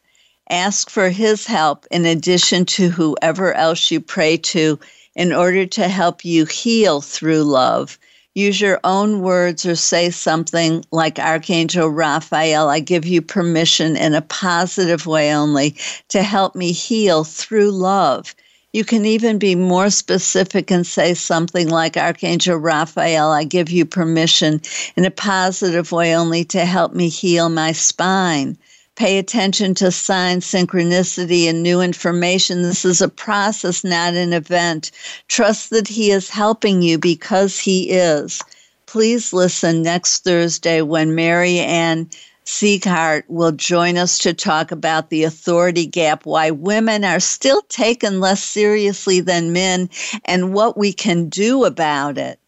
Ask 0.51 0.91
for 0.91 1.09
His 1.09 1.47
help 1.47 1.87
in 1.89 2.05
addition 2.05 2.65
to 2.65 2.89
whoever 2.89 3.51
else 3.55 3.89
you 3.89 3.99
pray 3.99 4.37
to 4.37 4.79
in 5.15 5.33
order 5.33 5.65
to 5.65 5.87
help 5.87 6.23
you 6.23 6.45
heal 6.45 7.01
through 7.01 7.41
love. 7.41 7.97
Use 8.35 8.61
your 8.61 8.79
own 8.83 9.21
words 9.21 9.65
or 9.65 9.75
say 9.75 10.11
something 10.11 10.85
like 10.91 11.17
Archangel 11.17 11.89
Raphael, 11.89 12.69
I 12.69 12.79
give 12.79 13.07
you 13.07 13.23
permission 13.23 13.97
in 13.97 14.13
a 14.13 14.21
positive 14.21 15.07
way 15.07 15.33
only 15.33 15.75
to 16.09 16.21
help 16.21 16.53
me 16.53 16.71
heal 16.71 17.23
through 17.23 17.71
love. 17.71 18.35
You 18.73 18.83
can 18.83 19.05
even 19.05 19.37
be 19.37 19.55
more 19.55 19.89
specific 19.89 20.69
and 20.71 20.85
say 20.85 21.13
something 21.13 21.69
like 21.69 21.95
Archangel 21.95 22.57
Raphael, 22.57 23.31
I 23.31 23.45
give 23.45 23.69
you 23.69 23.85
permission 23.85 24.61
in 24.97 25.05
a 25.05 25.11
positive 25.11 25.91
way 25.91 26.13
only 26.13 26.43
to 26.45 26.65
help 26.65 26.93
me 26.93 27.07
heal 27.07 27.47
my 27.47 27.71
spine. 27.71 28.57
Pay 28.95 29.19
attention 29.19 29.73
to 29.75 29.91
signs, 29.91 30.45
synchronicity, 30.45 31.47
and 31.47 31.63
new 31.63 31.81
information. 31.81 32.61
This 32.61 32.83
is 32.83 32.99
a 32.99 33.07
process, 33.07 33.83
not 33.83 34.15
an 34.15 34.33
event. 34.33 34.91
Trust 35.27 35.69
that 35.69 35.87
He 35.87 36.11
is 36.11 36.29
helping 36.29 36.81
you 36.81 36.97
because 36.97 37.57
He 37.57 37.91
is. 37.91 38.41
Please 38.85 39.31
listen 39.31 39.81
next 39.81 40.23
Thursday 40.23 40.81
when 40.81 41.15
Mary 41.15 41.59
Ann 41.59 42.09
Sieghart 42.47 43.23
will 43.27 43.51
join 43.51 43.97
us 43.97 44.17
to 44.19 44.33
talk 44.33 44.71
about 44.71 45.09
the 45.09 45.25
authority 45.25 45.85
gap, 45.85 46.25
why 46.25 46.49
women 46.49 47.03
are 47.03 47.19
still 47.19 47.61
taken 47.63 48.21
less 48.21 48.41
seriously 48.41 49.19
than 49.19 49.51
men, 49.51 49.89
and 50.23 50.53
what 50.53 50.77
we 50.77 50.93
can 50.93 51.27
do 51.27 51.65
about 51.65 52.17
it 52.17 52.39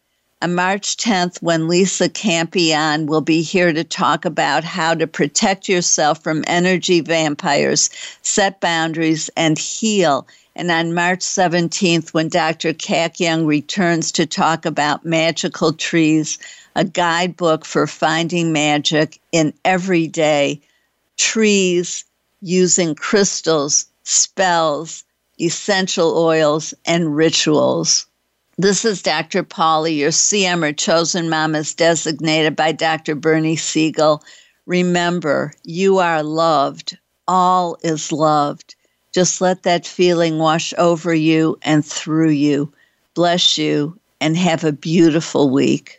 on 0.42 0.56
March 0.56 0.96
10th, 0.96 1.42
when 1.42 1.68
Lisa 1.68 2.08
Campion 2.08 3.08
will 3.08 3.20
be 3.20 3.42
here 3.42 3.74
to 3.74 3.84
talk 3.84 4.24
about 4.24 4.64
how 4.64 4.94
to 4.94 5.06
protect 5.06 5.68
yourself 5.68 6.24
from 6.24 6.46
energy 6.48 7.02
vampires, 7.02 7.90
set 8.22 8.62
boundaries, 8.62 9.30
and 9.36 9.60
heal. 9.60 10.26
And 10.56 10.72
on 10.72 10.94
March 10.94 11.20
17th, 11.20 12.14
when 12.14 12.30
Dr. 12.30 12.74
Kat 12.74 13.20
Young 13.20 13.46
returns 13.46 14.14
to 14.14 14.26
talk 14.26 14.66
about 14.66 15.06
magical 15.06 15.74
trees, 15.74 16.38
a 16.76 16.84
guidebook 16.86 17.66
for 17.66 17.88
finding 17.88 18.52
magic 18.52 19.20
in 19.32 19.54
everyday 19.66 20.62
trees 21.18 22.06
using 22.42 22.96
crystals, 22.96 23.86
spells, 24.04 25.04
essential 25.40 26.18
oils, 26.18 26.74
and 26.86 27.16
rituals. 27.16 28.06
This 28.58 28.84
is 28.84 29.02
Dr. 29.02 29.44
Paula, 29.44 29.90
your 29.90 30.12
CM 30.12 30.68
or 30.68 30.74
chosen 30.74 31.30
mom 31.30 31.56
is 31.56 31.74
designated 31.74 32.56
by 32.56 32.72
Dr. 32.72 33.16
Bernie 33.16 33.56
Siegel. 33.56 34.24
Remember, 34.66 35.54
you 35.64 36.00
are 36.00 36.24
loved. 36.24 36.98
All 37.28 37.78
is 37.84 38.12
loved. 38.12 38.76
Just 39.14 39.42
let 39.42 39.64
that 39.64 39.88
feeling 39.88 40.40
wash 40.40 40.74
over 40.78 41.14
you 41.14 41.58
and 41.62 41.86
through 41.86 42.32
you. 42.32 42.72
Bless 43.14 43.58
you 43.58 43.98
and 44.22 44.36
have 44.38 44.64
a 44.64 44.72
beautiful 44.72 45.50
week. 45.50 45.99